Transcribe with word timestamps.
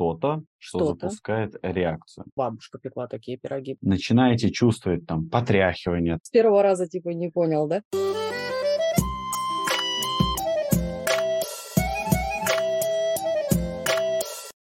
что-то, 0.00 0.42
что 0.56 0.78
Что-то. 0.78 1.08
запускает 1.08 1.56
реакцию. 1.60 2.24
Бабушка 2.34 2.78
пекла 2.78 3.06
такие 3.06 3.36
пироги. 3.36 3.76
Начинаете 3.82 4.50
чувствовать 4.50 5.04
там 5.06 5.28
потряхивание, 5.28 6.18
С 6.22 6.30
первого 6.30 6.62
раза 6.62 6.88
типа 6.88 7.10
не 7.10 7.28
понял, 7.28 7.68
да? 7.68 7.82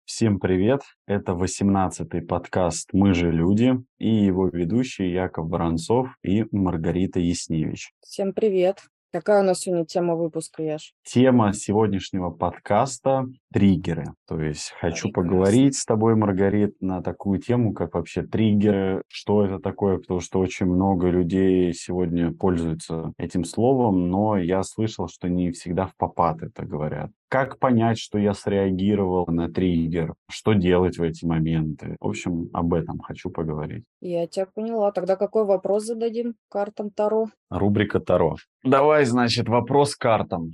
Всем 0.04 0.38
привет! 0.38 0.82
Это 1.08 1.32
18-й 1.32 2.22
подкаст 2.22 2.90
«Мы 2.92 3.12
же 3.14 3.32
люди» 3.32 3.72
и 3.98 4.08
его 4.08 4.46
ведущие 4.46 5.12
Яков 5.12 5.50
Воронцов 5.50 6.06
и 6.22 6.44
Маргарита 6.52 7.18
Ясневич. 7.18 7.90
Всем 8.00 8.32
привет. 8.32 8.78
Какая 9.14 9.42
у 9.42 9.44
нас 9.44 9.60
сегодня 9.60 9.86
тема 9.86 10.16
выпуска, 10.16 10.60
Яш? 10.60 10.92
Тема 11.04 11.52
сегодняшнего 11.52 12.30
подкаста– 12.30 13.26
триггеры. 13.54 14.06
То 14.26 14.40
есть 14.40 14.74
хочу 14.80 15.12
поговорить 15.12 15.76
с 15.76 15.84
тобой, 15.84 16.16
Маргарит, 16.16 16.74
на 16.80 17.00
такую 17.02 17.38
тему, 17.38 17.72
как 17.72 17.94
вообще 17.94 18.22
триггеры, 18.22 19.02
что 19.06 19.44
это 19.44 19.60
такое, 19.60 19.98
потому 19.98 20.18
что 20.18 20.40
очень 20.40 20.66
много 20.66 21.08
людей 21.08 21.72
сегодня 21.72 22.34
пользуются 22.34 23.12
этим 23.16 23.44
словом, 23.44 24.08
но 24.10 24.36
я 24.36 24.64
слышал, 24.64 25.06
что 25.06 25.28
не 25.28 25.52
всегда 25.52 25.86
в 25.86 25.94
попад 25.96 26.42
это 26.42 26.66
говорят. 26.66 27.12
Как 27.28 27.60
понять, 27.60 27.98
что 27.98 28.18
я 28.18 28.34
среагировал 28.34 29.26
на 29.28 29.48
триггер? 29.48 30.14
Что 30.28 30.54
делать 30.54 30.98
в 30.98 31.02
эти 31.02 31.24
моменты? 31.24 31.96
В 32.00 32.08
общем, 32.08 32.48
об 32.52 32.74
этом 32.74 32.98
хочу 32.98 33.30
поговорить. 33.30 33.84
Я 34.00 34.26
тебя 34.26 34.46
поняла. 34.52 34.90
Тогда 34.90 35.14
какой 35.14 35.44
вопрос 35.44 35.84
зададим 35.84 36.34
картам 36.48 36.90
Таро? 36.90 37.26
Рубрика 37.50 38.00
Таро. 38.00 38.34
Давай, 38.64 39.04
значит, 39.04 39.48
вопрос 39.48 39.94
картам. 39.94 40.50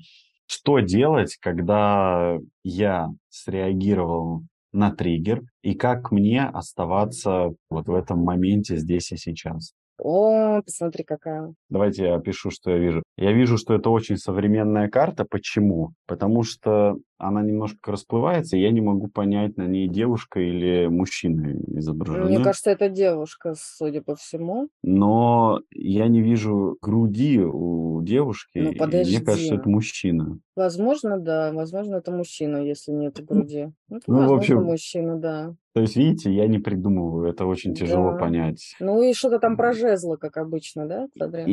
Что 0.52 0.80
делать, 0.80 1.36
когда 1.40 2.36
я 2.64 3.06
среагировал 3.28 4.42
на 4.72 4.90
триггер, 4.90 5.42
и 5.62 5.76
как 5.76 6.10
мне 6.10 6.42
оставаться 6.42 7.50
вот 7.70 7.86
в 7.86 7.94
этом 7.94 8.24
моменте 8.24 8.76
здесь 8.76 9.12
и 9.12 9.16
сейчас? 9.16 9.74
О, 9.96 10.60
посмотри, 10.62 11.04
какая. 11.04 11.54
Давайте 11.68 12.06
я 12.06 12.16
опишу, 12.16 12.50
что 12.50 12.72
я 12.72 12.78
вижу. 12.78 13.04
Я 13.20 13.32
вижу, 13.32 13.58
что 13.58 13.74
это 13.74 13.90
очень 13.90 14.16
современная 14.16 14.88
карта. 14.88 15.26
Почему? 15.28 15.92
Потому 16.06 16.42
что 16.42 16.96
она 17.18 17.42
немножко 17.42 17.92
расплывается, 17.92 18.56
и 18.56 18.62
я 18.62 18.70
не 18.70 18.80
могу 18.80 19.08
понять, 19.08 19.58
на 19.58 19.66
ней 19.66 19.88
девушка 19.88 20.40
или 20.40 20.86
мужчина 20.86 21.52
изображены. 21.78 22.24
Мне 22.24 22.42
кажется, 22.42 22.70
это 22.70 22.88
девушка, 22.88 23.54
судя 23.58 24.00
по 24.00 24.16
всему. 24.16 24.70
Но 24.82 25.60
я 25.70 26.08
не 26.08 26.22
вижу 26.22 26.78
груди 26.80 27.40
у 27.40 28.00
девушки. 28.02 28.58
Ну, 28.58 28.72
подожди. 28.74 29.16
Мне 29.18 29.24
кажется, 29.24 29.54
это 29.56 29.68
мужчина. 29.68 30.38
Возможно, 30.56 31.18
да. 31.18 31.52
Возможно, 31.52 31.96
это 31.96 32.10
мужчина, 32.10 32.56
если 32.56 32.92
нет 32.92 33.22
груди. 33.22 33.68
Ну, 33.90 33.96
это, 33.98 34.04
ну, 34.06 34.14
в 34.14 34.20
возможно, 34.20 34.36
общем, 34.38 34.62
мужчина, 34.62 35.16
да. 35.16 35.54
То 35.72 35.82
есть, 35.82 35.96
видите, 35.96 36.32
я 36.32 36.46
не 36.48 36.58
придумываю, 36.58 37.28
это 37.28 37.44
очень 37.46 37.74
тяжело 37.74 38.12
Да. 38.12 38.18
понять. 38.18 38.74
Ну 38.80 39.02
и 39.02 39.12
что-то 39.12 39.38
там 39.38 39.56
про 39.56 39.72
жезлы, 39.72 40.16
как 40.16 40.36
обычно, 40.36 40.86
да? 40.86 41.06
Смотри, 41.16 41.44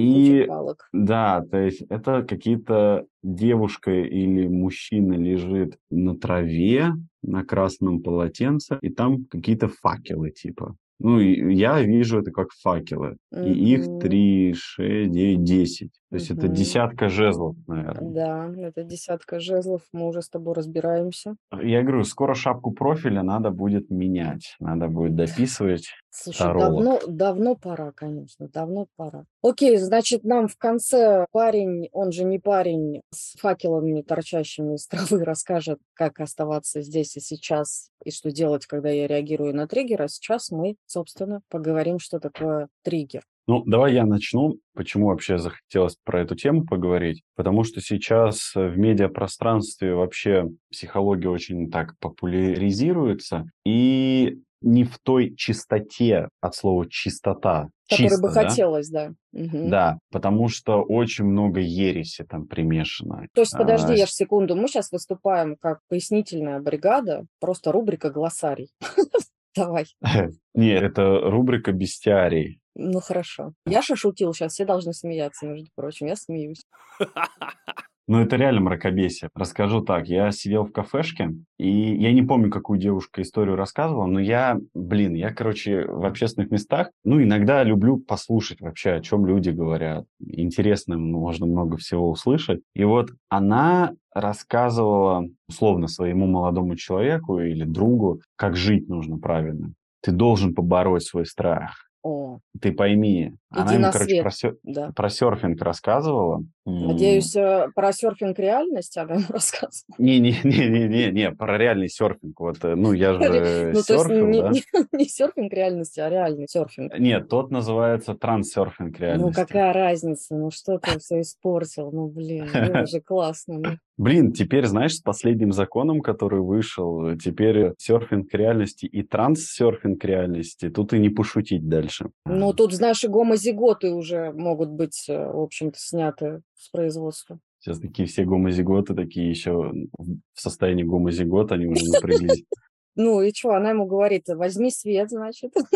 И- 0.43 0.45
палок. 0.45 0.87
Да, 0.91 1.43
то 1.52 1.56
есть 1.66 1.81
это 1.89 2.23
какие-то 2.23 3.05
девушка 3.23 3.91
или 3.91 4.47
мужчина 4.47 5.13
лежит 5.13 5.77
на 5.89 6.17
траве, 6.17 6.94
на 7.23 7.44
красном 7.44 8.02
полотенце, 8.02 8.77
и 8.81 8.89
там 8.89 9.25
какие-то 9.25 9.67
факелы 9.67 10.31
типа. 10.31 10.75
Ну, 10.99 11.19
я 11.19 11.81
вижу 11.81 12.19
это 12.19 12.31
как 12.31 12.47
факелы. 12.53 13.17
И 13.31 13.52
их 13.73 13.88
Мгм. 13.88 13.99
3, 13.99 14.53
6, 14.55 15.11
9, 15.11 15.44
10. 15.44 15.91
То 16.09 16.16
есть 16.16 16.31
это 16.31 16.45
Мгм. 16.45 16.53
десятка 16.53 17.09
жезлов, 17.09 17.55
наверное. 17.67 18.11
Да, 18.13 18.52
это 18.61 18.83
десятка 18.83 19.39
жезлов, 19.41 19.81
мы 19.91 20.08
уже 20.08 20.22
с 20.22 20.30
тобой 20.30 20.53
разбираемся. 20.53 21.36
Я 21.61 21.81
говорю, 21.83 22.03
скоро 22.05 22.33
шапку 22.33 22.72
профиля 22.72 23.23
надо 23.23 23.52
будет 23.52 23.89
менять. 23.89 24.55
Надо 24.59 24.88
будет 24.88 25.16
дописывать. 25.16 25.89
Слушай, 26.09 26.39
Таролог. 26.39 26.83
давно, 26.83 26.99
давно 27.08 27.55
пора, 27.55 27.91
конечно, 27.91 28.47
давно 28.47 28.88
пора. 28.95 29.25
Окей, 29.44 29.77
значит, 29.77 30.23
нам 30.23 30.47
в 30.47 30.58
конце 30.58 31.26
парень, 31.31 31.89
он 31.92 32.11
же 32.11 32.23
не 32.23 32.39
парень, 32.39 33.02
с 33.14 33.37
факелами 33.39 34.02
торчащими 34.02 34.76
из 34.76 34.87
травы 34.87 35.23
расскажет, 35.26 35.80
как 35.93 36.20
оставаться 36.21 36.81
здесь 36.81 37.17
и 37.17 37.20
сейчас, 37.20 37.89
и 38.04 38.11
что 38.11 38.31
делать, 38.31 38.65
когда 38.65 38.89
я 38.89 39.08
реагирую 39.08 39.54
на 39.54 39.67
триггер. 39.67 40.02
А 40.04 40.08
сейчас 40.08 40.52
мы, 40.52 40.77
собственно, 40.86 41.42
поговорим, 41.49 41.99
что 41.99 42.20
такое 42.20 42.70
триггер. 42.83 43.23
Ну, 43.47 43.63
давай 43.65 43.93
я 43.93 44.05
начну. 44.05 44.58
Почему 44.75 45.08
вообще 45.08 45.37
захотелось 45.37 45.95
про 46.03 46.21
эту 46.21 46.35
тему 46.35 46.65
поговорить? 46.65 47.23
Потому 47.35 47.63
что 47.63 47.80
сейчас 47.80 48.52
э, 48.55 48.67
в 48.67 48.77
медиапространстве 48.77 49.95
вообще 49.95 50.49
психология 50.69 51.30
очень 51.30 51.71
так 51.71 51.97
популяризируется, 51.99 53.45
и 53.65 54.39
не 54.61 54.83
в 54.83 54.97
той 54.99 55.33
чистоте 55.36 56.27
от 56.41 56.55
слова 56.55 56.86
чистота. 56.89 57.69
Который 57.89 58.09
чисто, 58.09 58.21
бы 58.21 58.33
да? 58.33 58.49
хотелось, 58.49 58.89
да. 58.89 59.11
Мгм. 59.31 59.69
Да, 59.69 59.97
потому 60.11 60.49
что 60.49 60.81
очень 60.81 61.23
много 61.23 61.61
ереси 61.61 62.25
там 62.25 62.47
примешано. 62.47 63.27
То 63.33 63.41
есть, 63.41 63.55
подожди, 63.55 63.93
А, 63.93 63.95
я 63.95 64.05
ж 64.05 64.09
секунду, 64.09 64.55
мы 64.55 64.67
сейчас 64.67 64.91
выступаем 64.91 65.55
как 65.55 65.80
пояснительная 65.87 66.59
бригада, 66.59 67.25
просто 67.39 67.71
рубрика 67.71 68.09
«Глоссарий». 68.09 68.71
Давай. 69.57 69.85
Не, 70.53 70.73
это 70.73 71.19
рубрика 71.19 71.71
бестиарий. 71.71 72.61
Ну 72.75 72.99
хорошо. 72.99 73.53
Яша 73.65 73.95
шутил, 73.95 74.33
сейчас 74.33 74.53
все 74.53 74.65
должны 74.65 74.93
смеяться, 74.93 75.47
между 75.47 75.69
прочим. 75.75 76.07
Я 76.07 76.15
смеюсь. 76.15 76.63
Ну, 78.07 78.19
это 78.21 78.37
реально 78.37 78.61
мракобесие. 78.61 79.29
Расскажу 79.35 79.81
так. 79.81 80.07
Я 80.07 80.31
сидел 80.31 80.63
в 80.63 80.71
кафешке, 80.71 81.33
и 81.59 81.69
я 81.69 82.13
не 82.13 82.21
помню, 82.21 82.49
какую 82.49 82.79
девушка 82.79 83.21
историю 83.21 83.57
рассказывала, 83.57 84.05
но 84.05 84.21
я, 84.21 84.57
блин, 84.73 85.13
я, 85.13 85.33
короче, 85.33 85.85
в 85.85 86.05
общественных 86.05 86.49
местах, 86.49 86.89
ну, 87.03 87.21
иногда 87.21 87.63
люблю 87.63 87.97
послушать 87.97 88.61
вообще, 88.61 88.91
о 88.91 89.01
чем 89.01 89.25
люди 89.25 89.49
говорят. 89.49 90.05
Интересно, 90.19 90.97
можно 90.97 91.45
много 91.45 91.75
всего 91.75 92.09
услышать. 92.09 92.61
И 92.73 92.85
вот 92.85 93.09
она 93.27 93.93
рассказывала, 94.13 95.27
условно, 95.49 95.89
своему 95.89 96.27
молодому 96.27 96.77
человеку 96.77 97.39
или 97.39 97.65
другу, 97.65 98.21
как 98.37 98.55
жить 98.55 98.87
нужно 98.87 99.19
правильно. 99.19 99.73
Ты 100.01 100.13
должен 100.13 100.55
побороть 100.55 101.03
свой 101.03 101.25
страх. 101.25 101.87
О, 102.03 102.39
Ты 102.61 102.71
пойми. 102.71 103.33
Она 103.49 103.65
Иди 103.67 103.73
ему, 103.75 103.81
на 103.85 103.91
короче, 103.91 104.09
свет. 104.09 104.21
про, 104.23 104.31
сё- 104.31 104.53
да. 104.63 104.91
про 104.95 105.09
серфинг 105.09 105.61
рассказывала. 105.61 106.43
Надеюсь, 106.65 107.33
э, 107.35 107.69
про 107.73 107.93
серфинг 107.93 108.37
реальность 108.39 108.97
она 108.97 109.15
ему 109.15 109.23
рассказывала. 109.30 109.95
Не-не-не-не-не, 109.97 111.31
про 111.31 111.57
реальный 111.57 111.87
серфинг. 111.89 112.39
Вот, 112.39 112.57
э, 112.63 112.75
ну, 112.75 112.91
я 112.93 113.13
же 113.13 113.19
Ну, 113.19 113.25
то 113.25 113.69
есть 113.69 113.86
серфил, 113.87 114.27
не, 114.27 114.41
да? 114.41 114.49
не- 114.49 114.63
не 114.97 115.05
серфинг 115.05 115.53
реальности, 115.53 115.99
а 115.99 116.09
реальный 116.09 116.47
серфинг. 116.47 116.97
Нет, 116.99 117.30
тот 117.30 117.52
называется 117.52 118.15
трансерфинг 118.15 118.99
Ну, 118.99 119.05
реальности. 119.05 119.33
какая 119.41 119.73
разница? 119.73 120.36
Ну, 120.36 120.52
что 120.52 120.77
ты 120.80 120.99
все 120.99 121.21
испортил? 121.21 121.91
Ну, 121.91 122.07
блин, 122.07 122.47
было 122.53 122.86
же 122.86 122.99
классно. 123.02 123.59
ну. 123.59 123.69
Блин, 123.97 124.31
теперь, 124.31 124.67
знаешь, 124.67 124.93
с 124.97 125.02
последним 125.02 125.52
законом, 125.52 126.02
который 126.02 126.39
вышел, 126.41 127.17
теперь 127.17 127.71
серфинг 127.80 128.31
реальности 128.31 128.86
и 128.86 129.01
транссерфинг 129.01 130.03
реальности, 130.06 130.69
тут 130.69 130.94
и 130.94 131.00
не 131.00 131.09
пошутить 131.09 131.68
дальше. 131.68 132.09
Ну, 132.27 132.53
тут, 132.53 132.74
знаешь, 132.74 133.03
и 133.03 133.07
гомозиготы 133.38 133.92
уже 133.92 134.31
могут 134.31 134.69
быть, 134.69 135.06
э, 135.09 135.31
в 135.31 135.39
общем-то, 135.39 135.77
сняты 135.80 136.42
с 136.56 136.69
производства. 136.69 137.39
Сейчас 137.59 137.80
такие 137.80 138.07
все 138.07 138.24
гомозиготы, 138.24 138.94
такие 138.94 139.30
еще 139.30 139.71
в 139.98 140.39
состоянии 140.42 140.83
гомозигота, 140.83 141.56
они 141.56 141.68
уже 141.68 141.83
напряглись. 141.86 142.44
Ну, 143.00 143.21
и 143.21 143.31
что, 143.31 143.51
она 143.51 143.69
ему 143.69 143.86
говорит, 143.86 144.24
возьми 144.27 144.71
свет, 144.71 145.12
значит, 145.12 145.53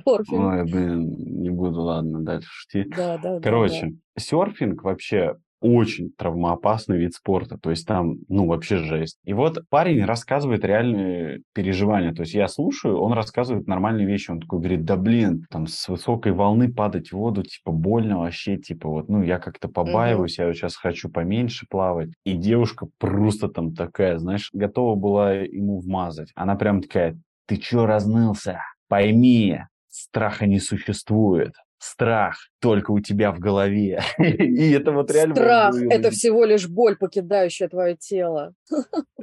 серфинг. 0.00 0.30
Ой, 0.30 0.62
блин, 0.62 1.40
не 1.42 1.50
буду, 1.50 1.82
ладно, 1.82 2.20
дальше 2.20 2.48
шутить. 2.48 2.90
Да, 2.90 3.18
да, 3.18 3.34
да, 3.34 3.40
Короче, 3.40 3.96
серфинг 4.16 4.84
вообще 4.84 5.34
очень 5.60 6.10
травмоопасный 6.16 6.98
вид 6.98 7.14
спорта. 7.14 7.58
То 7.58 7.70
есть 7.70 7.86
там, 7.86 8.16
ну, 8.28 8.46
вообще 8.46 8.76
жесть. 8.78 9.18
И 9.24 9.32
вот 9.32 9.58
парень 9.70 10.04
рассказывает 10.04 10.64
реальные 10.64 11.42
переживания. 11.54 12.12
То 12.12 12.22
есть 12.22 12.34
я 12.34 12.48
слушаю, 12.48 12.98
он 12.98 13.12
рассказывает 13.12 13.66
нормальные 13.66 14.06
вещи. 14.06 14.30
Он 14.30 14.40
такой 14.40 14.58
говорит, 14.60 14.84
да 14.84 14.96
блин, 14.96 15.46
там 15.50 15.66
с 15.66 15.88
высокой 15.88 16.32
волны 16.32 16.72
падать 16.72 17.08
в 17.08 17.14
воду, 17.14 17.42
типа, 17.42 17.72
больно 17.72 18.20
вообще, 18.20 18.56
типа, 18.56 18.88
вот, 18.88 19.08
ну, 19.08 19.22
я 19.22 19.38
как-то 19.38 19.68
побаиваюсь, 19.68 20.38
я 20.38 20.46
вот 20.46 20.54
сейчас 20.54 20.76
хочу 20.76 21.10
поменьше 21.10 21.66
плавать. 21.68 22.10
И 22.24 22.34
девушка 22.34 22.86
просто 22.98 23.48
там 23.48 23.74
такая, 23.74 24.18
знаешь, 24.18 24.50
готова 24.52 24.94
была 24.94 25.32
ему 25.34 25.78
вмазать. 25.80 26.30
Она 26.34 26.56
прям 26.56 26.82
такая, 26.82 27.18
ты 27.46 27.56
чё 27.56 27.86
разнылся? 27.86 28.60
Пойми, 28.88 29.60
страха 29.88 30.46
не 30.46 30.60
существует. 30.60 31.52
Страх 31.78 32.38
только 32.60 32.90
у 32.90 33.00
тебя 33.00 33.32
в 33.32 33.38
голове. 33.38 34.02
И 34.18 34.70
это 34.70 34.92
вот 34.92 35.10
реально... 35.10 35.34
Страх– 35.34 35.74
это 35.90 36.10
всего 36.10 36.44
лишь 36.44 36.68
боль, 36.68 36.96
покидающая 36.96 37.68
твое 37.68 37.96
тело. 37.96 38.52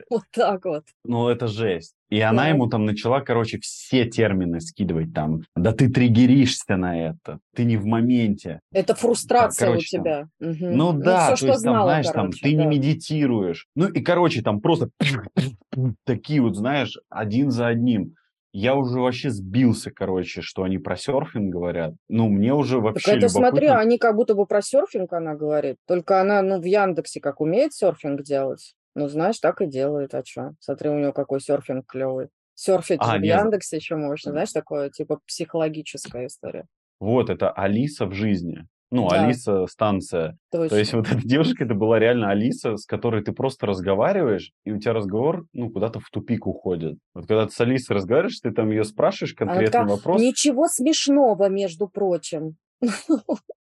Вот 0.09 0.23
так 0.31 0.65
вот. 0.65 0.83
Ну, 1.05 1.29
это 1.29 1.47
жесть. 1.47 1.95
И 2.09 2.19
она 2.19 2.49
ему 2.49 2.67
там 2.67 2.85
начала, 2.85 3.21
короче, 3.21 3.57
все 3.59 4.05
термины 4.05 4.61
скидывать 4.61 5.11
там. 5.11 5.41
Да 5.55 5.71
ты 5.71 5.89
триггеришься 5.89 6.75
на 6.75 7.09
это, 7.09 7.39
ты 7.55 7.63
не 7.63 7.77
в 7.77 7.85
моменте. 7.85 8.59
Это 8.71 8.93
фрустрация 8.93 9.71
у 9.71 9.77
тебя. 9.77 10.27
Ну, 10.39 10.91
ну 10.91 10.93
да, 10.93 11.35
то 11.35 11.47
есть 11.47 11.63
там, 11.63 11.83
знаешь, 11.83 12.05
там 12.07 12.31
ты 12.31 12.53
не 12.53 12.67
медитируешь. 12.67 13.65
Ну 13.75 13.87
и, 13.87 14.01
короче, 14.01 14.43
там 14.43 14.61
просто 14.61 14.89
такие 16.05 16.41
вот, 16.41 16.55
знаешь, 16.55 16.99
один 17.09 17.49
за 17.49 17.67
одним 17.67 18.13
я 18.53 18.75
уже 18.75 18.99
вообще 18.99 19.31
сбился, 19.31 19.89
короче, 19.89 20.41
что 20.41 20.63
они 20.63 20.77
про 20.77 20.95
серфинг 20.95 21.51
говорят. 21.51 21.95
Ну, 22.07 22.29
мне 22.29 22.53
уже 22.53 22.79
вообще 22.79 23.03
Так 23.03 23.17
это 23.17 23.25
любопытно. 23.25 23.49
смотри, 23.49 23.67
они 23.67 23.97
как 23.97 24.15
будто 24.15 24.35
бы 24.35 24.45
про 24.45 24.61
серфинг 24.61 25.11
она 25.11 25.33
говорит. 25.33 25.77
Только 25.87 26.21
она, 26.21 26.41
ну, 26.43 26.61
в 26.61 26.63
Яндексе 26.63 27.19
как 27.19 27.41
умеет 27.41 27.73
серфинг 27.73 28.21
делать. 28.21 28.75
Ну, 28.95 29.07
знаешь, 29.09 29.39
так 29.39 29.61
и 29.61 29.65
делает, 29.65 30.13
а 30.13 30.23
что? 30.23 30.53
Смотри, 30.59 30.89
у 30.89 30.99
него 30.99 31.13
какой 31.13 31.41
серфинг 31.41 31.87
клевый. 31.87 32.29
Серфить 32.53 32.99
а, 33.01 33.17
в 33.17 33.23
Яндексе 33.23 33.77
еще 33.77 33.95
можно, 33.95 34.31
знаешь, 34.31 34.51
такое, 34.51 34.91
типа, 34.91 35.19
психологическая 35.25 36.27
история. 36.27 36.67
Вот, 36.99 37.31
это 37.31 37.51
Алиса 37.51 38.05
в 38.05 38.13
жизни. 38.13 38.67
Ну, 38.93 39.09
да. 39.09 39.25
Алиса 39.25 39.65
станция. 39.65 40.37
Точно. 40.51 40.69
То 40.69 40.77
есть 40.77 40.93
вот 40.93 41.07
эта 41.07 41.27
девушка, 41.27 41.63
это 41.63 41.73
была 41.73 41.97
реально 41.97 42.29
Алиса, 42.29 42.77
с 42.77 42.85
которой 42.85 43.23
ты 43.23 43.31
просто 43.31 43.65
разговариваешь, 43.65 44.51
и 44.65 44.71
у 44.71 44.79
тебя 44.79 44.93
разговор, 44.93 45.45
ну, 45.51 45.71
куда-то 45.71 45.99
в 45.99 46.09
тупик 46.11 46.45
уходит. 46.45 46.99
Вот 47.15 47.25
когда 47.25 47.47
ты 47.47 47.51
с 47.51 47.59
Алисой 47.59 47.95
разговариваешь, 47.95 48.39
ты 48.39 48.51
там 48.51 48.69
ее 48.69 48.83
спрашиваешь 48.83 49.33
конкретный 49.33 49.79
Она 49.79 49.89
вопрос. 49.95 50.21
Ничего 50.21 50.67
смешного, 50.67 51.49
между 51.49 51.87
прочим. 51.87 52.55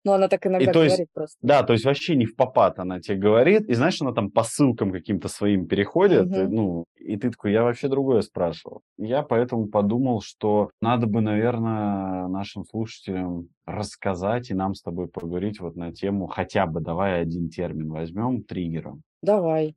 Ну, 0.02 0.12
она 0.12 0.28
так 0.28 0.46
иногда 0.46 0.70
и, 0.70 0.72
говорит 0.72 0.98
есть, 0.98 1.12
просто. 1.12 1.36
Да, 1.42 1.62
то 1.62 1.74
есть 1.74 1.84
вообще 1.84 2.16
не 2.16 2.24
в 2.24 2.34
попад 2.34 2.78
она 2.78 3.00
тебе 3.00 3.18
говорит, 3.18 3.68
и 3.68 3.74
знаешь, 3.74 4.00
она 4.00 4.12
там 4.12 4.30
по 4.30 4.44
ссылкам 4.44 4.92
каким-то 4.92 5.28
своим 5.28 5.66
переходит, 5.66 6.26
угу. 6.26 6.36
и, 6.36 6.46
ну, 6.46 6.84
и 6.96 7.16
ты 7.18 7.30
такой, 7.30 7.52
я 7.52 7.62
вообще 7.62 7.88
другое 7.88 8.22
спрашивал. 8.22 8.80
Я 8.96 9.22
поэтому 9.22 9.66
подумал, 9.68 10.22
что 10.22 10.70
надо 10.80 11.06
бы, 11.06 11.20
наверное, 11.20 12.28
нашим 12.28 12.64
слушателям 12.64 13.48
рассказать 13.66 14.50
и 14.50 14.54
нам 14.54 14.74
с 14.74 14.80
тобой 14.80 15.08
поговорить 15.08 15.60
вот 15.60 15.76
на 15.76 15.92
тему, 15.92 16.26
хотя 16.26 16.66
бы 16.66 16.80
давай 16.80 17.20
один 17.20 17.50
термин 17.50 17.90
возьмем, 17.90 18.42
триггером. 18.42 19.02
Давай. 19.22 19.76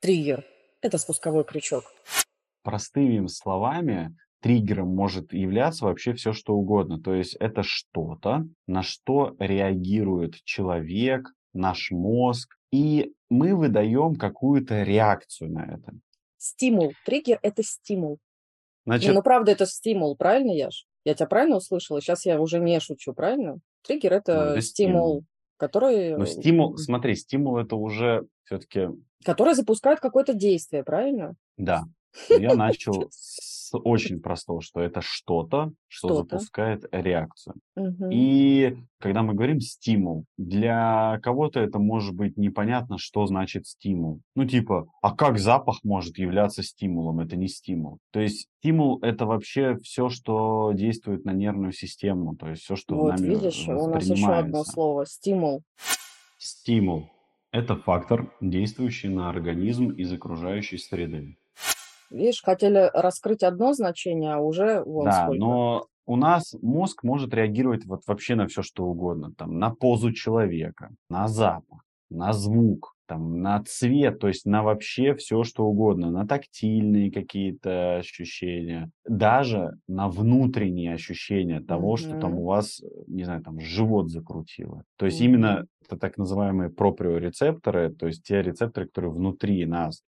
Триггер. 0.00 0.44
Это 0.80 0.98
спусковой 0.98 1.44
крючок. 1.44 1.84
Простыми 2.64 3.26
словами, 3.26 4.16
триггером 4.42 4.88
может 4.88 5.32
являться 5.32 5.84
вообще 5.84 6.12
все, 6.14 6.32
что 6.32 6.54
угодно. 6.54 7.00
То 7.00 7.14
есть 7.14 7.36
это 7.36 7.62
что-то, 7.62 8.44
на 8.66 8.82
что 8.82 9.34
реагирует 9.38 10.34
человек, 10.44 11.30
наш 11.52 11.90
мозг, 11.90 12.56
и 12.72 13.12
мы 13.30 13.54
выдаем 13.54 14.16
какую-то 14.16 14.82
реакцию 14.82 15.52
на 15.52 15.64
это. 15.64 15.92
Стимул. 16.38 16.92
Триггер– 17.06 17.38
это 17.42 17.62
стимул. 17.62 18.18
Значит... 18.84 19.10
Не, 19.10 19.14
ну, 19.14 19.22
правда, 19.22 19.52
это 19.52 19.64
стимул, 19.64 20.16
правильно, 20.16 20.50
Яш? 20.50 20.86
Я 21.04 21.14
тебя 21.14 21.26
правильно 21.26 21.56
услышала? 21.56 22.00
Сейчас 22.00 22.26
я 22.26 22.40
уже 22.40 22.58
не 22.58 22.80
шучу, 22.80 23.12
правильно? 23.14 23.58
Триггер– 23.86 24.12
это, 24.14 24.34
ну, 24.34 24.40
это 24.52 24.60
стимул, 24.60 25.00
стимул, 25.00 25.24
который… 25.56 26.16
Ну, 26.16 26.26
стимул, 26.26 26.76
смотри, 26.78 27.14
стимул– 27.14 27.56
это 27.58 27.76
уже 27.76 28.26
все-таки… 28.44 28.88
Который 29.24 29.54
запускает 29.54 30.00
какое-то 30.00 30.34
действие, 30.34 30.82
правильно? 30.82 31.34
Да. 31.56 31.84
Я 32.28 32.54
начал 32.56 33.08
с 33.10 33.52
очень 33.78 34.20
простого, 34.20 34.60
что 34.60 34.80
это 34.80 35.00
что-то, 35.00 35.72
что, 35.88 36.08
что 36.08 36.16
запускает 36.16 36.84
реакцию. 36.92 37.56
Угу. 37.76 38.08
И 38.10 38.76
когда 38.98 39.22
мы 39.22 39.34
говорим 39.34 39.60
стимул, 39.60 40.24
для 40.36 41.18
кого-то 41.22 41.60
это 41.60 41.78
может 41.78 42.14
быть 42.14 42.36
непонятно, 42.36 42.98
что 42.98 43.26
значит 43.26 43.66
стимул. 43.66 44.20
Ну 44.34 44.44
типа, 44.44 44.86
а 45.00 45.14
как 45.14 45.38
запах 45.38 45.80
может 45.84 46.18
являться 46.18 46.62
стимулом? 46.62 47.20
Это 47.20 47.36
не 47.36 47.48
стимул. 47.48 47.98
То 48.10 48.20
есть 48.20 48.48
стимул 48.58 48.98
это 49.02 49.26
вообще 49.26 49.76
все, 49.82 50.08
что 50.08 50.72
действует 50.74 51.24
на 51.24 51.32
нервную 51.32 51.72
систему, 51.72 52.36
то 52.36 52.48
есть 52.48 52.62
все, 52.62 52.76
что 52.76 52.94
вот, 52.94 53.16
нами 53.16 53.28
видишь, 53.28 53.66
у 53.68 53.86
нас 53.88 54.04
еще 54.04 54.32
одно 54.32 54.64
слово 54.64 55.06
стимул. 55.06 55.62
Стимул– 56.38 57.08
это 57.52 57.76
фактор, 57.76 58.32
действующий 58.40 59.08
на 59.08 59.30
организм 59.30 59.90
из 59.90 60.12
окружающей 60.12 60.78
среды. 60.78 61.36
Видишь, 62.12 62.42
хотели 62.42 62.90
раскрыть 62.92 63.42
одно 63.42 63.72
значение, 63.72 64.34
а 64.34 64.38
уже 64.38 64.82
вон 64.84 65.06
Да, 65.06 65.24
сколько. 65.24 65.38
но 65.40 65.86
у 66.06 66.16
нас 66.16 66.54
мозг 66.60 67.04
может 67.04 67.32
реагировать 67.32 67.86
вот 67.86 68.02
вообще 68.06 68.34
на 68.34 68.46
все, 68.46 68.62
что 68.62 68.84
угодно. 68.84 69.32
Там, 69.36 69.58
на 69.58 69.70
позу 69.70 70.12
человека, 70.12 70.90
на 71.08 71.28
запах, 71.28 71.80
на 72.10 72.32
звук, 72.32 72.94
там, 73.06 73.40
на 73.40 73.62
цвет, 73.64 74.18
то 74.18 74.28
есть 74.28 74.46
на 74.46 74.62
вообще 74.62 75.14
все, 75.14 75.42
что 75.44 75.64
угодно, 75.64 76.10
на 76.10 76.26
тактильные 76.26 77.10
какие-то 77.10 77.96
ощущения, 77.96 78.90
даже 79.06 79.78
на 79.86 80.08
внутренние 80.08 80.94
ощущения 80.94 81.60
того, 81.60 81.96
что 81.96 82.18
там 82.18 82.38
у 82.38 82.44
вас, 82.44 82.80
не 83.06 83.24
знаю, 83.24 83.42
там 83.42 83.60
живот 83.60 84.10
закрутило. 84.10 84.84
То 84.96 85.06
есть 85.06 85.20
именно 85.20 85.66
это 85.84 85.98
так 85.98 86.16
называемые 86.16 86.70
проприорецепторы, 86.70 87.94
то 87.94 88.06
есть 88.06 88.22
те 88.22 88.42
рецепторы, 88.42 88.86
которые 88.86 89.12
внутри 89.12 89.64
нас. 89.66 90.02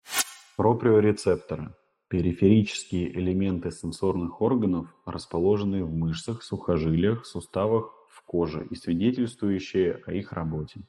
Проприорецепторы 0.57 1.74
Периферические 2.11 3.09
элементы 3.17 3.71
сенсорных 3.71 4.41
органов, 4.41 4.93
расположенные 5.05 5.85
в 5.85 5.93
мышцах, 5.93 6.43
сухожилиях, 6.43 7.25
суставах, 7.25 7.93
в 8.09 8.21
коже 8.25 8.67
и 8.69 8.75
свидетельствующие 8.75 10.01
о 10.05 10.11
их 10.11 10.33
работе. 10.33 10.81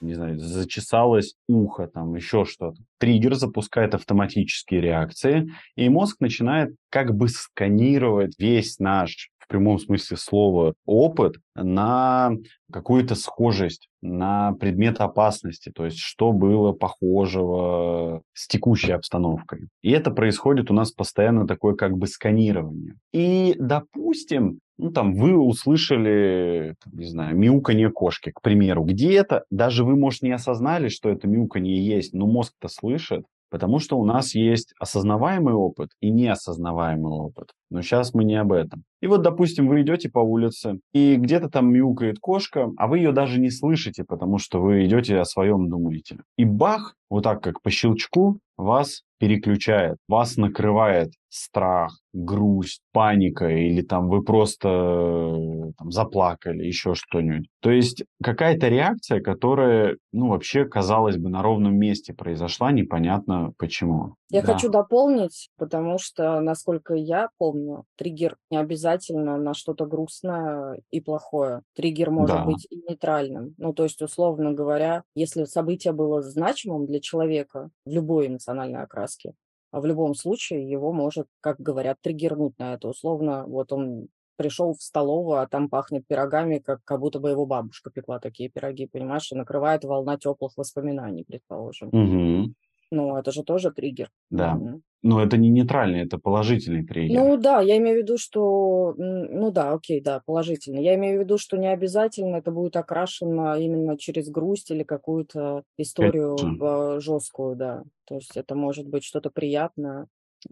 Не 0.00 0.14
знаю, 0.14 0.40
зачесалось 0.40 1.36
ухо, 1.48 1.86
там 1.86 2.12
еще 2.16 2.44
что-то. 2.44 2.82
Триггер 2.98 3.36
запускает 3.36 3.94
автоматические 3.94 4.80
реакции, 4.80 5.48
и 5.76 5.88
мозг 5.88 6.16
начинает 6.18 6.74
как 6.90 7.14
бы 7.14 7.28
сканировать 7.28 8.36
весь 8.40 8.80
наш 8.80 9.30
прямом 9.48 9.78
смысле 9.78 10.16
слова 10.16 10.74
опыт 10.86 11.36
на 11.54 12.32
какую-то 12.72 13.14
схожесть, 13.14 13.88
на 14.02 14.52
предмет 14.52 15.00
опасности, 15.00 15.72
то 15.74 15.84
есть 15.84 15.98
что 15.98 16.32
было 16.32 16.72
похожего 16.72 18.22
с 18.32 18.46
текущей 18.46 18.92
обстановкой. 18.92 19.68
И 19.82 19.90
это 19.90 20.10
происходит 20.10 20.70
у 20.70 20.74
нас 20.74 20.92
постоянно 20.92 21.46
такое 21.46 21.74
как 21.74 21.96
бы 21.96 22.06
сканирование. 22.06 22.94
И, 23.12 23.56
допустим, 23.58 24.60
ну, 24.78 24.92
там, 24.92 25.14
вы 25.14 25.36
услышали, 25.36 26.76
не 26.92 27.06
знаю, 27.06 27.36
мяуканье 27.36 27.90
кошки, 27.90 28.30
к 28.30 28.40
примеру. 28.40 28.84
Где-то, 28.84 29.44
даже 29.50 29.84
вы, 29.84 29.96
может, 29.96 30.22
не 30.22 30.30
осознали, 30.30 30.88
что 30.88 31.08
это 31.08 31.26
мяуканье 31.26 31.84
есть, 31.84 32.14
но 32.14 32.26
мозг-то 32.26 32.68
слышит, 32.68 33.24
Потому 33.50 33.78
что 33.78 33.98
у 33.98 34.04
нас 34.04 34.34
есть 34.34 34.74
осознаваемый 34.78 35.54
опыт 35.54 35.90
и 36.00 36.10
неосознаваемый 36.10 37.12
опыт. 37.12 37.52
Но 37.70 37.82
сейчас 37.82 38.14
мы 38.14 38.24
не 38.24 38.36
об 38.36 38.52
этом. 38.52 38.84
И 39.00 39.06
вот, 39.06 39.22
допустим, 39.22 39.68
вы 39.68 39.82
идете 39.82 40.10
по 40.10 40.18
улице, 40.18 40.80
и 40.92 41.16
где-то 41.16 41.48
там 41.48 41.72
мяукает 41.72 42.18
кошка, 42.18 42.70
а 42.76 42.86
вы 42.86 42.98
ее 42.98 43.12
даже 43.12 43.40
не 43.40 43.50
слышите, 43.50 44.04
потому 44.04 44.38
что 44.38 44.60
вы 44.60 44.84
идете 44.86 45.18
о 45.18 45.24
своем 45.24 45.68
думаете. 45.68 46.18
И 46.36 46.44
бах, 46.44 46.94
вот 47.10 47.24
так 47.24 47.42
как 47.42 47.62
по 47.62 47.70
щелчку, 47.70 48.38
вас 48.56 49.02
переключает, 49.18 49.96
вас 50.08 50.36
накрывает 50.36 51.12
страх, 51.28 51.98
грусть, 52.12 52.82
паника, 52.92 53.48
или 53.48 53.82
там 53.82 54.08
вы 54.08 54.22
просто 54.22 54.68
э, 54.68 55.72
там, 55.76 55.90
заплакали, 55.90 56.64
еще 56.64 56.94
что-нибудь. 56.94 57.48
То 57.60 57.70
есть 57.70 58.04
какая-то 58.22 58.68
реакция, 58.68 59.20
которая, 59.20 59.96
ну, 60.12 60.28
вообще, 60.28 60.64
казалось 60.64 61.16
бы, 61.16 61.28
на 61.28 61.42
ровном 61.42 61.76
месте 61.76 62.14
произошла, 62.14 62.72
непонятно 62.72 63.52
почему. 63.58 64.14
Я 64.30 64.42
да. 64.42 64.54
хочу 64.54 64.68
дополнить, 64.70 65.50
потому 65.56 65.98
что, 65.98 66.40
насколько 66.40 66.94
я 66.94 67.28
помню, 67.38 67.84
триггер 67.96 68.36
не 68.50 68.58
обязательно 68.58 69.36
на 69.36 69.54
что-то 69.54 69.86
грустное 69.86 70.80
и 70.90 71.00
плохое. 71.00 71.62
Триггер 71.74 72.10
может 72.10 72.36
да. 72.36 72.44
быть 72.44 72.66
и 72.70 72.76
нейтральным. 72.76 73.54
Ну, 73.58 73.72
то 73.72 73.84
есть, 73.84 74.02
условно 74.02 74.52
говоря, 74.52 75.02
если 75.14 75.44
событие 75.44 75.92
было 75.92 76.22
значимым 76.22 76.86
для 76.86 77.00
человека 77.00 77.70
в 77.84 77.90
любой 77.90 78.28
эмоциональной 78.28 78.82
окраске, 78.82 79.32
в 79.72 79.84
любом 79.84 80.14
случае 80.14 80.68
его 80.68 80.92
может, 80.92 81.26
как 81.40 81.60
говорят, 81.60 81.98
триггернуть 82.00 82.58
на 82.58 82.74
это. 82.74 82.88
Условно, 82.88 83.44
вот 83.46 83.72
он 83.72 84.08
пришел 84.36 84.72
в 84.72 84.82
столовую, 84.82 85.40
а 85.40 85.46
там 85.46 85.68
пахнет 85.68 86.06
пирогами, 86.06 86.58
как, 86.58 86.82
как 86.84 87.00
будто 87.00 87.18
бы 87.18 87.30
его 87.30 87.44
бабушка 87.44 87.90
пекла 87.90 88.20
такие 88.20 88.48
пироги, 88.48 88.86
понимаешь, 88.86 89.30
и 89.32 89.34
накрывает 89.34 89.84
волна 89.84 90.16
теплых 90.16 90.56
воспоминаний, 90.56 91.24
предположим. 91.24 91.88
Угу. 91.88 92.54
Ну, 92.90 93.16
это 93.16 93.32
же 93.32 93.42
тоже 93.42 93.72
триггер. 93.72 94.10
Да. 94.30 94.54
Угу. 94.54 94.82
Но 95.02 95.22
это 95.22 95.36
не 95.36 95.48
нейтральный, 95.48 96.02
это 96.02 96.18
положительный 96.18 96.84
триггер. 96.84 97.20
Ну 97.20 97.36
да, 97.36 97.60
я 97.60 97.76
имею 97.76 97.98
в 97.98 98.02
виду, 98.02 98.18
что... 98.18 98.94
Ну 98.96 99.52
да, 99.52 99.72
окей, 99.72 100.00
да, 100.00 100.22
положительный. 100.26 100.82
Я 100.82 100.96
имею 100.96 101.20
в 101.20 101.22
виду, 101.22 101.38
что 101.38 101.56
не 101.56 101.68
обязательно 101.68 102.36
это 102.36 102.50
будет 102.50 102.76
окрашено 102.76 103.56
именно 103.58 103.96
через 103.96 104.28
грусть 104.28 104.70
или 104.70 104.82
какую-то 104.82 105.62
историю 105.76 106.34
это... 106.34 107.00
жесткую, 107.00 107.54
да. 107.54 107.84
То 108.06 108.16
есть 108.16 108.36
это 108.36 108.56
может 108.56 108.88
быть 108.88 109.04
что-то 109.04 109.30
приятное. 109.30 110.08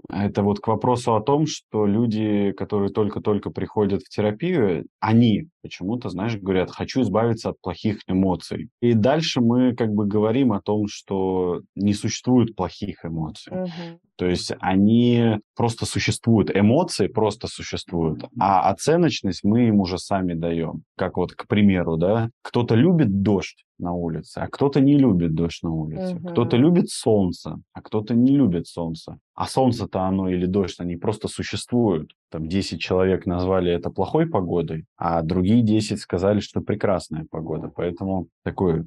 Это 0.08 0.42
вот 0.42 0.60
к 0.60 0.66
вопросу 0.68 1.14
о 1.14 1.22
том, 1.22 1.46
что 1.46 1.86
люди, 1.86 2.52
которые 2.52 2.90
только-только 2.90 3.50
приходят 3.50 4.02
в 4.02 4.08
терапию, 4.08 4.86
они 5.00 5.48
почему-то, 5.62 6.08
знаешь, 6.08 6.36
говорят, 6.36 6.70
хочу 6.70 7.02
избавиться 7.02 7.50
от 7.50 7.60
плохих 7.60 8.00
эмоций. 8.06 8.68
И 8.80 8.94
дальше 8.94 9.40
мы 9.40 9.74
как 9.74 9.92
бы 9.92 10.06
говорим 10.06 10.52
о 10.52 10.60
том, 10.60 10.86
что 10.88 11.62
не 11.74 11.94
существует 11.94 12.56
плохих 12.56 13.04
эмоций. 13.04 13.52
Мгм. 13.52 14.00
То 14.16 14.26
есть 14.26 14.52
они 14.60 15.38
просто 15.56 15.86
существуют, 15.86 16.54
эмоции 16.54 17.08
просто 17.08 17.48
существуют, 17.48 18.24
а 18.38 18.70
оценочность 18.70 19.42
мы 19.42 19.68
им 19.68 19.80
уже 19.80 19.98
сами 19.98 20.34
даем. 20.34 20.82
Как 20.96 21.16
вот, 21.16 21.32
к 21.32 21.46
примеру, 21.48 21.96
да, 21.96 22.30
кто-то 22.42 22.74
любит 22.74 23.22
дождь 23.22 23.64
на 23.78 23.92
улице, 23.92 24.38
а 24.38 24.48
кто-то 24.48 24.80
не 24.80 24.96
любит 24.96 25.34
дождь 25.34 25.62
на 25.62 25.70
улице. 25.70 26.14
Мгм. 26.14 26.28
Кто-то 26.28 26.56
любит 26.56 26.90
солнце, 26.90 27.56
а 27.72 27.82
кто-то 27.82 28.14
не 28.14 28.36
любит 28.36 28.66
солнце. 28.66 29.18
А 29.34 29.46
солнце-то 29.46 30.02
оно 30.02 30.28
или 30.28 30.46
дождь, 30.46 30.80
они 30.80 30.96
просто 30.96 31.28
существуют. 31.28 32.12
Там 32.30 32.48
10 32.48 32.80
человек 32.80 33.26
назвали 33.26 33.72
это 33.72 33.90
плохой 33.90 34.26
погодой, 34.26 34.84
а 34.96 35.22
другие 35.22 35.62
10 35.62 35.98
сказали, 36.00 36.40
что 36.40 36.60
прекрасная 36.60 37.26
погода. 37.30 37.70
Поэтому 37.74 38.28
такой 38.44 38.84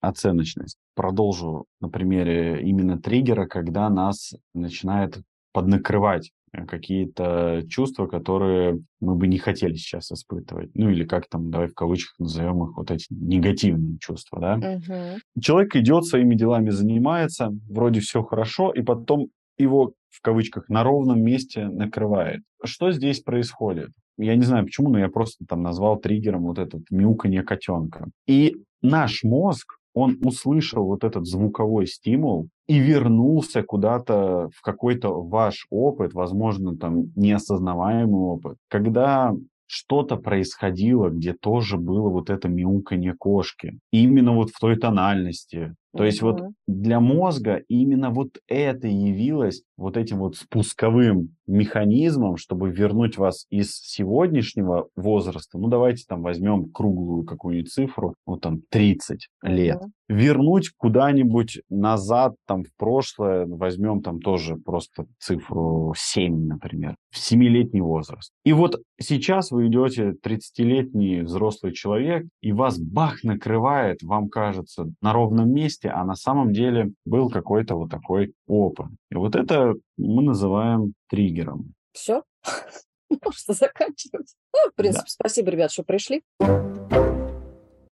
оценочность. 0.00 0.76
Продолжу 0.94 1.66
на 1.80 1.88
примере 1.88 2.62
именно 2.62 2.98
триггера, 2.98 3.46
когда 3.46 3.88
нас 3.90 4.34
начинает 4.54 5.22
поднакрывать 5.52 6.30
э, 6.52 6.64
какие-то 6.66 7.62
чувства, 7.68 8.06
которые 8.06 8.80
мы 9.00 9.14
бы 9.14 9.26
не 9.26 9.38
хотели 9.38 9.74
сейчас 9.74 10.10
испытывать. 10.12 10.70
Ну 10.74 10.90
или 10.90 11.04
как 11.04 11.28
там, 11.28 11.50
давай 11.50 11.68
в 11.68 11.74
кавычках 11.74 12.18
назовем 12.18 12.64
их 12.64 12.76
вот 12.76 12.90
эти 12.90 13.06
негативные 13.10 13.98
чувства, 13.98 14.40
да. 14.40 14.56
Мгм. 14.56 15.20
Человек 15.40 15.76
идет 15.76 16.04
своими 16.04 16.34
делами, 16.34 16.70
занимается, 16.70 17.50
вроде 17.68 18.00
все 18.00 18.22
хорошо, 18.22 18.70
и 18.70 18.82
потом 18.82 19.28
его 19.58 19.92
в 20.08 20.22
кавычках 20.22 20.68
на 20.68 20.82
ровном 20.82 21.22
месте 21.22 21.68
накрывает. 21.68 22.42
Что 22.64 22.90
здесь 22.92 23.20
происходит? 23.20 23.90
Я 24.18 24.36
не 24.36 24.42
знаю 24.42 24.64
почему, 24.64 24.90
но 24.90 24.98
я 24.98 25.08
просто 25.08 25.44
там 25.48 25.62
назвал 25.62 25.98
триггером 25.98 26.42
вот 26.42 26.58
этот 26.58 26.82
мяуканье 26.90 27.42
котенка. 27.42 28.08
И 28.26 28.56
наш 28.82 29.22
мозг, 29.22 29.76
он 29.94 30.18
услышал 30.22 30.84
вот 30.84 31.04
этот 31.04 31.26
звуковой 31.26 31.86
стимул 31.86 32.48
и 32.68 32.78
вернулся 32.78 33.62
куда-то 33.62 34.48
в 34.54 34.62
какой-то 34.62 35.22
ваш 35.22 35.66
опыт, 35.70 36.14
возможно, 36.14 36.76
там 36.76 37.12
неосознаваемый 37.16 38.20
опыт, 38.20 38.56
когда 38.68 39.34
что-то 39.66 40.16
происходило, 40.16 41.10
где 41.10 41.32
тоже 41.32 41.76
было 41.76 42.08
вот 42.08 42.28
это 42.28 42.48
мяуканье 42.48 43.14
кошки. 43.14 43.78
Именно 43.92 44.34
вот 44.34 44.50
в 44.50 44.58
той 44.58 44.76
тональности. 44.76 45.74
То 45.96 46.04
есть 46.04 46.22
вот 46.22 46.42
для 46.66 46.98
мозга 46.98 47.62
именно 47.68 48.10
вот 48.10 48.38
это 48.48 48.88
явилось 48.88 49.62
вот 49.76 49.96
этим 49.96 50.18
вот 50.18 50.36
спусковым 50.36 51.36
механизмом, 51.50 52.36
чтобы 52.36 52.70
вернуть 52.70 53.18
вас 53.18 53.46
из 53.50 53.72
сегодняшнего 53.72 54.88
возраста, 54.96 55.58
ну 55.58 55.68
давайте 55.68 56.04
там 56.08 56.22
возьмем 56.22 56.70
круглую 56.70 57.24
какую-нибудь 57.24 57.72
цифру, 57.72 58.14
вот 58.26 58.40
там 58.40 58.60
30 58.70 59.28
лет, 59.42 59.80
Мгм. 59.80 59.92
вернуть 60.08 60.70
куда-нибудь 60.76 61.60
назад, 61.68 62.34
там, 62.46 62.64
в 62.64 62.74
прошлое, 62.76 63.46
возьмем 63.46 64.02
там 64.02 64.20
тоже 64.20 64.56
просто 64.56 65.06
цифру 65.18 65.94
7, 65.96 66.46
например, 66.46 66.96
в 67.10 67.18
7-летний 67.18 67.80
возраст. 67.80 68.32
И 68.44 68.52
вот 68.52 68.80
сейчас 69.00 69.50
вы 69.50 69.68
идете 69.68 70.14
30-летний 70.22 71.22
взрослый 71.22 71.72
человек, 71.72 72.26
и 72.40 72.52
вас 72.52 72.78
бах 72.78 73.22
накрывает, 73.24 74.02
вам 74.02 74.28
кажется, 74.28 74.86
на 75.00 75.12
ровном 75.12 75.50
месте, 75.52 75.88
а 75.88 76.04
на 76.04 76.14
самом 76.14 76.52
деле 76.52 76.92
был 77.04 77.28
какой-то 77.30 77.76
вот 77.76 77.90
такой 77.90 78.32
опыт. 78.46 78.88
И 79.10 79.14
вот 79.14 79.36
это 79.36 79.74
мы 79.96 80.22
называем 80.22 80.94
триггером. 81.40 81.74
Все? 81.92 82.22
Можно 83.10 83.54
заканчивать. 83.54 84.34
Ну, 84.54 84.70
в 84.70 84.74
принципе, 84.74 85.08
спасибо, 85.08 85.50
ребят, 85.50 85.72
что 85.72 85.82
пришли. 85.82 86.22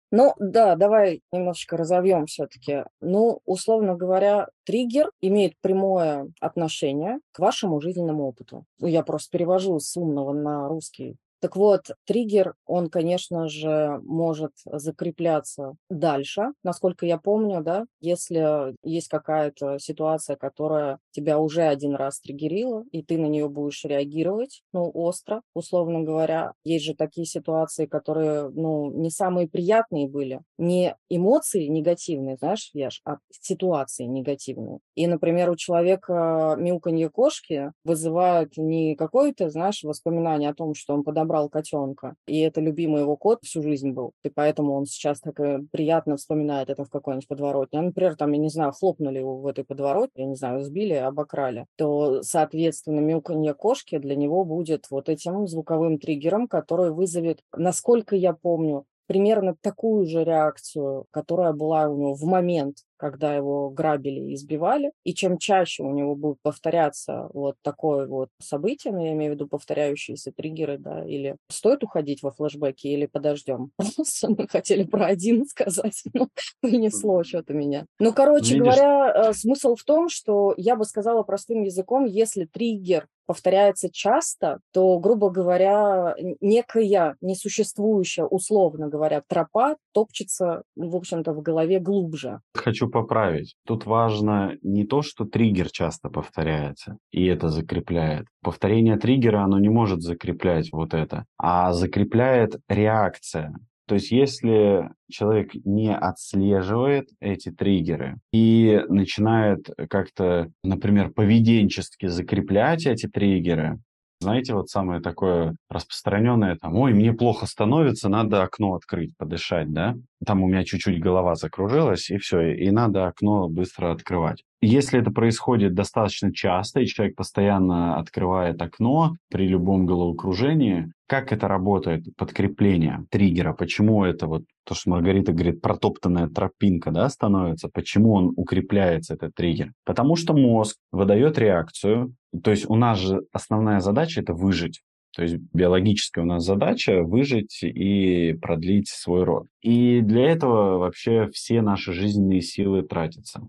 Ну, 0.09 0.33
да, 0.39 0.75
давай 0.75 1.21
немножечко 1.33 1.75
разовьем 1.75 2.27
все-таки. 2.27 2.85
Ну, 3.01 3.41
условно 3.45 3.95
говоря, 3.95 4.47
триггер 4.63 5.11
имеет 5.19 5.59
прямое 5.59 6.31
отношение 6.39 7.19
к 7.33 7.39
вашему 7.39 7.81
жизненному 7.81 8.25
опыту. 8.25 8.63
Ну, 8.79 8.87
Я 8.87 9.03
просто 9.03 9.29
перевожу 9.31 9.79
с 9.79 9.97
умного 9.97 10.31
на 10.31 10.69
русский. 10.69 11.17
Так 11.39 11.55
вот, 11.55 11.91
триггер, 12.05 12.55
он, 12.65 12.89
конечно 12.89 13.47
же, 13.47 13.99
может 14.03 14.53
закрепляться 14.65 15.75
дальше. 15.89 16.47
Насколько 16.63 17.05
я 17.05 17.17
помню, 17.19 17.61
да, 17.61 17.85
если 18.01 18.75
есть 18.83 19.07
какая-то 19.07 19.77
ситуация, 19.79 20.35
которая 20.35 20.99
тебя 21.11 21.37
уже 21.39 21.61
один 21.63 21.95
раз 21.95 22.19
триггерила, 22.21 22.83
и 22.91 23.03
ты 23.03 23.17
на 23.19 23.27
нее 23.27 23.49
будешь 23.49 23.85
реагировать, 23.85 24.63
ну, 24.73 24.89
остро, 24.93 25.41
условно 25.53 26.01
говоря. 26.01 26.53
Есть 26.63 26.85
же 26.85 26.95
такие 26.95 27.25
ситуации, 27.27 27.85
которые, 27.85 28.49
ну, 28.49 28.91
не 28.91 29.11
самые 29.11 29.47
приятные 29.47 30.07
были. 30.07 30.41
Не 30.57 30.95
эмоции 31.09 31.67
негативные, 31.67 32.37
знаешь, 32.37 32.71
Яш, 32.73 33.01
а 33.05 33.17
ситуации 33.29 34.05
негативные. 34.05 34.79
И, 34.95 35.05
например, 35.07 35.49
у 35.51 35.55
человека 35.55 36.55
мяуканье 36.57 37.09
кошки 37.09 37.71
вызывает 37.83 38.57
не 38.57 38.95
какое-то, 38.95 39.49
знаешь, 39.49 39.83
воспоминание 39.83 40.49
о 40.49 40.55
том, 40.55 40.73
что 40.73 40.93
он 40.93 41.03
подобрал 41.03 41.26
котенка, 41.49 42.15
и 42.27 42.39
это 42.39 42.61
любимый 42.61 43.01
его 43.01 43.15
кот 43.15 43.43
всю 43.43 43.61
жизнь 43.61 43.91
был, 43.91 44.13
и 44.23 44.29
поэтому 44.29 44.73
он 44.73 44.85
сейчас 44.85 45.19
так 45.19 45.39
э, 45.39 45.59
приятно 45.71 46.17
вспоминает 46.17 46.69
это 46.69 46.85
в 46.85 46.89
какой-нибудь 46.89 47.27
подворотне. 47.27 47.79
А, 47.79 47.81
например, 47.81 48.15
там, 48.15 48.31
я 48.31 48.39
не 48.39 48.49
знаю, 48.49 48.71
хлопнули 48.71 49.19
его 49.19 49.37
в 49.37 49.47
этой 49.47 49.63
подворотне, 49.63 50.23
я 50.23 50.29
не 50.29 50.35
знаю, 50.35 50.61
сбили, 50.63 50.93
обокрали, 50.93 51.65
то, 51.75 52.21
соответственно, 52.23 52.99
мяуканье 52.99 53.53
кошки 53.53 53.97
для 53.97 54.15
него 54.15 54.45
будет 54.45 54.87
вот 54.89 55.09
этим 55.09 55.47
звуковым 55.47 55.99
триггером, 55.99 56.47
который 56.47 56.91
вызовет, 56.91 57.41
насколько 57.55 58.15
я 58.15 58.33
помню, 58.33 58.85
примерно 59.07 59.55
такую 59.59 60.05
же 60.05 60.23
реакцию, 60.23 61.05
которая 61.11 61.53
была 61.53 61.87
у 61.87 61.97
него 61.97 62.13
в 62.13 62.23
момент, 62.23 62.77
когда 62.97 63.35
его 63.35 63.69
грабили 63.69 64.19
и 64.19 64.33
избивали. 64.33 64.91
И 65.03 65.13
чем 65.13 65.37
чаще 65.37 65.83
у 65.83 65.91
него 65.91 66.15
будет 66.15 66.37
повторяться 66.41 67.29
вот 67.33 67.55
такое 67.61 68.07
вот 68.07 68.29
событие, 68.41 68.93
ну, 68.93 69.03
я 69.03 69.13
имею 69.13 69.31
в 69.31 69.35
виду 69.35 69.47
повторяющиеся 69.47 70.31
триггеры, 70.31 70.77
да, 70.77 71.05
или 71.05 71.37
стоит 71.49 71.83
уходить 71.83 72.23
во 72.23 72.31
флешбеки, 72.31 72.87
или 72.87 73.05
подождем. 73.05 73.71
Мы 74.27 74.47
хотели 74.47 74.83
про 74.83 75.05
один 75.05 75.45
сказать, 75.45 76.03
но 76.13 76.27
понесло 76.61 77.23
что-то 77.23 77.53
меня. 77.53 77.85
Ну, 77.99 78.13
короче 78.13 78.55
Видишь? 78.55 78.63
говоря, 78.63 79.29
э, 79.29 79.33
смысл 79.33 79.75
в 79.75 79.83
том, 79.83 80.09
что 80.09 80.53
я 80.57 80.75
бы 80.75 80.85
сказала 80.85 81.23
простым 81.23 81.63
языком, 81.63 82.05
если 82.05 82.45
триггер 82.45 83.07
повторяется 83.27 83.89
часто, 83.91 84.59
то, 84.71 84.97
грубо 84.99 85.29
говоря, 85.29 86.15
некая 86.39 87.17
несуществующая, 87.21 88.25
условно 88.25 88.87
говоря, 88.87 89.21
тропа 89.27 89.75
топчется, 89.97 90.61
в 90.75 90.95
общем-то, 90.95 91.33
в 91.33 91.41
голове 91.41 91.79
глубже. 91.79 92.41
Хочу 92.53 92.87
поправить. 92.87 93.55
Тут 93.65 93.87
важно 93.87 94.55
не 94.61 94.85
то, 94.85 95.01
что 95.01 95.25
триггер 95.25 95.71
часто 95.71 96.09
повторяется, 96.09 96.97
и 97.11 97.25
это 97.25 97.49
закрепляет. 97.49 98.27
Повторение 98.43 98.97
триггера, 98.97 99.43
оно 99.43 99.57
не 99.57 99.69
может 99.69 100.01
закреплять 100.01 100.71
вот 100.71 100.93
это, 100.93 101.25
а 101.39 101.73
закрепляет 101.73 102.59
реакция. 102.69 103.55
То 103.87 103.95
есть 103.95 104.11
если 104.11 104.91
человек 105.09 105.55
не 105.65 105.95
отслеживает 105.95 107.07
эти 107.19 107.49
триггеры 107.49 108.17
и 108.31 108.83
начинает 108.89 109.67
как-то, 109.89 110.51
например, 110.63 111.09
поведенчески 111.09 112.05
закреплять 112.05 112.85
эти 112.85 113.07
триггеры, 113.07 113.79
знаете, 114.19 114.53
вот 114.53 114.69
самое 114.69 114.99
такое 115.01 115.55
распространенное, 115.69 116.55
там, 116.55 116.75
ой, 116.75 116.93
мне 116.93 117.13
плохо 117.13 117.45
становится, 117.45 118.09
надо 118.09 118.43
окно 118.43 118.75
открыть, 118.75 119.15
подышать, 119.17 119.71
да? 119.71 119.95
Там 120.25 120.43
у 120.43 120.47
меня 120.47 120.63
чуть-чуть 120.63 120.99
голова 120.99 121.35
закружилась, 121.35 122.09
и 122.09 122.17
все, 122.17 122.53
и 122.53 122.71
надо 122.71 123.07
окно 123.07 123.47
быстро 123.47 123.91
открывать. 123.91 124.43
Если 124.61 124.99
это 124.99 125.11
происходит 125.11 125.75
достаточно 125.75 126.33
часто, 126.33 126.79
и 126.79 126.87
человек 126.87 127.15
постоянно 127.15 127.97
открывает 127.97 128.59
окно 128.61 129.13
при 129.29 129.47
любом 129.47 129.85
головокружении, 129.85 130.91
как 131.07 131.31
это 131.31 131.47
работает, 131.47 132.03
подкрепление 132.17 133.05
триггера, 133.09 133.53
почему 133.53 134.03
это 134.03 134.27
вот, 134.27 134.43
то, 134.65 134.75
что 134.75 134.89
Маргарита 134.89 135.31
говорит, 135.31 135.61
протоптанная 135.61 136.27
тропинка, 136.27 136.91
да, 136.91 137.09
становится, 137.09 137.69
почему 137.69 138.13
он 138.13 138.33
укрепляется, 138.35 139.13
этот 139.13 139.33
триггер? 139.33 139.71
Потому 139.85 140.17
что 140.17 140.33
мозг 140.33 140.77
выдает 140.91 141.37
реакцию, 141.37 142.13
то 142.43 142.51
есть 142.51 142.69
у 142.69 142.75
нас 142.75 142.99
же 142.99 143.21
основная 143.31 143.79
задача– 143.79 144.21
это 144.21 144.33
выжить. 144.33 144.81
То 145.15 145.23
есть 145.23 145.37
биологическая 145.51 146.23
у 146.23 146.27
нас 146.27 146.43
задача 146.43 147.01
выжить 147.01 147.63
и 147.63 148.33
продлить 148.39 148.89
свой 148.89 149.23
род. 149.23 149.47
И 149.61 150.01
для 150.01 150.29
этого 150.29 150.77
вообще 150.77 151.27
все 151.33 151.61
наши 151.61 151.91
жизненные 151.93 152.41
силы 152.41 152.83
тратятся 152.83 153.41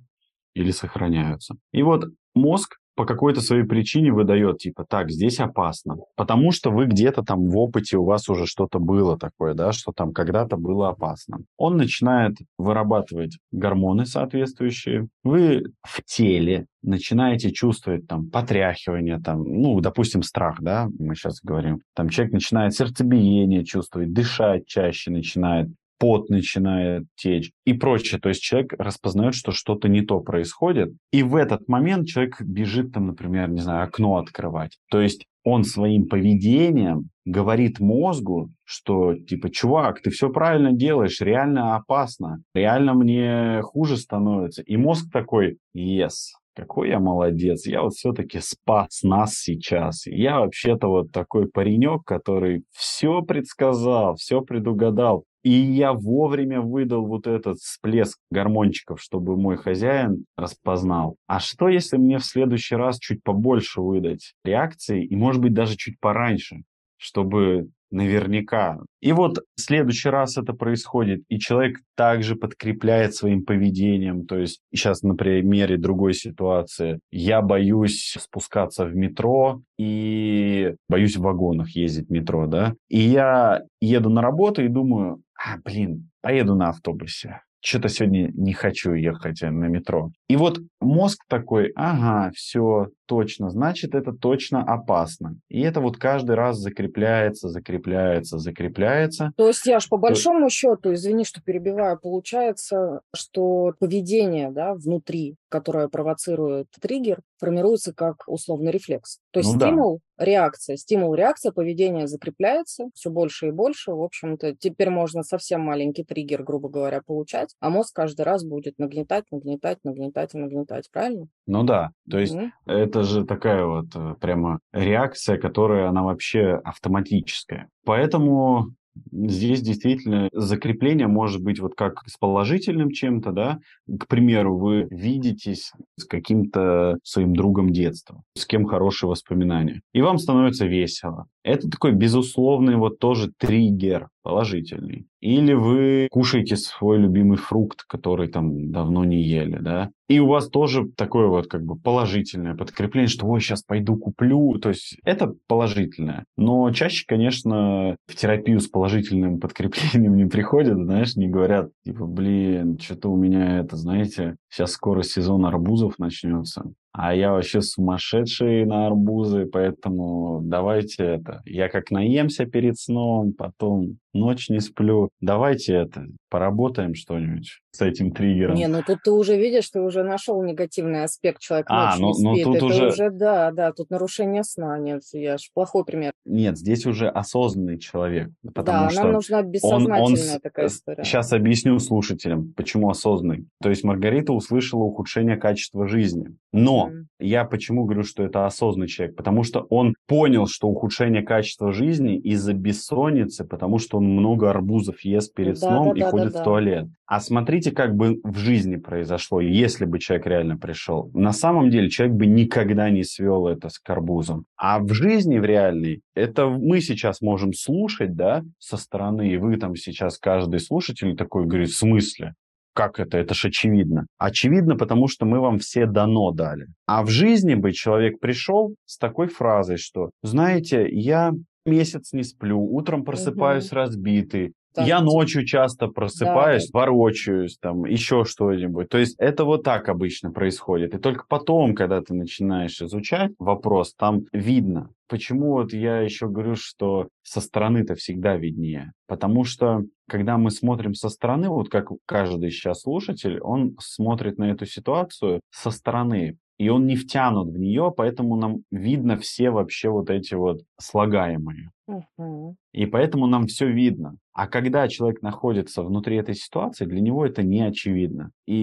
или 0.54 0.70
сохраняются. 0.70 1.56
И 1.72 1.82
вот 1.82 2.06
мозг 2.34 2.78
по 2.98 3.04
какой-то 3.04 3.40
своей 3.40 3.62
причине 3.62 4.12
выдает, 4.12 4.58
типа, 4.58 4.84
так, 4.84 5.08
здесь 5.08 5.38
опасно. 5.38 5.98
Потому 6.16 6.50
что 6.50 6.72
вы 6.72 6.86
где-то 6.86 7.22
там 7.22 7.48
в 7.48 7.56
опыте, 7.56 7.96
у 7.96 8.02
вас 8.02 8.28
уже 8.28 8.44
что-то 8.44 8.80
было 8.80 9.16
такое, 9.16 9.54
да, 9.54 9.70
что 9.70 9.92
там 9.92 10.12
когда-то 10.12 10.56
было 10.56 10.88
опасно. 10.88 11.38
Он 11.56 11.76
начинает 11.76 12.38
вырабатывать 12.58 13.38
гормоны 13.52 14.04
соответствующие. 14.04 15.06
Вы 15.22 15.66
в 15.84 16.02
теле 16.02 16.66
начинаете 16.82 17.52
чувствовать 17.52 18.08
там 18.08 18.30
потряхивание, 18.30 19.20
там, 19.20 19.44
ну, 19.44 19.78
допустим, 19.78 20.24
страх, 20.24 20.56
да, 20.60 20.88
мы 20.98 21.14
сейчас 21.14 21.38
говорим. 21.40 21.78
Там 21.94 22.08
человек 22.08 22.34
начинает 22.34 22.74
сердцебиение 22.74 23.64
чувствовать, 23.64 24.12
дышать 24.12 24.66
чаще 24.66 25.12
начинает, 25.12 25.68
пот 25.98 26.28
начинает 26.30 27.04
течь 27.16 27.52
и 27.64 27.72
прочее. 27.72 28.20
То 28.20 28.28
есть 28.28 28.40
человек 28.40 28.74
распознает, 28.78 29.34
что 29.34 29.52
что-то 29.52 29.88
не 29.88 30.02
то 30.02 30.20
происходит, 30.20 30.92
и 31.12 31.22
в 31.22 31.36
этот 31.36 31.68
момент 31.68 32.06
человек 32.06 32.40
бежит 32.40 32.92
там, 32.92 33.08
например, 33.08 33.50
не 33.50 33.60
знаю, 33.60 33.84
окно 33.84 34.16
открывать. 34.16 34.78
То 34.90 35.00
есть 35.00 35.26
он 35.44 35.64
своим 35.64 36.08
поведением 36.08 37.10
говорит 37.24 37.80
мозгу, 37.80 38.50
что 38.64 39.14
типа, 39.14 39.50
чувак, 39.50 40.02
ты 40.02 40.10
все 40.10 40.30
правильно 40.30 40.72
делаешь, 40.72 41.20
реально 41.20 41.76
опасно, 41.76 42.42
реально 42.54 42.94
мне 42.94 43.60
хуже 43.62 43.96
становится. 43.96 44.62
И 44.62 44.76
мозг 44.76 45.10
такой, 45.12 45.58
yes, 45.76 46.32
какой 46.58 46.88
я 46.88 46.98
молодец, 46.98 47.66
я 47.66 47.82
вот 47.82 47.92
все-таки 47.94 48.40
спас 48.40 49.02
нас 49.02 49.34
сейчас. 49.34 50.06
Я 50.06 50.40
вообще-то 50.40 50.88
вот 50.88 51.12
такой 51.12 51.48
паренек, 51.48 52.02
который 52.04 52.64
все 52.72 53.22
предсказал, 53.22 54.16
все 54.16 54.40
предугадал. 54.40 55.24
И 55.42 55.50
я 55.50 55.92
вовремя 55.92 56.60
выдал 56.60 57.06
вот 57.06 57.26
этот 57.26 57.58
всплеск 57.58 58.18
гормончиков, 58.30 59.00
чтобы 59.00 59.36
мой 59.36 59.56
хозяин 59.56 60.24
распознал. 60.36 61.16
А 61.26 61.40
что, 61.40 61.68
если 61.68 61.96
мне 61.96 62.18
в 62.18 62.24
следующий 62.24 62.74
раз 62.74 62.98
чуть 62.98 63.22
побольше 63.22 63.80
выдать 63.80 64.34
реакции, 64.44 65.04
и, 65.04 65.16
может 65.16 65.40
быть, 65.40 65.54
даже 65.54 65.76
чуть 65.76 65.98
пораньше, 66.00 66.62
чтобы 66.96 67.68
наверняка. 67.90 68.78
И 69.00 69.12
вот 69.12 69.38
в 69.38 69.60
следующий 69.60 70.08
раз 70.08 70.36
это 70.36 70.52
происходит, 70.52 71.22
и 71.28 71.38
человек 71.38 71.78
также 71.96 72.36
подкрепляет 72.36 73.14
своим 73.14 73.44
поведением. 73.44 74.26
То 74.26 74.38
есть 74.38 74.60
сейчас 74.74 75.02
на 75.02 75.14
примере 75.14 75.76
другой 75.76 76.14
ситуации. 76.14 77.00
Я 77.10 77.40
боюсь 77.40 78.16
спускаться 78.18 78.84
в 78.84 78.94
метро 78.94 79.62
и 79.78 80.74
боюсь 80.88 81.16
в 81.16 81.22
вагонах 81.22 81.70
ездить 81.70 82.08
в 82.08 82.12
метро, 82.12 82.46
да. 82.46 82.74
И 82.88 82.98
я 82.98 83.62
еду 83.80 84.10
на 84.10 84.22
работу 84.22 84.62
и 84.62 84.68
думаю, 84.68 85.22
а, 85.38 85.56
блин, 85.64 86.10
поеду 86.20 86.54
на 86.54 86.68
автобусе 86.68 87.40
что-то 87.60 87.88
сегодня 87.88 88.30
не 88.34 88.52
хочу 88.52 88.92
ехать 88.92 89.42
на 89.42 89.66
метро. 89.66 90.10
И 90.28 90.36
вот 90.36 90.60
мозг 90.80 91.24
такой, 91.28 91.72
ага, 91.74 92.30
все, 92.34 92.88
точно, 93.06 93.50
значит, 93.50 93.94
это 93.94 94.12
точно 94.12 94.62
опасно. 94.62 95.36
И 95.48 95.60
это 95.60 95.80
вот 95.80 95.96
каждый 95.96 96.36
раз 96.36 96.58
закрепляется, 96.58 97.48
закрепляется, 97.48 98.38
закрепляется. 98.38 99.32
То 99.36 99.48
есть, 99.48 99.66
я 99.66 99.80
ж 99.80 99.88
по 99.88 99.96
большому 99.96 100.46
То... 100.46 100.50
счету, 100.50 100.94
извини, 100.94 101.24
что 101.24 101.40
перебиваю, 101.42 101.98
получается, 101.98 103.00
что 103.14 103.72
поведение 103.78 104.50
да, 104.50 104.74
внутри, 104.74 105.36
которое 105.48 105.88
провоцирует 105.88 106.68
триггер, 106.80 107.20
формируется 107.38 107.92
как 107.92 108.24
условный 108.26 108.70
рефлекс. 108.70 109.18
То 109.30 109.40
есть 109.40 109.54
ну, 109.54 109.60
стимул, 109.60 110.00
да. 110.16 110.24
реакция, 110.24 110.76
стимул, 110.76 111.14
реакция, 111.14 111.52
поведение 111.52 112.06
закрепляется 112.06 112.90
все 112.94 113.10
больше 113.10 113.48
и 113.48 113.50
больше. 113.50 113.92
В 113.92 114.02
общем-то, 114.02 114.54
теперь 114.56 114.90
можно 114.90 115.22
совсем 115.22 115.60
маленький 115.60 116.04
триггер, 116.04 116.42
грубо 116.42 116.68
говоря, 116.68 117.02
получать, 117.04 117.54
а 117.60 117.70
мозг 117.70 117.94
каждый 117.94 118.22
раз 118.22 118.44
будет 118.44 118.78
нагнетать, 118.78 119.24
нагнетать, 119.30 119.78
нагнетать 119.84 120.34
и 120.34 120.38
нагнетать, 120.38 120.90
правильно? 120.90 121.26
Ну 121.46 121.62
да, 121.62 121.90
то 122.10 122.18
есть 122.18 122.34
mm-hmm. 122.34 122.50
это 122.66 123.02
же 123.02 123.24
такая 123.24 123.64
вот 123.64 123.86
э, 123.94 124.14
прямо 124.20 124.60
реакция, 124.72 125.38
которая, 125.38 125.88
она 125.88 126.02
вообще 126.02 126.60
автоматическая. 126.64 127.68
Поэтому 127.84 128.74
здесь 129.12 129.62
действительно 129.62 130.28
закрепление 130.32 131.06
может 131.06 131.42
быть 131.42 131.60
вот 131.60 131.74
как 131.74 132.02
с 132.06 132.16
положительным 132.16 132.90
чем-то, 132.90 133.32
да, 133.32 133.58
к 133.98 134.06
примеру, 134.06 134.56
вы 134.56 134.86
видитесь 134.90 135.72
с 135.96 136.04
каким-то 136.04 136.98
своим 137.02 137.34
другом 137.34 137.70
детства, 137.70 138.22
с 138.36 138.46
кем 138.46 138.64
хорошие 138.66 139.08
воспоминания, 139.08 139.82
и 139.92 140.02
вам 140.02 140.18
становится 140.18 140.66
весело. 140.66 141.26
Это 141.48 141.70
такой 141.70 141.92
безусловный 141.92 142.76
вот 142.76 142.98
тоже 142.98 143.32
триггер 143.38 144.08
положительный. 144.22 145.06
Или 145.20 145.54
вы 145.54 146.08
кушаете 146.10 146.56
свой 146.56 146.98
любимый 146.98 147.38
фрукт, 147.38 147.84
который 147.88 148.28
там 148.28 148.70
давно 148.70 149.04
не 149.04 149.22
ели, 149.22 149.56
да, 149.58 149.90
и 150.08 150.20
у 150.20 150.26
вас 150.26 150.48
тоже 150.48 150.88
такое 150.94 151.26
вот 151.26 151.48
как 151.48 151.64
бы 151.64 151.76
положительное 151.76 152.54
подкрепление, 152.54 153.08
что 153.08 153.26
ой, 153.26 153.40
сейчас 153.40 153.62
пойду 153.62 153.96
куплю. 153.96 154.58
То 154.58 154.68
есть 154.68 154.98
это 155.04 155.34
положительное. 155.46 156.24
Но 156.36 156.70
чаще, 156.72 157.04
конечно, 157.06 157.96
в 158.06 158.14
терапию 158.14 158.60
с 158.60 158.68
положительным 158.68 159.40
подкреплением 159.40 160.16
не 160.16 160.26
приходят, 160.26 160.76
знаешь, 160.76 161.16
не 161.16 161.28
говорят, 161.28 161.70
типа, 161.86 162.04
блин, 162.04 162.78
что-то 162.78 163.10
у 163.10 163.16
меня 163.16 163.58
это, 163.60 163.76
знаете, 163.76 164.36
сейчас 164.50 164.72
скоро 164.72 165.02
сезон 165.02 165.46
арбузов 165.46 165.98
начнется. 165.98 166.72
А 166.92 167.14
я 167.14 167.32
вообще 167.32 167.60
сумасшедший 167.60 168.64
на 168.64 168.86
арбузы, 168.86 169.46
поэтому 169.46 170.40
давайте 170.42 171.04
это. 171.04 171.42
Я 171.44 171.68
как 171.68 171.90
наемся 171.90 172.46
перед 172.46 172.78
сном, 172.78 173.32
потом 173.34 173.98
ночь 174.12 174.48
не 174.48 174.60
сплю. 174.60 175.10
Давайте 175.20 175.74
это, 175.74 176.06
поработаем 176.28 176.94
что-нибудь 176.94 177.60
с 177.78 177.80
этим 177.80 178.10
триггером. 178.12 178.56
Не, 178.56 178.66
ну 178.66 178.82
тут 178.84 178.98
ты 179.04 179.12
уже 179.12 179.36
видишь, 179.36 179.68
ты 179.70 179.80
уже 179.80 180.02
нашел 180.02 180.42
негативный 180.42 181.04
аспект, 181.04 181.40
человек 181.40 181.66
а, 181.70 181.96
ну, 181.96 182.12
ну 182.18 182.34
спит. 182.34 182.44
Тут 182.44 182.56
Это 182.56 182.64
уже... 182.66 182.88
уже, 182.88 183.10
да, 183.10 183.52
да, 183.52 183.72
тут 183.72 183.90
нарушение 183.90 184.42
сна, 184.42 184.78
нет, 184.78 185.02
я 185.12 185.38
ж 185.38 185.48
плохой 185.54 185.84
пример. 185.84 186.12
Нет, 186.24 186.58
здесь 186.58 186.86
уже 186.86 187.08
осознанный 187.08 187.78
человек. 187.78 188.30
Потому 188.54 188.86
да, 188.86 188.90
что 188.90 189.02
нам 189.02 189.12
нужна 189.12 189.42
бессознательная 189.42 190.00
он, 190.02 190.34
он 190.34 190.40
такая 190.40 190.66
история. 190.66 191.04
Сейчас 191.04 191.32
объясню 191.32 191.78
слушателям, 191.78 192.52
почему 192.56 192.90
осознанный. 192.90 193.46
То 193.62 193.70
есть 193.70 193.84
Маргарита 193.84 194.32
услышала 194.32 194.82
ухудшение 194.82 195.36
качества 195.36 195.86
жизни. 195.86 196.36
Но 196.52 196.90
mm. 196.90 197.04
я 197.20 197.44
почему 197.44 197.84
говорю, 197.84 198.02
что 198.02 198.24
это 198.24 198.46
осознанный 198.46 198.88
человек? 198.88 199.16
Потому 199.16 199.44
что 199.44 199.66
он 199.70 199.94
понял, 200.06 200.46
что 200.46 200.68
ухудшение 200.68 201.22
качества 201.22 201.72
жизни 201.72 202.16
из-за 202.16 202.54
бессонницы, 202.54 203.44
потому 203.44 203.78
что 203.78 203.98
он 203.98 204.04
много 204.04 204.50
арбузов 204.50 205.00
ест 205.02 205.34
перед 205.34 205.60
да, 205.60 205.68
сном 205.68 205.88
да, 205.90 205.94
и 205.94 206.00
да, 206.00 206.10
ходит 206.10 206.32
да, 206.32 206.40
в 206.40 206.44
туалет. 206.44 206.88
А 207.06 207.20
смотрите, 207.20 207.67
как 207.70 207.94
бы 207.94 208.20
в 208.22 208.36
жизни 208.38 208.76
произошло, 208.76 209.40
если 209.40 209.84
бы 209.84 209.98
человек 209.98 210.26
реально 210.26 210.56
пришел. 210.56 211.10
На 211.14 211.32
самом 211.32 211.70
деле 211.70 211.88
человек 211.88 212.16
бы 212.16 212.26
никогда 212.26 212.90
не 212.90 213.04
свел 213.04 213.48
это 213.48 213.68
с 213.68 213.78
карбузом. 213.78 214.44
А 214.56 214.78
в 214.78 214.92
жизни, 214.92 215.38
в 215.38 215.44
реальной, 215.44 216.02
это 216.14 216.48
мы 216.48 216.80
сейчас 216.80 217.20
можем 217.20 217.52
слушать, 217.52 218.14
да, 218.14 218.42
со 218.58 218.76
стороны, 218.76 219.32
и 219.32 219.36
вы 219.36 219.56
там 219.56 219.76
сейчас, 219.76 220.18
каждый 220.18 220.60
слушатель 220.60 221.16
такой 221.16 221.46
говорит, 221.46 221.70
в 221.70 221.76
смысле? 221.76 222.34
Как 222.74 223.00
это? 223.00 223.18
Это 223.18 223.34
же 223.34 223.48
очевидно. 223.48 224.06
Очевидно, 224.18 224.76
потому 224.76 225.08
что 225.08 225.26
мы 225.26 225.40
вам 225.40 225.58
все 225.58 225.86
дано 225.86 226.30
дали. 226.30 226.66
А 226.86 227.02
в 227.02 227.08
жизни 227.08 227.54
бы 227.54 227.72
человек 227.72 228.20
пришел 228.20 228.74
с 228.84 228.98
такой 228.98 229.26
фразой, 229.26 229.78
что, 229.78 230.10
знаете, 230.22 230.86
я 230.88 231.32
месяц 231.66 232.12
не 232.12 232.22
сплю, 232.22 232.60
утром 232.60 233.04
просыпаюсь 233.04 233.68
угу. 233.68 233.76
разбитый, 233.76 234.52
так. 234.74 234.86
Я 234.86 235.00
ночью 235.00 235.44
часто 235.44 235.88
просыпаюсь, 235.88 236.70
да, 236.70 236.78
ворочаюсь, 236.78 237.58
там, 237.58 237.84
еще 237.84 238.24
что-нибудь. 238.24 238.88
То 238.88 238.98
есть 238.98 239.16
это 239.18 239.44
вот 239.44 239.62
так 239.64 239.88
обычно 239.88 240.30
происходит. 240.30 240.94
И 240.94 240.98
только 240.98 241.24
потом, 241.28 241.74
когда 241.74 242.00
ты 242.00 242.14
начинаешь 242.14 242.80
изучать 242.80 243.32
вопрос, 243.38 243.94
там 243.94 244.22
видно. 244.32 244.90
Почему 245.08 245.52
вот 245.52 245.72
я 245.72 246.00
еще 246.00 246.28
говорю, 246.28 246.54
что 246.54 247.08
со 247.22 247.40
стороны-то 247.40 247.94
всегда 247.94 248.36
виднее? 248.36 248.92
Потому 249.06 249.44
что 249.44 249.82
когда 250.06 250.36
мы 250.36 250.50
смотрим 250.50 250.94
со 250.94 251.08
стороны, 251.08 251.48
вот 251.48 251.70
как 251.70 251.88
каждый 252.06 252.50
сейчас 252.50 252.82
слушатель, 252.82 253.40
он 253.40 253.76
смотрит 253.80 254.38
на 254.38 254.50
эту 254.50 254.66
ситуацию 254.66 255.40
со 255.50 255.70
стороны 255.70 256.36
и 256.58 256.68
он 256.70 256.86
не 256.86 256.96
втянут 256.96 257.48
в 257.48 257.58
нее, 257.58 257.92
поэтому 257.96 258.36
нам 258.36 258.58
видно 258.70 259.16
все 259.16 259.50
вообще 259.50 259.90
вот 259.90 260.10
эти 260.10 260.34
вот 260.34 260.62
слагаемые. 260.80 261.70
Угу. 261.86 262.56
И 262.72 262.86
поэтому 262.86 263.26
нам 263.26 263.46
все 263.46 263.70
видно. 263.70 264.16
А 264.38 264.46
когда 264.46 264.86
человек 264.86 265.20
находится 265.20 265.82
внутри 265.82 266.14
этой 266.14 266.36
ситуации, 266.36 266.84
для 266.84 267.00
него 267.00 267.26
это 267.26 267.42
не 267.42 267.60
очевидно. 267.60 268.30
И 268.46 268.54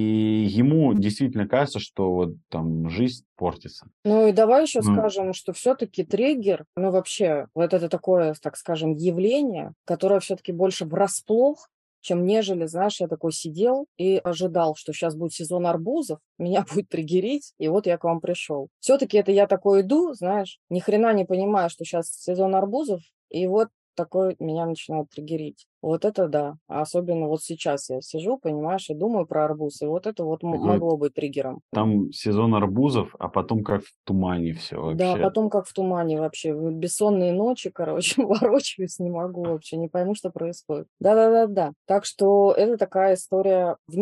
ему 0.49 0.93
действительно 0.93 1.49
кажется, 1.49 1.79
что 1.79 2.13
вот 2.13 2.35
там 2.47 2.89
жизнь 2.89 3.25
портится. 3.35 3.89
Ну 4.05 4.25
и 4.25 4.31
давай 4.31 4.61
еще 4.61 4.79
ну. 4.81 4.93
скажем, 4.93 5.33
что 5.33 5.51
все-таки 5.51 6.05
триггер, 6.05 6.63
ну 6.77 6.91
вообще, 6.91 7.47
вот 7.53 7.73
это 7.73 7.89
такое, 7.89 8.35
так 8.41 8.55
скажем, 8.55 8.93
явление, 8.93 9.73
которое 9.83 10.21
все-таки 10.21 10.53
больше 10.53 10.85
врасплох 10.85 11.67
чем 11.99 12.23
нежели, 12.23 12.67
знаешь, 12.67 13.01
я 13.01 13.07
такой 13.07 13.33
сидел 13.33 13.88
и 13.97 14.17
ожидал, 14.23 14.75
что 14.75 14.93
сейчас 14.93 15.15
будет 15.15 15.33
сезон 15.33 15.65
арбузов, 15.65 16.19
меня 16.38 16.63
будет 16.71 16.88
триггерить, 16.88 17.53
и 17.57 17.67
вот 17.67 17.88
я 17.88 17.97
к 17.97 18.03
вам 18.03 18.21
пришел. 18.21 18.69
Все-таки 18.79 19.17
это 19.17 19.31
я 19.31 19.47
такой 19.47 19.81
иду, 19.81 20.13
знаешь, 20.13 20.59
ни 20.69 20.79
хрена 20.79 21.13
не 21.13 21.25
понимаю, 21.25 21.71
что 21.71 21.83
сейчас 21.83 22.11
сезон 22.11 22.53
арбузов, 22.53 23.01
и 23.31 23.47
вот 23.47 23.69
такой 23.95 24.36
меня 24.39 24.65
начинает 24.65 25.10
триггерить. 25.10 25.67
Вот 25.86 26.04
это 26.04 26.28
да. 26.28 26.56
Особенно 26.67 27.28
вот 27.28 27.43
сейчас 27.43 27.91
я 27.91 28.02
сижу, 28.02 28.39
понимаешь, 28.39 28.89
и 28.89 28.95
думаю 28.95 29.28
про 29.28 29.45
арбуз, 29.45 29.84
и 29.84 29.86
вот 29.86 30.08
это 30.08 30.24
вот 30.24 30.41
Такой 30.41 30.58
могло 30.60 30.98
быть 30.98 31.13
триггером. 31.13 31.62
там 31.71 32.12
сезон 32.12 32.56
арбузов, 32.56 33.15
а 33.19 33.30
потом 33.30 33.63
как 33.63 33.84
в 33.84 33.93
тумане 34.04 34.54
все 34.54 34.78
Да, 34.93 35.10
вообще. 35.10 35.24
потом 35.24 35.50
как 35.52 35.67
в 35.67 35.74
тумане 35.74 36.19
вообще. 36.19 36.54
Бессонные 36.54 37.34
ночи, 37.34 37.69
короче, 37.69 38.24
ворочаюсь, 38.26 38.98
не 38.98 39.12
могу 39.12 39.43
вообще, 39.43 39.78
не 39.78 39.88
пойму, 39.88 40.15
что 40.15 40.32
происходит. 40.32 40.88
Да-да-да-да. 41.00 41.74
Так 41.86 42.06
что 42.06 42.52
это 42.58 42.78
такая 42.78 43.13
история 43.13 43.78
Кстати, 43.88 43.95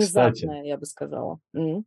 внезапная, 0.45 0.63
я 0.63 0.77
бы 0.77 0.85
сказала. 0.85 1.39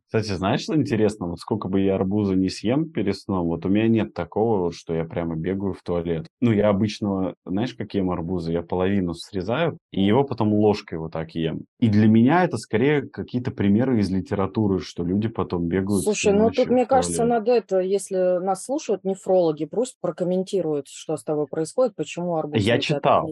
Кстати, 0.05 0.31
знаешь, 0.33 0.61
что 0.61 0.75
интересно? 0.75 1.27
Вот 1.27 1.39
сколько 1.39 1.69
бы 1.69 1.81
я 1.81 1.95
арбуза 1.95 2.35
не 2.35 2.49
съем 2.49 2.91
перед 2.91 3.15
сном, 3.17 3.47
вот 3.47 3.65
у 3.65 3.69
меня 3.69 3.87
нет 3.87 4.13
такого, 4.13 4.59
вот, 4.65 4.75
что 4.75 4.93
я 4.93 5.05
прямо 5.05 5.35
бегаю 5.35 5.73
в 5.73 5.81
туалет. 5.81 6.27
Ну, 6.39 6.51
я 6.51 6.69
обычно, 6.69 7.33
знаешь, 7.45 7.73
как 7.73 7.93
ем 7.95 8.11
арбузы? 8.11 8.51
Я 8.51 8.61
половину 8.61 9.15
срезаю, 9.15 9.77
и 9.91 10.03
его 10.03 10.23
потом 10.23 10.53
ложкой 10.53 10.99
вот 10.99 11.13
так 11.13 11.33
ем. 11.35 11.61
И 11.79 11.87
для 11.87 12.07
меня 12.07 12.43
это 12.43 12.57
скорее 12.57 13.03
какие-то 13.03 13.51
примеры 13.51 13.99
из 13.99 14.09
литературы, 14.09 14.79
что 14.79 15.03
люди 15.03 15.27
потом 15.27 15.67
бегают 15.67 16.03
Слушай, 16.03 16.33
ну 16.33 16.51
тут, 16.51 16.67
мне 16.67 16.85
кажется, 16.85 17.23
надо 17.23 17.51
это, 17.51 17.79
если 17.79 18.43
нас 18.43 18.65
слушают 18.65 19.03
нефрологи, 19.03 19.65
пусть 19.65 19.97
прокомментируют, 20.01 20.87
что 20.87 21.15
с 21.15 21.23
тобой 21.23 21.47
происходит, 21.47 21.95
почему 21.95 22.35
арбуз 22.35 22.61
Я 22.61 22.79
читал. 22.79 23.29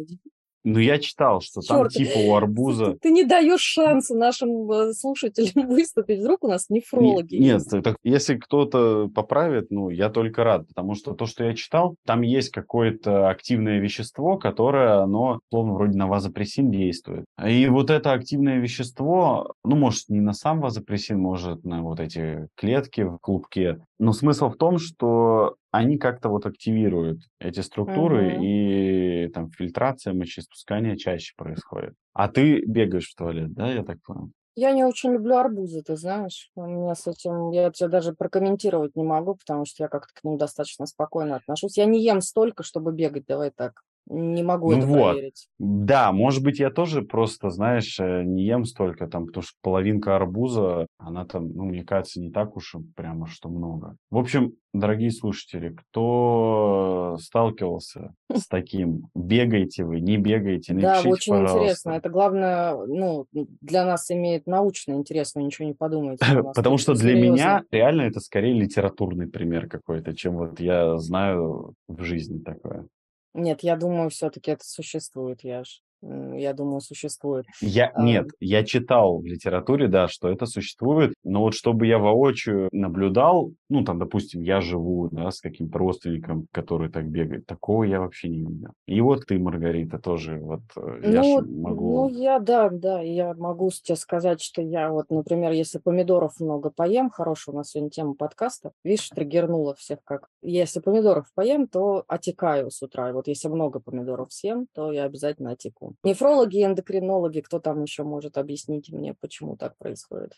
Ну, 0.66 0.80
я 0.80 0.98
читал, 0.98 1.42
что 1.42 1.62
там 1.62 1.84
Черт, 1.84 1.92
типа 1.94 2.18
у 2.18 2.32
ты, 2.32 2.32
арбуза... 2.32 2.98
ты 3.00 3.12
не 3.12 3.24
даешь 3.24 3.62
шанса 3.62 4.16
нашим 4.16 4.70
э, 4.72 4.94
слушателям 4.94 5.68
выступить. 5.70 6.20
Вдруг 6.20 6.44
у 6.44 6.48
нас 6.48 6.70
Не- 6.70 6.78
нефрологи 6.80 7.36
Нет, 7.36 7.62
есть. 7.62 7.84
так 7.84 7.98
если 8.04 8.36
кто-то 8.36 9.08
поправит, 9.14 9.68
ну, 9.70 9.90
я 9.92 10.10
только 10.10 10.44
рад, 10.44 10.68
потому 10.68 10.96
что 10.96 11.14
то, 11.14 11.28
что 11.28 11.44
я 11.44 11.54
читал, 11.54 11.96
там 12.04 12.22
есть 12.22 12.50
какое-то 12.50 13.30
активное 13.30 13.80
вещество, 13.80 14.38
которое, 14.38 15.04
оно, 15.04 15.40
словно 15.52 15.74
вроде 15.74 15.98
на 15.98 16.08
вазопрессин 16.08 16.72
действует. 16.72 17.26
И 17.48 17.68
вот 17.68 17.92
это 17.92 18.14
активное 18.14 18.58
вещество, 18.58 19.54
ну, 19.64 19.76
может, 19.76 20.10
не 20.10 20.20
на 20.20 20.34
сам 20.34 20.62
вазопрессин, 20.62 21.20
может, 21.20 21.64
на 21.64 21.84
вот 21.84 22.00
эти 22.00 22.48
клетки 22.56 23.02
в 23.02 23.20
клубке, 23.20 23.80
но 24.00 24.14
смысл 24.14 24.50
в 24.50 24.58
том, 24.58 24.80
что 24.80 25.56
они 25.78 25.98
как-то 25.98 26.30
вот 26.30 26.46
активируют 26.46 27.22
эти 27.40 27.60
структуры, 27.62 28.34
Мгм. 28.34 28.38
и 28.38 29.30
там 29.34 29.50
фильтрация 29.52 30.14
мочеиспускания 30.14 30.96
чаще 30.98 31.34
происходит. 31.38 31.96
А 32.14 32.28
ты 32.30 32.64
бегаешь 32.66 33.10
в 33.10 33.16
туалет, 33.16 33.54
да, 33.54 33.72
я 33.74 33.84
так 33.84 34.02
понял? 34.04 34.32
Я 34.58 34.72
не 34.72 34.84
очень 34.86 35.12
люблю 35.14 35.36
арбузы, 35.38 35.82
ты 35.84 35.96
знаешь. 35.98 36.50
У 36.56 36.62
меня 36.66 36.96
с 36.96 37.08
этим, 37.08 37.52
я 37.52 37.72
тебе 37.72 37.90
даже 37.90 38.14
прокомментировать 38.14 38.96
не 38.96 39.04
могу, 39.04 39.36
потому 39.36 39.66
что 39.66 39.84
я 39.84 39.90
как-то 39.90 40.14
к 40.14 40.24
ним 40.24 40.38
достаточно 40.38 40.86
спокойно 40.86 41.36
отношусь. 41.38 41.78
Я 41.78 41.86
не 41.86 42.02
ем 42.04 42.22
столько, 42.22 42.64
чтобы 42.64 42.94
бегать, 42.94 43.26
давай 43.26 43.52
так. 43.52 43.82
Не 44.08 44.44
могу 44.44 44.72
Ну 44.72 44.78
это 44.78 44.86
вот, 44.88 45.14
проверить. 45.14 45.48
да, 45.58 46.12
может 46.12 46.44
быть, 46.44 46.60
я 46.60 46.70
тоже 46.70 47.02
просто, 47.02 47.50
знаешь, 47.50 48.00
э, 48.00 48.24
не 48.24 48.44
ем 48.46 48.66
столько 48.66 49.08
там, 49.08 49.26
потому 49.26 49.42
что 49.44 49.54
половинка 49.64 50.16
арбуза, 50.16 50.86
она 51.00 51.26
там, 51.26 51.50
ну, 51.54 51.64
мне 51.66 51.84
кажется, 51.84 52.22
не 52.22 52.30
так 52.32 52.56
уж 52.56 52.76
и 52.76 52.80
прямо, 52.96 53.26
что 53.28 53.50
много. 53.50 53.96
В 54.12 54.18
общем, 54.18 54.54
дорогие 54.74 55.10
слушатели, 55.12 55.70
кто 55.76 57.18
сталкивался 57.20 58.14
с 58.32 58.48
таким, 58.48 59.08
бегайте 59.16 59.84
вы, 59.86 60.00
не 60.02 60.18
бегайте, 60.18 60.74
Да, 60.74 61.02
напишите, 61.02 61.10
очень 61.10 61.34
интересно. 61.34 61.56
пожалуйста. 61.58 61.92
Это 61.92 62.10
главное, 62.10 62.76
ну, 62.86 63.26
для 63.32 63.86
нас 63.86 64.12
имеет 64.12 64.46
научно 64.48 64.94
интересно, 64.94 65.40
ничего 65.40 65.68
не 65.68 65.74
подумайте. 65.74 66.26
Нас 66.44 66.56
Потому 66.56 66.78
что 66.78 66.94
для 66.94 67.14
серьезно. 67.16 67.34
меня 67.34 67.64
реально 67.72 68.04
это 68.04 68.20
скорее 68.20 68.54
литературный 68.54 69.28
пример 69.28 69.68
какой-то, 69.68 70.16
чем 70.16 70.36
вот 70.38 70.60
я 70.60 70.98
знаю 70.98 71.74
в 71.88 72.04
жизни 72.04 72.40
такое. 72.40 72.88
Нет, 73.36 73.62
я 73.62 73.76
думаю, 73.76 74.10
все-таки 74.10 74.50
это 74.50 74.66
существует, 74.66 75.44
я 75.44 75.64
ж, 75.64 75.82
я 76.02 76.54
думаю, 76.54 76.82
существует. 76.82 77.46
Я, 77.62 77.92
А, 77.94 78.04
нет, 78.04 78.28
я 78.40 78.64
читал 78.64 79.20
в 79.20 79.26
литературе, 79.26 79.88
да, 79.88 80.08
что 80.08 80.30
это 80.30 80.46
существует, 80.46 81.14
но 81.24 81.42
вот 81.42 81.54
чтобы 81.54 81.88
я 81.88 82.00
воочию 82.00 82.70
наблюдал, 82.72 83.52
ну, 83.70 83.84
там, 83.84 84.00
допустим, 84.00 84.42
я 84.42 84.62
живу, 84.62 85.10
да, 85.12 85.32
с 85.32 85.40
каким-то 85.42 85.78
родственником, 85.78 86.48
который 86.52 86.90
так 86.90 87.08
бегает, 87.08 87.46
такого 87.46 87.84
я 87.84 88.00
вообще 88.00 88.30
не 88.30 88.46
видел. 88.46 88.70
И 88.88 89.02
вот 89.02 89.26
ты, 89.26 89.40
Маргарита, 89.40 90.00
тоже, 90.00 90.40
вот, 90.40 90.62
э, 90.78 91.00
я 91.04 91.22
Ну, 91.22 91.42
ну, 91.42 91.62
могу... 91.62 92.10
я, 92.10 92.40
да, 92.40 92.70
да, 92.70 93.02
я 93.02 93.34
могу 93.34 93.70
тебе 93.72 93.96
сказать, 93.96 94.42
что 94.42 94.62
я 94.62 94.90
вот, 94.90 95.10
например, 95.10 95.52
если 95.52 95.80
помидоров 95.80 96.40
много 96.40 96.70
поем, 96.70 97.10
хорошая 97.10 97.54
у 97.54 97.58
нас 97.58 97.72
сегодня 97.72 97.90
тема 97.90 98.16
подкаста, 98.16 98.72
видишь, 98.84 99.10
триггернула 99.10 99.76
всех 99.76 100.00
как. 100.04 100.28
Если 100.42 100.80
помидоров 100.80 101.28
поем, 101.34 101.68
то 101.68 102.04
отекаю 102.08 102.72
с 102.72 102.82
утра. 102.82 103.10
И 103.10 103.14
вот 103.14 103.28
если 103.28 103.48
много 103.48 103.80
помидоров 103.80 104.32
съем, 104.32 104.68
то 104.74 104.92
я 104.92 105.04
обязательно 105.06 105.52
отеку. 105.52 105.85
Нефрологи, 106.04 106.64
эндокринологи, 106.64 107.42
кто 107.42 107.60
там 107.60 107.84
еще 107.84 108.04
может 108.04 108.38
объяснить 108.38 108.90
мне, 108.92 109.14
почему 109.14 109.58
так 109.58 109.78
происходит? 109.78 110.34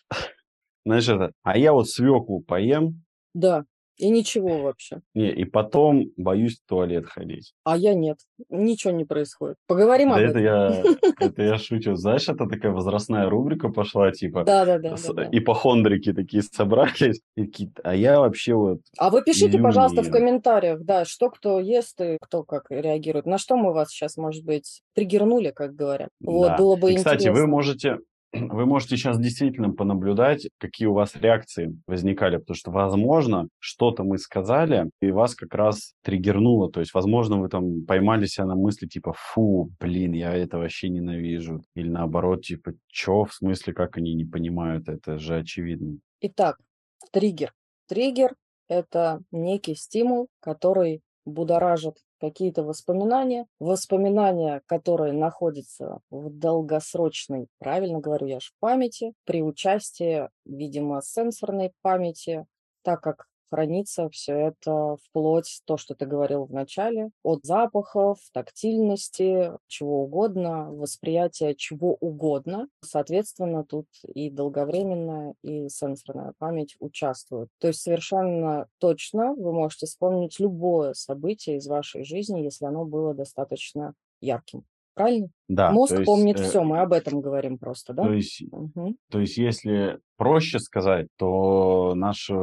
Знаешь, 0.86 1.10
это, 1.10 1.32
а 1.44 1.58
я 1.58 1.74
вот 1.74 1.90
свеклу 1.90 2.42
поем, 2.42 3.04
Да, 3.34 3.66
и 3.98 4.10
ничего 4.10 4.62
вообще. 4.62 5.02
не, 5.14 5.32
и 5.32 5.44
потом 5.46 6.12
боюсь 6.18 6.60
в 6.60 6.66
туалет 6.68 7.06
ходить. 7.08 7.54
А 7.64 7.76
я 7.78 7.94
нет, 7.94 8.18
ничего 8.50 8.94
не 8.94 9.06
происходит. 9.06 9.58
Поговорим 9.68 10.10
Да 10.10 10.16
об 10.16 10.22
это 10.22 10.40
этом. 10.40 10.44
я, 10.44 10.84
это 11.20 11.42
я 11.44 11.58
шучу. 11.58 11.96
Знаешь, 11.96 12.30
это 12.30 12.46
такая 12.48 12.72
возрастная 12.72 13.30
рубрика 13.30 13.70
пошла, 13.70 14.12
типа, 14.12 14.44
Да, 14.44 14.66
да, 14.66 14.78
да, 14.80 14.98
с- 14.98 15.08
да, 15.08 15.14
да. 15.24 15.30
ипохондрики 15.32 16.14
такие 16.14 16.44
собрались, 16.44 17.22
а 17.84 17.96
я 17.96 18.20
вообще 18.20 18.54
вот 18.54 18.80
А 18.98 19.10
вы 19.10 19.24
пишите, 19.24 19.60
пожалуйста, 19.60 20.04
в 20.04 20.12
комментариях, 20.12 20.82
да, 20.84 21.06
что 21.06 21.30
кто 21.30 21.60
ест 21.60 22.00
и 22.02 22.18
кто 22.22 22.44
как 22.44 22.66
реагирует. 22.70 23.26
На 23.26 23.38
что 23.38 23.58
мы 23.58 23.74
вас 23.74 23.90
сейчас, 23.90 24.18
может 24.18 24.46
быть, 24.46 24.82
триггернули, 24.94 25.52
как 25.52 25.76
говорят. 25.76 26.10
Вот, 26.22 26.58
было 26.58 26.76
бы 26.76 26.92
И, 26.92 26.96
кстати, 26.96 27.24
вы 27.28 27.30
интересно. 27.30 27.48
можете, 27.48 27.98
вы 28.34 28.66
можете 28.66 28.98
сейчас 28.98 29.20
действительно 29.20 29.72
понаблюдать, 29.72 30.50
какие 30.58 30.88
у 30.88 30.94
вас 30.94 31.16
реакции 31.16 31.78
возникали, 31.88 32.38
потому 32.38 32.56
что, 32.56 32.72
возможно, 32.72 33.48
что-то 33.60 34.04
мы 34.04 34.18
сказали, 34.18 34.90
и 35.02 35.12
вас 35.12 35.36
как 35.36 35.54
раз 35.54 35.94
триггернуло. 36.04 36.72
То 36.72 36.80
есть, 36.80 36.94
возможно, 36.94 37.40
вы 37.40 37.50
там 37.50 37.86
поймали 37.86 38.26
себя 38.26 38.46
на 38.46 38.56
мысли 38.56 38.88
типа, 38.88 39.14
фу, 39.16 39.70
блин, 39.80 40.14
я 40.14 40.34
это 40.34 40.58
вообще 40.58 40.90
ненавижу. 40.90 41.62
Или 41.76 41.90
наоборот, 41.90 42.44
типа, 42.44 42.74
чё, 42.88 43.26
в 43.26 43.34
смысле, 43.34 43.74
как 43.74 43.98
они 43.98 44.14
не 44.14 44.26
понимают, 44.26 44.90
это 44.90 45.18
же 45.18 45.38
очевидно. 45.38 45.98
Итак, 46.22 46.58
триггер. 47.12 47.54
Триггер– 47.88 48.36
это 48.68 49.22
некий 49.32 49.76
стимул, 49.76 50.28
который 50.42 51.02
будоражит 51.26 51.96
какие-то 52.20 52.64
воспоминания, 52.64 53.48
воспоминания, 53.60 54.62
которые 54.66 55.14
находятся 55.14 56.00
в 56.10 56.30
долгосрочной, 56.30 57.48
правильно 57.60 58.00
говорю 58.00 58.28
я 58.28 58.40
ж, 58.40 58.52
памяти, 58.60 59.14
при 59.26 59.42
участии, 59.44 60.30
видимо, 60.46 61.02
сенсорной 61.02 61.72
памяти, 61.82 62.46
так 62.84 63.02
как 63.02 63.28
хранится 63.50 64.10
все 64.10 64.34
это 64.34 64.98
вплоть, 65.04 65.62
то, 65.66 65.78
что 65.78 65.96
ты 65.96 66.06
говорил 66.06 66.46
в 66.46 66.52
начале, 66.52 67.10
от 67.24 67.44
запахов, 67.44 68.20
тактильности, 68.34 69.52
чего 69.68 70.04
угодно, 70.04 70.72
восприятия 70.72 71.56
чего 71.56 71.98
угодно. 72.00 72.68
Соответственно, 72.84 73.64
тут 73.64 73.88
и 74.04 74.30
долговременная, 74.30 75.36
и 75.44 75.70
сенсорная 75.70 76.34
память 76.38 76.76
участвуют. 76.80 77.50
То 77.60 77.68
есть 77.68 77.82
совершенно 77.82 78.68
точно 78.78 79.34
вы 79.34 79.54
можете 79.54 79.86
вспомнить 79.86 80.40
любое 80.40 80.94
событие 80.94 81.58
из 81.58 81.68
вашей 81.68 82.04
жизни, 82.04 82.42
если 82.42 82.66
оно 82.66 82.86
было 82.86 83.14
достаточно 83.14 83.94
ярким. 84.22 84.66
Правильно? 84.98 85.28
Да, 85.48 85.72
Мозг 85.72 85.94
то 85.94 86.00
есть, 86.00 86.06
помнит 86.08 86.40
э, 86.40 86.44
все, 86.44 86.64
мы 86.64 86.80
об 86.80 86.92
этом 86.92 87.22
говорим 87.22 87.58
просто, 87.58 87.94
то 87.94 88.04
да? 88.04 88.14
есть 88.14 88.44
Мгм. 88.52 88.96
То 89.12 89.20
есть, 89.20 89.38
если 89.38 90.00
проще 90.18 90.60
сказать, 90.60 91.08
то 91.18 91.94
наши 91.96 92.34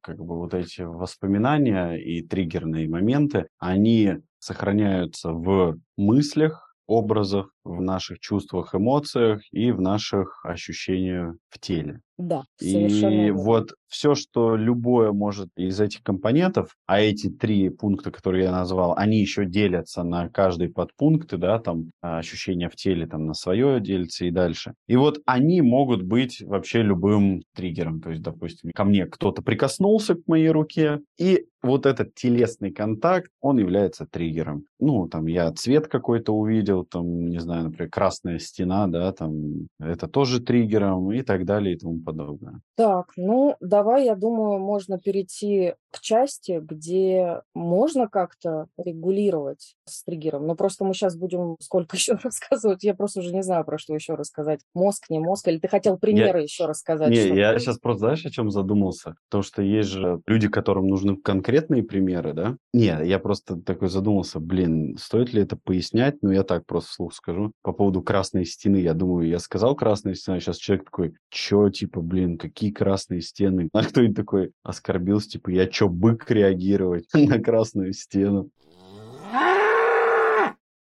как 0.00 0.16
бы 0.18 0.38
вот 0.38 0.54
эти 0.54 0.82
воспоминания 0.82 1.94
и 1.94 2.22
триггерные 2.22 2.88
моменты, 2.88 3.48
они 3.58 4.18
сохраняются 4.38 5.32
в 5.32 5.78
мыслях, 5.96 6.74
образах, 6.86 7.50
в 7.66 7.82
наших 7.82 8.20
чувствах, 8.20 8.74
эмоциях 8.74 9.40
и 9.52 9.70
в 9.72 9.80
наших 9.80 10.44
ощущениях 10.44 11.36
в 11.50 11.58
теле. 11.58 12.00
Да, 12.18 12.44
совершенно 12.56 13.10
И 13.10 13.24
верно. 13.26 13.42
вот 13.42 13.74
все, 13.88 14.14
что 14.14 14.56
любое 14.56 15.12
может 15.12 15.48
из 15.56 15.78
этих 15.80 16.02
компонентов, 16.02 16.74
а 16.86 17.00
эти 17.00 17.28
три 17.28 17.68
пункта, 17.68 18.10
которые 18.10 18.44
я 18.44 18.52
назвал, 18.52 18.94
они 18.96 19.20
еще 19.20 19.44
делятся 19.44 20.02
на 20.02 20.30
каждый 20.30 20.70
подпункты, 20.70 21.36
да, 21.36 21.58
там 21.58 21.90
а, 22.00 22.18
ощущения 22.18 22.70
в 22.70 22.74
теле 22.76 23.06
там 23.06 23.26
на 23.26 23.34
свое 23.34 23.80
делится 23.80 24.24
и 24.24 24.30
дальше. 24.30 24.72
И 24.88 24.96
вот 24.96 25.20
они 25.26 25.60
могут 25.60 26.02
быть 26.02 26.40
вообще 26.40 26.82
любым 26.82 27.42
триггером. 27.54 28.00
То 28.00 28.10
есть, 28.10 28.22
допустим, 28.22 28.70
ко 28.74 28.84
мне 28.84 29.04
кто-то 29.06 29.42
прикоснулся 29.42 30.14
к 30.14 30.26
моей 30.26 30.48
руке, 30.48 31.00
и 31.18 31.44
вот 31.62 31.84
этот 31.84 32.14
телесный 32.14 32.70
контакт, 32.70 33.30
он 33.40 33.58
является 33.58 34.06
триггером. 34.06 34.64
Ну, 34.78 35.08
там 35.08 35.26
я 35.26 35.50
цвет 35.52 35.88
какой-то 35.88 36.32
увидел, 36.32 36.84
там, 36.84 37.28
не 37.28 37.40
знаю, 37.40 37.55
например, 37.62 37.90
красная 37.90 38.38
стена, 38.38 38.86
да, 38.86 39.12
там, 39.12 39.68
это 39.78 40.08
тоже 40.08 40.40
триггером 40.40 41.12
и 41.12 41.22
так 41.22 41.44
далее 41.44 41.74
и 41.74 41.78
тому 41.78 42.00
подобное. 42.00 42.60
Так, 42.76 43.12
ну 43.16 43.56
давай, 43.60 44.04
я 44.04 44.14
думаю, 44.14 44.58
можно 44.58 44.98
перейти 44.98 45.74
к 45.96 46.00
части, 46.00 46.60
где 46.62 47.40
можно 47.54 48.06
как-то 48.06 48.66
регулировать 48.76 49.76
с 49.86 50.04
триггером. 50.04 50.46
Но 50.46 50.54
просто 50.54 50.84
мы 50.84 50.92
сейчас 50.92 51.16
будем 51.16 51.56
сколько 51.60 51.96
еще 51.96 52.18
рассказывать. 52.22 52.84
Я 52.84 52.94
просто 52.94 53.20
уже 53.20 53.32
не 53.32 53.42
знаю, 53.42 53.64
про 53.64 53.78
что 53.78 53.94
еще 53.94 54.14
рассказать. 54.14 54.60
Мозг, 54.74 55.06
не 55.08 55.18
мозг. 55.18 55.48
Или 55.48 55.58
ты 55.58 55.68
хотел 55.68 55.98
примеры 55.98 56.40
я... 56.40 56.44
еще 56.44 56.66
рассказать? 56.66 57.10
Не, 57.10 57.34
я 57.36 57.58
сейчас 57.58 57.78
просто, 57.78 58.00
знаешь, 58.00 58.26
о 58.26 58.30
чем 58.30 58.50
задумался? 58.50 59.14
То, 59.30 59.42
что 59.42 59.62
есть 59.62 59.88
же 59.88 60.20
люди, 60.26 60.48
которым 60.48 60.86
нужны 60.88 61.16
конкретные 61.16 61.82
примеры, 61.82 62.34
да? 62.34 62.56
Не, 62.74 62.98
я 63.04 63.18
просто 63.18 63.56
такой 63.56 63.88
задумался, 63.88 64.38
блин, 64.38 64.96
стоит 64.98 65.32
ли 65.32 65.42
это 65.42 65.56
пояснять? 65.56 66.16
Ну, 66.22 66.30
я 66.30 66.42
так 66.42 66.66
просто 66.66 66.90
вслух 66.90 67.14
скажу. 67.14 67.52
По 67.62 67.72
поводу 67.72 68.02
красной 68.02 68.44
стены, 68.44 68.76
я 68.76 68.92
думаю, 68.92 69.28
я 69.28 69.38
сказал 69.38 69.74
красная 69.74 70.14
стена, 70.14 70.40
сейчас 70.40 70.58
человек 70.58 70.84
такой, 70.84 71.14
чё, 71.30 71.70
типа, 71.70 72.00
блин, 72.00 72.38
какие 72.38 72.70
красные 72.70 73.22
стены? 73.22 73.68
А 73.76 73.84
кто-нибудь 73.84 74.16
такой 74.16 74.52
оскорбился, 74.62 75.30
типа, 75.30 75.50
я 75.50 75.66
чё, 75.66 75.85
бык 75.88 76.30
реагировать 76.30 77.06
на 77.14 77.38
красную 77.38 77.92
стену? 77.92 78.50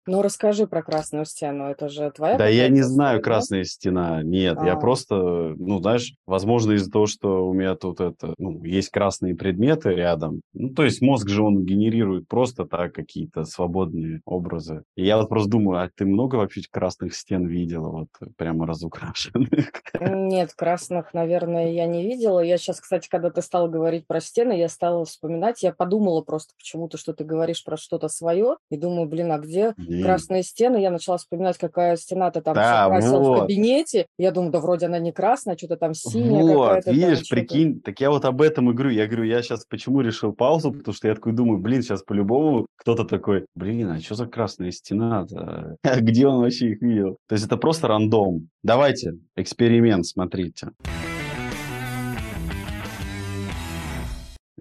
Ну, 0.05 0.21
расскажи 0.21 0.67
про 0.67 0.83
красную 0.83 1.25
стену, 1.25 1.65
это 1.65 1.87
же 1.87 2.11
твоя 2.11 2.37
Да 2.37 2.47
я 2.47 2.67
не 2.67 2.81
знаю, 2.81 3.19
да? 3.19 3.23
красная 3.23 3.63
стена, 3.63 4.21
нет, 4.21 4.57
а. 4.59 4.65
я 4.65 4.75
просто, 4.75 5.15
ну, 5.15 5.79
знаешь, 5.79 6.13
возможно, 6.25 6.73
из-за 6.73 6.91
того, 6.91 7.05
что 7.05 7.47
у 7.47 7.53
меня 7.53 7.75
тут 7.75 8.01
это, 8.01 8.33
ну, 8.37 8.63
есть 8.63 8.89
красные 8.89 9.35
предметы 9.35 9.91
рядом, 9.91 10.41
ну, 10.53 10.69
то 10.69 10.83
есть 10.83 11.01
мозг 11.01 11.29
же 11.29 11.41
он 11.41 11.63
генерирует 11.63 12.27
просто 12.27 12.65
так 12.65 12.93
какие-то 12.93 13.45
свободные 13.45 14.21
образы. 14.25 14.83
И 14.95 15.05
я 15.05 15.17
вот 15.17 15.29
просто 15.29 15.51
думаю, 15.51 15.83
а 15.83 15.89
ты 15.95 16.05
много 16.05 16.35
вообще 16.35 16.61
красных 16.69 17.15
стен 17.15 17.47
видела, 17.47 17.89
вот, 17.89 18.07
прямо 18.37 18.67
разукрашенных? 18.67 19.71
Нет, 19.99 20.53
красных, 20.53 21.13
наверное, 21.13 21.71
я 21.71 21.85
не 21.85 22.03
видела. 22.03 22.39
Я 22.39 22.57
сейчас, 22.57 22.81
кстати, 22.81 23.07
когда 23.07 23.29
ты 23.29 23.41
стал 23.41 23.69
говорить 23.69 24.05
про 24.05 24.19
стены, 24.19 24.57
я 24.57 24.67
стала 24.67 25.05
вспоминать, 25.05 25.63
я 25.63 25.71
подумала 25.71 26.21
просто 26.21 26.53
почему-то, 26.57 26.97
что 26.97 27.13
ты 27.13 27.23
говоришь 27.23 27.63
про 27.63 27.77
что-то 27.77 28.09
свое, 28.09 28.57
и 28.69 28.77
думаю, 28.77 29.07
блин, 29.07 29.31
а 29.31 29.39
где 29.39 29.73
Блин. 29.93 30.05
красные 30.05 30.43
стены. 30.43 30.77
Я 30.77 30.91
начала 30.91 31.17
вспоминать, 31.17 31.57
какая 31.57 31.95
стена 31.95 32.31
ты 32.31 32.41
там 32.41 32.55
да, 32.55 32.87
красил 32.87 33.19
вот. 33.19 33.37
в 33.37 33.41
кабинете. 33.41 34.07
Я 34.17 34.31
думаю, 34.31 34.51
да 34.51 34.59
вроде 34.59 34.87
она 34.87 34.99
не 34.99 35.11
красная, 35.11 35.57
что-то 35.57 35.77
там 35.77 35.93
синяя 35.93 36.43
вот, 36.43 36.85
видишь, 36.85 37.27
там, 37.27 37.37
прикинь, 37.37 37.81
так 37.81 37.99
я 37.99 38.09
вот 38.09 38.25
об 38.25 38.41
этом 38.41 38.69
и 38.69 38.73
говорю. 38.73 38.91
Я 38.91 39.07
говорю, 39.07 39.23
я 39.23 39.41
сейчас 39.41 39.65
почему 39.65 40.01
решил 40.01 40.33
паузу, 40.33 40.71
потому 40.71 40.93
что 40.93 41.07
я 41.07 41.15
такой 41.15 41.33
думаю, 41.33 41.59
блин, 41.59 41.81
сейчас 41.81 42.03
по-любому 42.03 42.67
кто-то 42.75 43.05
такой, 43.05 43.45
блин, 43.55 43.91
а 43.91 43.99
что 43.99 44.15
за 44.15 44.25
красная 44.27 44.71
стена-то? 44.71 45.77
Где 46.01 46.27
он 46.27 46.41
вообще 46.41 46.71
их 46.71 46.81
видел? 46.81 47.17
То 47.27 47.33
есть 47.33 47.45
это 47.45 47.57
просто 47.57 47.87
рандом. 47.87 48.49
Давайте, 48.63 49.13
эксперимент, 49.35 50.05
смотрите. 50.05 50.69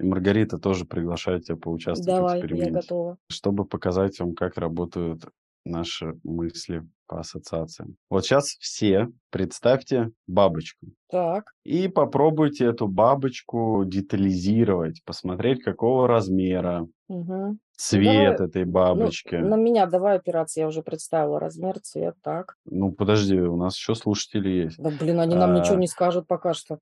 И 0.03 0.07
Маргарита 0.07 0.59
тоже 0.59 0.85
приглашает 0.85 1.45
тебя 1.45 1.57
поучаствовать 1.57 2.07
Давай, 2.07 2.41
в 2.41 2.45
эксперименте. 2.45 2.71
я 2.71 2.81
готова. 2.81 3.19
Чтобы 3.31 3.65
показать 3.65 4.19
вам, 4.19 4.35
как 4.35 4.59
работают 4.59 5.25
наши 5.65 6.15
мысли 6.25 6.83
по 7.07 7.21
ассоциациям. 7.21 7.95
Вот 8.11 8.25
сейчас 8.25 8.57
все 8.59 9.09
представьте 9.31 10.11
бабочку. 10.27 10.89
Так. 11.09 11.53
И 11.65 11.87
попробуйте 11.87 12.65
эту 12.65 12.89
бабочку 12.89 13.85
детализировать, 13.87 15.05
посмотреть, 15.05 15.63
какого 15.63 16.09
размера, 16.09 16.89
угу. 17.07 17.59
цвет 17.77 18.39
давай, 18.39 18.49
этой 18.49 18.65
бабочки. 18.65 19.37
Ну, 19.37 19.51
на 19.51 19.57
меня 19.57 19.87
давай 19.87 20.17
операция, 20.17 20.63
я 20.63 20.69
уже 20.69 20.83
представила 20.83 21.39
размер, 21.39 21.79
цвет, 21.79 22.17
так. 22.25 22.57
Ну, 22.65 22.91
подожди, 22.91 23.39
у 23.39 23.57
нас 23.57 23.77
еще 23.77 23.95
слушатели 23.95 24.49
есть. 24.49 24.79
Да, 24.79 24.91
блин, 24.91 25.21
они 25.21 25.37
нам 25.37 25.55
а... 25.55 25.61
ничего 25.61 25.77
не 25.77 25.87
скажут 25.87 26.27
пока 26.27 26.55
что. 26.55 26.81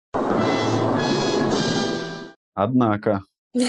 Однако. 2.55 3.23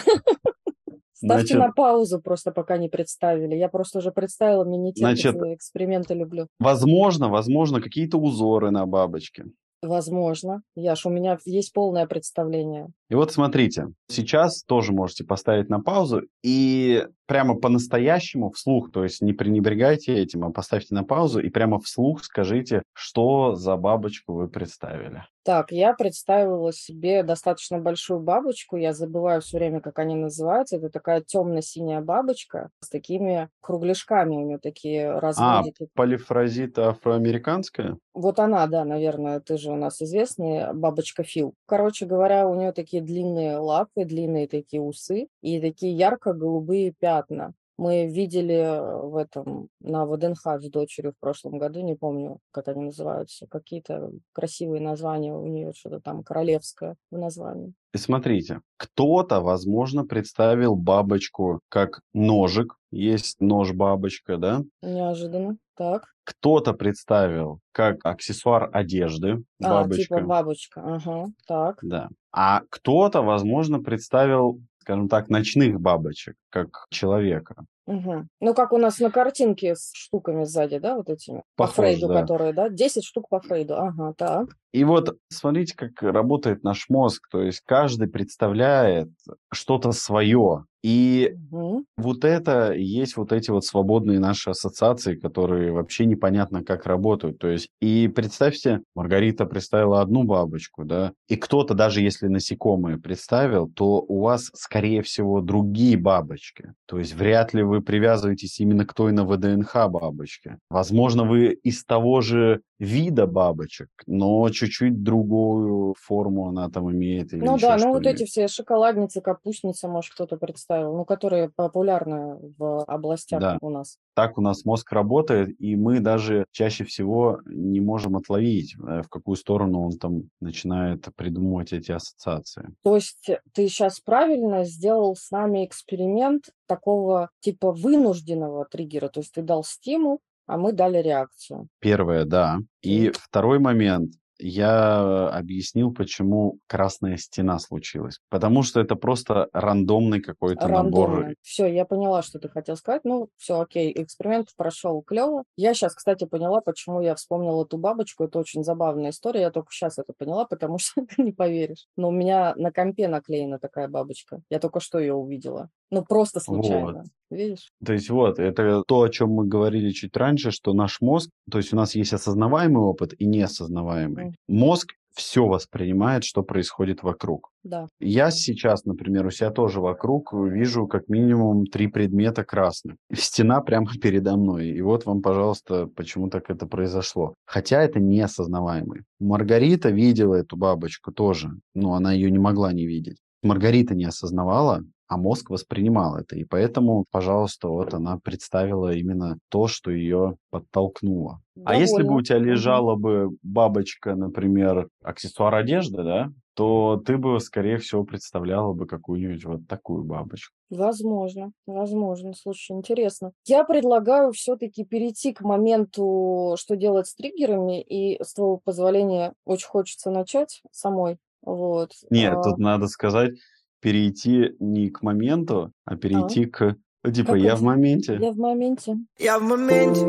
Ставьте 1.14 1.58
на 1.58 1.72
паузу 1.72 2.20
просто, 2.20 2.52
пока 2.52 2.78
не 2.78 2.90
представили. 2.90 3.56
Я 3.56 3.70
просто 3.70 4.00
уже 4.00 4.12
представила, 4.12 4.64
мне 4.64 4.78
не 4.78 4.94
терпится, 4.94 5.54
эксперименты 5.54 6.16
люблю. 6.16 6.48
Возможно, 6.60 7.30
возможно, 7.30 7.80
какие-то 7.80 8.18
узоры 8.18 8.72
на 8.72 8.86
бабочке. 8.88 9.46
Возможно. 9.84 10.62
Яш, 10.76 11.06
у 11.06 11.10
меня 11.10 11.38
есть 11.46 11.74
полное 11.74 12.08
представление. 12.08 12.90
И 13.12 13.14
вот 13.14 13.34
смотрите, 13.34 13.88
сейчас 14.08 14.64
тоже 14.64 14.94
можете 14.94 15.26
поставить 15.26 15.68
на 15.68 15.82
паузу 15.82 16.24
и 16.44 17.06
прямо 17.32 17.56
по-настоящему 17.56 18.52
вслух, 18.52 18.90
то 18.92 19.04
есть 19.04 19.22
не 19.22 19.34
пренебрегайте 19.34 20.14
этим, 20.14 20.46
а 20.46 20.52
поставьте 20.52 20.96
на 20.96 21.04
паузу 21.04 21.42
и 21.42 21.50
прямо 21.50 21.80
вслух 21.80 22.24
скажите, 22.24 22.84
что 22.94 23.56
за 23.56 23.76
бабочку 23.76 24.34
вы 24.34 24.48
представили. 24.48 25.26
Так, 25.44 25.72
я 25.72 25.94
представила 25.94 26.72
себе 26.72 27.24
достаточно 27.24 27.80
большую 27.80 28.20
бабочку. 28.20 28.78
Я 28.78 28.94
забываю 28.94 29.42
все 29.42 29.58
время, 29.58 29.80
как 29.80 29.98
они 29.98 30.16
называются. 30.16 30.76
Это 30.76 30.90
такая 30.90 31.22
темно-синяя 31.22 32.02
бабочка 32.02 32.70
с 32.80 32.90
такими 32.90 33.50
кругляшками. 33.60 34.36
У 34.36 34.46
нее 34.46 34.60
такие 34.60 35.18
разводики. 35.18 35.86
А, 35.86 35.88
полифразита 35.96 36.90
афроамериканская? 36.90 37.98
Вот 38.14 38.40
она, 38.40 38.68
да, 38.68 38.86
наверное, 38.86 39.40
ты 39.40 39.58
же 39.58 39.72
у 39.72 39.78
нас 39.78 40.00
известный, 40.02 40.74
бабочка 40.74 41.24
Фил. 41.24 41.56
Короче 41.66 42.06
говоря, 42.06 42.48
у 42.48 42.54
нее 42.54 42.72
такие 42.72 43.01
длинные 43.02 43.58
лапы, 43.58 44.06
длинные 44.06 44.48
такие 44.48 44.82
усы 44.82 45.28
и 45.42 45.60
такие 45.60 45.94
ярко-голубые 45.94 46.94
пятна. 46.98 47.54
Мы 47.78 48.06
видели 48.06 48.54
э, 48.54 49.02
в 49.08 49.16
этом 49.16 49.70
на 49.80 50.06
ВДНХ 50.06 50.62
с 50.62 50.70
дочерью 50.70 51.14
в 51.14 51.20
прошлом 51.20 51.58
году, 51.58 51.82
не 51.82 51.96
помню, 51.96 52.38
как 52.52 52.68
они 52.68 52.86
называются, 52.86 53.48
какие-то 53.48 54.12
красивые 54.34 54.82
названия 54.82 55.34
у 55.34 55.48
нее, 55.48 55.74
что-то 55.76 56.00
там 56.00 56.24
королевское 56.24 56.96
в 57.10 57.18
названии. 57.18 57.74
И 57.94 57.98
смотрите, 57.98 58.62
кто-то, 58.78 59.42
возможно, 59.42 60.06
представил 60.06 60.76
бабочку 60.76 61.62
как 61.70 62.02
ножик. 62.14 62.76
Есть 62.92 63.40
нож-бабочка, 63.40 64.38
да? 64.38 64.62
Неожиданно. 64.82 65.58
Так. 65.76 66.04
Кто-то 66.24 66.74
представил 66.74 67.60
как 67.72 68.06
аксессуар 68.06 68.70
одежды 68.72 69.44
бабочка. 69.60 70.16
А, 70.16 70.20
типа 70.20 70.28
бабочка, 70.28 70.82
ага, 70.84 71.26
так. 71.48 71.80
Да. 71.82 72.10
А 72.32 72.62
кто-то, 72.70 73.22
возможно, 73.22 73.82
представил 73.82 74.62
скажем 74.82 75.10
так, 75.10 75.30
ночных 75.30 75.80
бабочек, 75.80 76.36
как 76.50 76.88
человека. 76.90 77.66
Угу. 77.86 78.28
Ну, 78.40 78.54
как 78.54 78.74
у 78.74 78.78
нас 78.78 79.00
на 79.00 79.12
картинке 79.12 79.76
с 79.76 79.92
штуками 79.94 80.44
сзади, 80.44 80.80
да, 80.80 80.96
вот 80.96 81.10
этими? 81.10 81.44
Похож, 81.56 81.76
по 81.76 81.82
Фрейду, 81.82 82.08
да. 82.08 82.22
которые, 82.22 82.54
да? 82.54 82.70
10 82.70 83.04
штук 83.04 83.28
по 83.30 83.40
Фрейду, 83.42 83.76
ага, 83.78 84.14
так. 84.18 84.50
И 84.72 84.84
вот 84.84 85.18
смотрите, 85.30 85.76
как 85.76 86.02
работает 86.02 86.64
наш 86.64 86.90
мозг. 86.90 87.28
То 87.30 87.42
есть 87.42 87.62
каждый 87.66 88.08
представляет 88.08 89.10
что-то 89.52 89.92
свое. 89.92 90.66
И 90.84 91.36
угу. 91.52 91.86
вот 91.98 92.26
это 92.26 92.74
есть 92.74 93.18
вот 93.18 93.32
эти 93.32 93.52
вот 93.52 93.66
свободные 93.66 94.20
наши 94.20 94.50
ассоциации, 94.50 95.16
которые 95.16 95.72
вообще 95.72 96.06
непонятно 96.06 96.64
как 96.64 96.86
работают. 96.86 97.38
То 97.38 97.50
есть, 97.50 97.70
и 97.80 98.08
представьте, 98.08 98.82
Маргарита 98.96 99.46
представила 99.46 100.02
одну 100.02 100.24
бабочку, 100.24 100.84
да, 100.84 101.14
и 101.28 101.36
кто-то, 101.36 101.74
даже 101.74 102.02
если 102.02 102.28
насекомые 102.28 102.98
представил, 102.98 103.70
то 103.70 104.04
у 104.08 104.22
вас, 104.22 104.50
скорее 104.56 105.02
всего, 105.02 105.42
другие 105.42 105.98
бабочки. 105.98 106.74
То 106.88 106.98
есть 107.00 107.14
вряд 107.14 107.54
ли 107.54 107.64
вы 107.64 107.82
привязываетесь 107.82 108.60
именно 108.60 108.86
к 108.86 108.94
той 108.94 109.12
на 109.12 109.26
ВДНХ 109.26 109.90
бабочке. 109.90 110.58
Возможно, 110.70 111.24
вы 111.24 111.52
из 111.52 111.86
того 111.86 112.22
же 112.22 112.62
вида 112.82 113.28
бабочек, 113.28 113.90
но 114.08 114.50
чуть-чуть 114.50 115.04
другую 115.04 115.94
форму 116.00 116.50
она 116.50 116.68
там 116.70 116.92
имеет. 116.92 117.32
Или 117.32 117.46
ну 117.46 117.60
да, 117.60 117.78
ну 117.78 117.94
вот 117.94 118.08
эти 118.08 118.26
все 118.26 118.48
шоколадницы, 118.48 119.22
капустницы, 119.22 119.88
может, 119.88 120.14
кто-то 120.14 120.38
представил, 120.38 120.98
ну, 120.98 121.06
которые 121.06 121.52
популярны 121.56 122.40
в 122.58 122.84
областях 122.86 123.40
да. 123.40 123.58
у 123.62 123.70
нас. 123.70 123.98
Так 124.16 124.40
у 124.40 124.42
нас 124.42 124.66
мозг 124.66 124.92
работает, 124.92 125.56
и 125.60 125.76
мы 125.76 126.00
даже 126.00 126.46
чаще 126.52 126.84
всего 126.84 127.40
не 127.46 127.80
можем 127.80 128.18
отловить, 128.18 128.76
э, 128.76 129.04
в 129.04 129.10
какую 129.10 129.36
сторону 129.36 129.86
он 129.86 129.92
там 130.00 130.24
начинает 130.40 131.08
придумывать 131.16 131.74
эти 131.74 131.92
ассоциации. 131.92 132.68
То 132.84 132.96
есть 132.96 133.30
ты 133.54 133.68
сейчас 133.68 134.00
правильно 134.00 134.64
сделал 134.66 135.16
с 135.16 135.30
нами 135.30 135.66
эксперимент 135.66 136.46
такого 136.66 137.30
типа 137.42 137.72
вынужденного 137.72 138.66
триггера, 138.66 139.10
то 139.10 139.20
есть 139.20 139.34
ты 139.34 139.44
дал 139.44 139.64
стимул, 139.64 140.20
а 140.48 140.58
мы 140.58 140.74
дали 140.74 141.02
реакцию. 141.02 141.68
Первое, 141.80 142.26
да. 142.26 142.60
И 142.82 143.12
второй 143.12 143.60
момент 143.60 144.14
я 144.42 145.30
объяснил, 145.30 145.94
почему 145.94 146.60
красная 146.68 147.18
стена 147.18 147.60
случилась. 147.60 148.20
Потому 148.30 148.64
что 148.64 148.80
это 148.80 148.96
просто 148.96 149.50
рандомный 149.54 150.20
какой-то 150.20 150.68
набор. 150.68 151.34
Все, 151.42 151.68
я 151.68 151.86
поняла, 151.86 152.24
что 152.24 152.40
ты 152.40 152.50
хотел 152.50 152.76
сказать. 152.76 153.04
Ну, 153.04 153.30
все, 153.38 153.60
окей, 153.60 153.94
эксперимент 153.96 154.50
прошел 154.58 155.02
клево. 155.04 155.44
Я 155.56 155.74
сейчас, 155.74 155.94
кстати, 155.94 156.26
поняла, 156.26 156.62
почему 156.62 157.02
я 157.02 157.16
вспомнила 157.16 157.64
эту 157.64 157.78
бабочку. 157.78 158.24
Это 158.24 158.40
очень 158.40 158.64
забавная 158.64 159.12
история. 159.12 159.42
Я 159.42 159.52
только 159.52 159.72
сейчас 159.72 160.00
это 160.00 160.14
поняла, 160.18 160.46
потому 160.46 160.78
что 160.80 161.06
ты 161.06 161.22
не 161.22 161.32
поверишь. 161.32 161.88
Но 161.96 162.10
у 162.10 162.12
меня 162.12 162.54
на 162.56 162.72
компе 162.72 163.08
наклеена 163.08 163.60
такая 163.60 163.88
бабочка. 163.88 164.42
Я 164.50 164.60
только 164.60 164.80
что 164.80 165.00
ее 165.00 165.14
увидела. 165.14 165.70
Ну, 165.92 166.04
просто 166.04 166.40
случайно. 166.40 167.04
Вот. 167.04 167.06
Видишь? 167.32 167.72
То 167.84 167.94
есть 167.94 168.10
вот, 168.10 168.40
это 168.40 168.84
то, 168.86 169.02
о 169.02 169.10
чем 169.10 169.30
мы 169.30 169.48
говорили 169.48 169.92
чуть 169.92 170.16
раньше, 170.16 170.52
что 170.52 170.74
наш 170.74 171.02
мозг, 171.02 171.30
то 171.50 171.58
есть 171.58 171.74
у 171.74 171.78
нас 171.78 171.96
есть 171.96 172.14
осознаваемый 172.14 172.84
опыт 172.84 173.14
и 173.18 173.26
неосознаваемый. 173.26 174.28
Mm. 174.28 174.34
Мозг 174.48 174.94
все 175.14 175.46
воспринимает, 175.46 176.24
что 176.24 176.44
происходит 176.44 177.04
вокруг. 177.04 177.50
Да. 177.64 177.88
Я 178.00 178.32
сейчас, 178.32 178.86
например, 178.86 179.26
у 179.26 179.32
себя 179.32 179.52
тоже 179.52 179.82
вокруг 179.82 180.34
вижу 180.34 180.88
как 180.88 181.08
минимум 181.10 181.66
три 181.66 181.88
предмета 181.88 182.44
красных. 182.44 182.96
Стена 183.14 183.62
прямо 183.62 183.88
передо 184.02 184.38
мной. 184.38 184.70
И 184.70 184.82
вот 184.82 185.06
вам, 185.06 185.22
пожалуйста, 185.22 185.88
почему 185.88 186.30
так 186.30 186.50
это 186.50 186.66
произошло. 186.66 187.34
Хотя 187.46 187.82
это 187.82 188.00
неосознаваемый. 188.00 189.02
Маргарита 189.20 189.90
видела 189.90 190.36
эту 190.36 190.58
бабочку 190.58 191.12
тоже. 191.12 191.50
Но 191.74 191.94
она 191.94 192.14
ее 192.14 192.32
не 192.32 192.40
могла 192.40 192.72
не 192.74 192.86
видеть. 192.86 193.18
Маргарита 193.44 193.96
не 193.96 194.06
осознавала, 194.06 194.84
а 195.12 195.18
мозг 195.18 195.50
воспринимал 195.50 196.16
это. 196.16 196.38
И 196.38 196.46
поэтому, 196.46 197.04
пожалуйста, 197.12 197.68
вот 197.68 197.94
она 197.94 198.18
представила 198.24 198.94
именно 198.94 199.38
то, 199.50 199.68
что 199.68 199.92
ее 199.92 200.38
подтолкнуло. 200.52 201.42
Довольно. 201.54 201.78
А 201.78 201.82
если 201.82 202.04
бы 202.04 202.16
у 202.16 202.22
тебя 202.22 202.38
лежала 202.38 202.96
бы 202.96 203.28
бабочка, 203.44 204.16
например, 204.16 204.88
аксессуар 205.04 205.54
одежды, 205.54 206.04
да, 206.04 206.30
то 206.56 206.96
ты 207.06 207.18
бы, 207.18 207.42
скорее 207.42 207.78
всего, 207.78 208.06
представляла 208.06 208.72
бы 208.72 208.88
какую-нибудь 208.88 209.44
вот 209.44 209.68
такую 209.68 210.06
бабочку. 210.06 210.56
Возможно, 210.70 211.52
возможно. 211.68 212.32
Слушай, 212.34 212.78
интересно. 212.78 213.34
Я 213.46 213.66
предлагаю 213.66 214.32
все-таки 214.32 214.86
перейти 214.86 215.34
к 215.34 215.42
моменту, 215.42 216.56
что 216.58 216.78
делать 216.78 217.08
с 217.08 217.16
триггерами, 217.16 217.82
и 217.82 218.24
с 218.24 218.34
твоего 218.34 218.62
позволения 218.64 219.34
очень 219.44 219.68
хочется 219.68 220.10
начать 220.10 220.62
самой. 220.72 221.18
Вот. 221.42 221.90
Нет, 222.10 222.34
а... 222.34 222.42
тут 222.42 222.60
надо 222.60 222.88
сказать, 222.88 223.34
перейти 223.82 224.56
не 224.60 224.90
к 224.90 225.02
моменту, 225.02 225.72
а 225.86 225.96
перейти 225.96 226.46
а? 226.46 226.50
к 226.50 226.76
Типа, 227.14 227.34
я 227.34 227.56
в 227.56 227.64
моменте. 227.64 228.20
Я 228.22 228.32
в 228.32 228.38
моменте. 228.38 228.96
Я 229.18 229.40
в 229.40 229.42
моменте. 229.42 230.02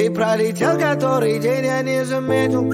И 0.00 0.08
пролетел 0.08 0.78
который 0.78 1.40
день, 1.40 1.64
я 1.64 1.82
не 1.82 2.04
заметил. 2.04 2.72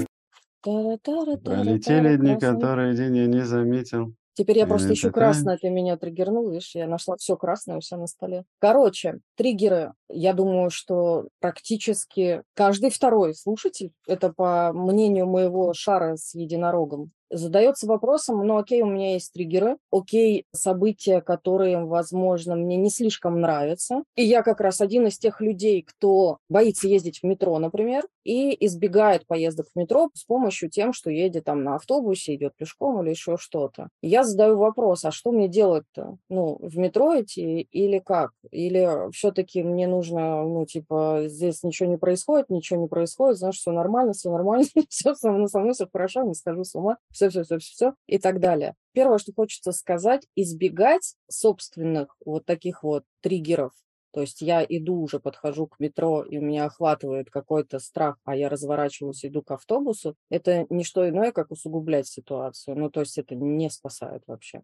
Пролетели 0.61 2.15
дни, 2.17 2.37
которые 2.37 2.95
день 2.95 3.17
я 3.17 3.25
не 3.25 3.43
заметил. 3.43 4.13
Теперь 4.35 4.59
я 4.59 4.67
просто 4.67 4.93
ищу 4.93 5.11
красное, 5.11 5.57
ты 5.57 5.69
меня 5.69 5.97
триггернул, 5.97 6.49
видишь, 6.49 6.73
я 6.73 6.87
нашла 6.87 7.17
все 7.17 7.35
красное 7.35 7.75
у 7.75 7.81
себя 7.81 7.97
на 7.97 8.07
столе. 8.07 8.45
Короче, 8.59 9.19
триггеры, 9.35 9.91
я 10.07 10.31
думаю, 10.31 10.69
что 10.69 11.27
практически 11.41 12.43
каждый 12.53 12.89
второй 12.89 13.33
слушатель, 13.33 13.91
это 14.07 14.31
по 14.31 14.71
мнению 14.71 15.25
моего 15.25 15.73
шара 15.73 16.15
с 16.15 16.35
единорогом, 16.35 17.11
задается 17.29 17.87
вопросом, 17.87 18.45
ну 18.45 18.57
окей, 18.57 18.81
у 18.81 18.87
меня 18.87 19.13
есть 19.13 19.33
триггеры, 19.33 19.77
окей, 19.91 20.45
события, 20.53 21.21
которые, 21.21 21.83
возможно, 21.85 22.55
мне 22.55 22.77
не 22.77 22.89
слишком 22.89 23.41
нравятся. 23.41 24.03
И 24.15 24.23
я 24.23 24.43
как 24.43 24.61
раз 24.61 24.81
один 24.81 25.07
из 25.07 25.17
тех 25.17 25.41
людей, 25.41 25.83
кто 25.83 26.37
боится 26.49 26.87
ездить 26.87 27.19
в 27.19 27.23
метро, 27.23 27.57
например, 27.59 28.05
и 28.29 28.55
избегает 28.67 29.25
поездок 29.25 29.69
в 29.73 29.75
метро 29.75 30.11
с 30.13 30.23
помощью 30.23 30.69
тем, 30.69 30.93
что 30.93 31.09
едет 31.09 31.45
там 31.45 31.63
на 31.63 31.77
автобусе, 31.77 32.35
идет 32.35 32.55
пешком 32.55 33.01
или 33.01 33.09
еще 33.09 33.37
что-то. 33.39 33.89
Я 34.03 34.23
задаю 34.23 34.55
вопрос, 34.55 35.03
а 35.03 35.09
что 35.09 35.31
мне 35.31 35.47
делать-то? 35.47 36.17
Ну, 36.29 36.59
в 36.61 36.77
метро 36.77 37.19
идти 37.19 37.61
или 37.71 37.97
как? 37.97 38.33
Или 38.51 39.11
все-таки 39.13 39.63
мне 39.63 39.87
нужно, 39.87 40.43
ну, 40.43 40.63
типа, 40.67 41.23
здесь 41.25 41.63
ничего 41.63 41.89
не 41.89 41.97
происходит, 41.97 42.51
ничего 42.51 42.79
не 42.79 42.87
происходит, 42.87 43.39
знаешь, 43.39 43.55
все 43.55 43.71
нормально, 43.71 44.13
все 44.13 44.29
нормально, 44.29 44.65
все 44.89 45.15
со 45.15 45.31
мной, 45.31 45.47
со 45.47 45.59
мной 45.59 45.73
все 45.73 45.87
хорошо, 45.91 46.21
не 46.21 46.35
скажу 46.35 46.63
с 46.63 46.75
ума, 46.75 46.97
все-все-все-все 47.11 47.95
и 48.05 48.19
так 48.19 48.39
далее. 48.39 48.75
Первое, 48.93 49.17
что 49.17 49.33
хочется 49.35 49.71
сказать, 49.71 50.27
избегать 50.35 51.15
собственных 51.27 52.15
вот 52.23 52.45
таких 52.45 52.83
вот 52.83 53.05
триггеров. 53.21 53.71
То 54.11 54.21
есть 54.21 54.41
я 54.41 54.63
иду 54.67 54.95
уже, 55.01 55.19
подхожу 55.19 55.67
к 55.67 55.79
метро, 55.79 56.23
и 56.23 56.37
у 56.37 56.41
меня 56.41 56.65
охватывает 56.65 57.29
какой-то 57.29 57.79
страх, 57.79 58.17
а 58.25 58.35
я 58.35 58.49
разворачиваюсь, 58.49 59.25
иду 59.25 59.41
к 59.43 59.51
автобусу. 59.51 60.15
Это 60.29 60.65
не 60.69 60.83
что 60.83 61.07
иное, 61.07 61.31
как 61.31 61.51
усугублять 61.51 62.07
ситуацию. 62.07 62.77
Ну, 62.77 62.89
то 62.89 63.01
есть 63.01 63.17
это 63.17 63.35
не 63.35 63.69
спасает 63.69 64.23
вообще. 64.27 64.61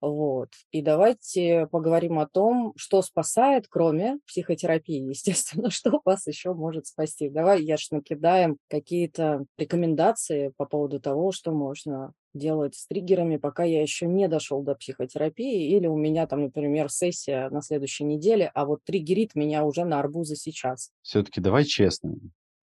Вот. 0.00 0.50
И 0.70 0.82
давайте 0.82 1.66
поговорим 1.70 2.18
о 2.18 2.26
том, 2.26 2.72
что 2.76 3.02
спасает, 3.02 3.66
кроме 3.68 4.18
психотерапии, 4.26 5.08
естественно, 5.08 5.70
что 5.70 6.00
вас 6.04 6.26
еще 6.26 6.52
может 6.54 6.86
спасти. 6.86 7.28
Давай, 7.28 7.62
Яш, 7.62 7.90
накидаем 7.90 8.58
какие-то 8.68 9.44
рекомендации 9.58 10.52
по 10.56 10.66
поводу 10.66 11.00
того, 11.00 11.32
что 11.32 11.52
можно 11.52 12.12
делать 12.34 12.74
с 12.74 12.86
триггерами, 12.86 13.38
пока 13.38 13.64
я 13.64 13.80
еще 13.80 14.06
не 14.06 14.28
дошел 14.28 14.62
до 14.62 14.74
психотерапии, 14.74 15.74
или 15.74 15.86
у 15.86 15.96
меня 15.96 16.26
там, 16.26 16.42
например, 16.42 16.90
сессия 16.90 17.48
на 17.48 17.62
следующей 17.62 18.04
неделе, 18.04 18.50
а 18.54 18.66
вот 18.66 18.84
триггерит 18.84 19.34
меня 19.34 19.64
уже 19.64 19.84
на 19.84 20.00
арбузы 20.00 20.36
сейчас. 20.36 20.90
Все-таки 21.02 21.40
давай 21.40 21.64
честно. 21.64 22.14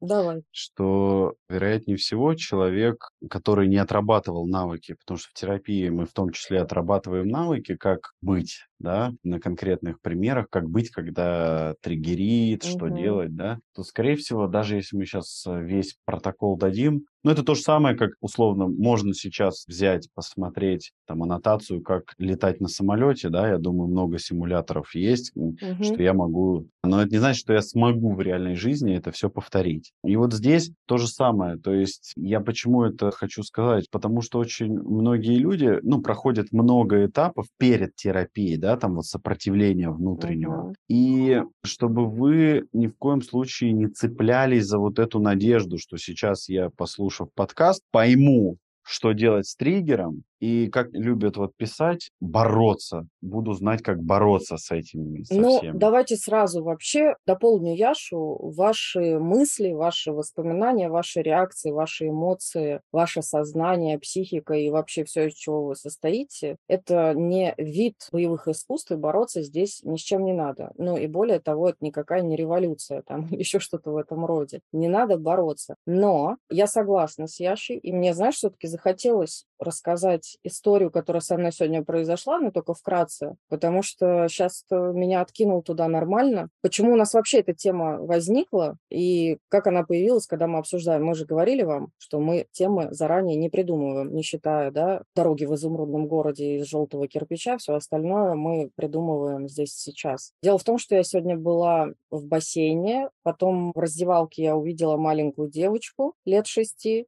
Давай. 0.03 0.43
Что, 0.51 1.35
вероятнее 1.47 1.95
всего, 1.95 2.35
человек, 2.35 3.09
который 3.29 3.69
не 3.69 3.77
отрабатывал 3.77 4.45
навыки, 4.45 4.95
потому 4.99 5.17
что 5.17 5.29
в 5.29 5.33
терапии 5.33 5.87
мы 5.87 6.05
в 6.05 6.11
том 6.11 6.31
числе 6.31 6.59
отрабатываем 6.59 7.29
навыки, 7.29 7.77
как 7.77 8.11
быть, 8.21 8.67
да, 8.83 9.13
на 9.23 9.39
конкретных 9.39 10.01
примерах, 10.01 10.47
как 10.49 10.69
быть, 10.69 10.89
когда 10.89 11.73
триггерит, 11.81 12.63
что 12.63 12.85
угу. 12.85 12.97
делать, 12.97 13.35
да, 13.35 13.59
то, 13.73 13.83
скорее 13.83 14.17
всего, 14.17 14.47
даже 14.47 14.75
если 14.75 14.97
мы 14.97 15.05
сейчас 15.05 15.45
э, 15.47 15.63
весь 15.63 15.95
протокол 16.05 16.57
дадим, 16.57 17.05
ну, 17.23 17.31
это 17.31 17.43
то 17.43 17.55
же 17.55 17.61
самое, 17.61 17.95
как, 17.95 18.11
условно, 18.19 18.67
можно 18.67 19.13
сейчас 19.13 19.65
взять, 19.65 20.09
посмотреть 20.13 20.91
там 21.07 21.23
аннотацию, 21.23 21.81
как 21.81 22.13
летать 22.17 22.59
на 22.59 22.67
самолете, 22.67 23.29
да, 23.29 23.47
я 23.47 23.57
думаю, 23.57 23.89
много 23.89 24.19
симуляторов 24.19 24.93
есть, 24.93 25.31
угу. 25.33 25.55
что 25.81 26.03
я 26.03 26.13
могу, 26.13 26.67
но 26.83 27.01
это 27.01 27.11
не 27.11 27.19
значит, 27.19 27.39
что 27.39 27.53
я 27.53 27.61
смогу 27.61 28.13
в 28.13 28.21
реальной 28.21 28.55
жизни 28.55 28.95
это 28.95 29.11
все 29.11 29.29
повторить. 29.29 29.93
И 30.03 30.17
вот 30.17 30.33
здесь 30.33 30.71
то 30.85 30.97
же 30.97 31.07
самое, 31.07 31.57
то 31.57 31.73
есть 31.73 32.11
я 32.17 32.41
почему 32.41 32.83
это 32.83 33.11
хочу 33.11 33.43
сказать, 33.43 33.89
потому 33.89 34.21
что 34.21 34.39
очень 34.39 34.73
многие 34.73 35.37
люди, 35.37 35.79
ну, 35.81 36.01
проходят 36.01 36.51
много 36.51 37.05
этапов 37.05 37.47
перед 37.57 37.95
терапией, 37.95 38.57
да, 38.57 38.72
там 38.77 38.95
вот 38.95 39.05
сопротивления 39.05 39.89
внутреннего. 39.89 40.67
Угу. 40.67 40.75
И 40.89 41.41
чтобы 41.63 42.07
вы 42.07 42.67
ни 42.73 42.87
в 42.87 42.95
коем 42.97 43.21
случае 43.21 43.73
не 43.73 43.87
цеплялись 43.87 44.65
за 44.65 44.77
вот 44.79 44.99
эту 44.99 45.19
надежду, 45.19 45.77
что 45.77 45.97
сейчас 45.97 46.49
я, 46.49 46.69
послушав 46.69 47.29
подкаст, 47.33 47.81
пойму, 47.91 48.57
что 48.83 49.13
делать 49.13 49.47
с 49.47 49.55
триггером, 49.55 50.23
и 50.43 50.67
как 50.67 50.89
любят 50.91 51.37
вот 51.37 51.55
писать, 51.55 52.09
бороться. 52.19 53.07
Буду 53.21 53.53
знать, 53.53 53.81
как 53.81 54.03
бороться 54.03 54.57
с 54.57 54.71
этим. 54.71 55.23
Со 55.23 55.35
ну, 55.35 55.57
всем. 55.59 55.79
давайте 55.79 56.17
сразу 56.17 56.61
вообще 56.61 57.15
дополню 57.25 57.73
Яшу. 57.73 58.37
Ваши 58.41 59.19
мысли, 59.19 59.71
ваши 59.71 60.11
воспоминания, 60.11 60.89
ваши 60.89 61.21
реакции, 61.21 61.71
ваши 61.71 62.09
эмоции, 62.09 62.81
ваше 62.91 63.21
сознание, 63.21 63.97
психика 63.99 64.53
и 64.53 64.69
вообще 64.69 65.05
все, 65.05 65.29
из 65.29 65.33
чего 65.33 65.63
вы 65.63 65.77
состоите, 65.77 66.57
это 66.67 67.13
не 67.13 67.55
вид 67.57 67.95
боевых 68.11 68.49
искусств, 68.49 68.91
и 68.91 68.97
бороться 68.97 69.41
здесь 69.43 69.79
ни 69.83 69.95
с 69.95 70.01
чем 70.01 70.25
не 70.25 70.33
надо. 70.33 70.73
Ну 70.77 70.97
и 70.97 71.07
более 71.07 71.39
того, 71.39 71.69
это 71.69 71.77
никакая 71.79 72.21
не 72.21 72.35
революция, 72.35 73.01
там 73.03 73.27
еще 73.31 73.59
что-то 73.59 73.91
в 73.91 73.95
этом 73.95 74.25
роде. 74.25 74.59
Не 74.73 74.89
надо 74.89 75.17
бороться. 75.17 75.75
Но 75.85 76.35
я 76.49 76.67
согласна 76.67 77.27
с 77.27 77.39
Яшей, 77.39 77.77
и 77.77 77.93
мне, 77.93 78.13
знаешь, 78.13 78.35
все-таки 78.35 78.67
захотелось 78.67 79.45
рассказать 79.57 80.32
историю, 80.43 80.91
которая 80.91 81.21
со 81.21 81.37
мной 81.37 81.51
сегодня 81.51 81.83
произошла, 81.83 82.39
но 82.39 82.51
только 82.51 82.73
вкратце, 82.73 83.35
потому 83.49 83.83
что 83.83 84.27
сейчас 84.27 84.65
меня 84.69 85.21
откинул 85.21 85.61
туда 85.61 85.87
нормально. 85.87 86.49
Почему 86.61 86.93
у 86.93 86.95
нас 86.95 87.13
вообще 87.13 87.39
эта 87.39 87.53
тема 87.53 87.97
возникла 87.99 88.77
и 88.89 89.37
как 89.49 89.67
она 89.67 89.83
появилась, 89.83 90.27
когда 90.27 90.47
мы 90.47 90.59
обсуждаем? 90.59 91.05
Мы 91.05 91.15
же 91.15 91.25
говорили 91.25 91.63
вам, 91.63 91.89
что 91.97 92.19
мы 92.19 92.47
темы 92.51 92.87
заранее 92.91 93.37
не 93.37 93.49
придумываем, 93.49 94.13
не 94.13 94.23
считая 94.23 94.71
да, 94.71 95.03
дороги 95.15 95.45
в 95.45 95.53
изумрудном 95.55 96.07
городе 96.07 96.57
из 96.57 96.65
желтого 96.65 97.07
кирпича, 97.07 97.57
все 97.57 97.75
остальное 97.75 98.35
мы 98.35 98.71
придумываем 98.75 99.47
здесь 99.47 99.73
сейчас. 99.73 100.33
Дело 100.41 100.57
в 100.57 100.63
том, 100.63 100.77
что 100.77 100.95
я 100.95 101.03
сегодня 101.03 101.37
была 101.37 101.89
в 102.09 102.25
бассейне, 102.25 103.09
потом 103.23 103.71
в 103.73 103.79
раздевалке 103.79 104.43
я 104.43 104.55
увидела 104.55 104.97
маленькую 104.97 105.49
девочку 105.49 106.13
лет 106.25 106.47
шести, 106.47 107.07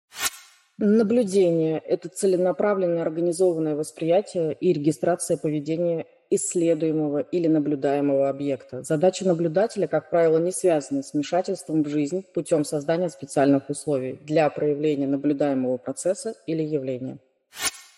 Наблюдение– 0.78 1.80
это 1.88 2.10
целенаправленное 2.10 3.02
организованное 3.02 3.76
восприятие 3.76 4.54
и 4.60 4.74
регистрация 4.74 5.38
поведения 5.38 6.06
исследуемого 6.30 7.20
или 7.20 7.48
наблюдаемого 7.48 8.28
объекта. 8.28 8.84
Задача 8.84 9.26
наблюдателя, 9.26 9.88
как 9.88 10.10
правило, 10.10 10.38
не 10.38 10.52
связана 10.52 11.02
с 11.02 11.14
вмешательством 11.14 11.82
в 11.82 11.88
жизнь 11.88 12.26
путем 12.34 12.66
создания 12.66 13.08
специальных 13.08 13.70
условий 13.70 14.20
для 14.26 14.50
проявления 14.50 15.08
наблюдаемого 15.08 15.78
процесса 15.78 16.36
или 16.46 16.62
явления. 16.62 17.20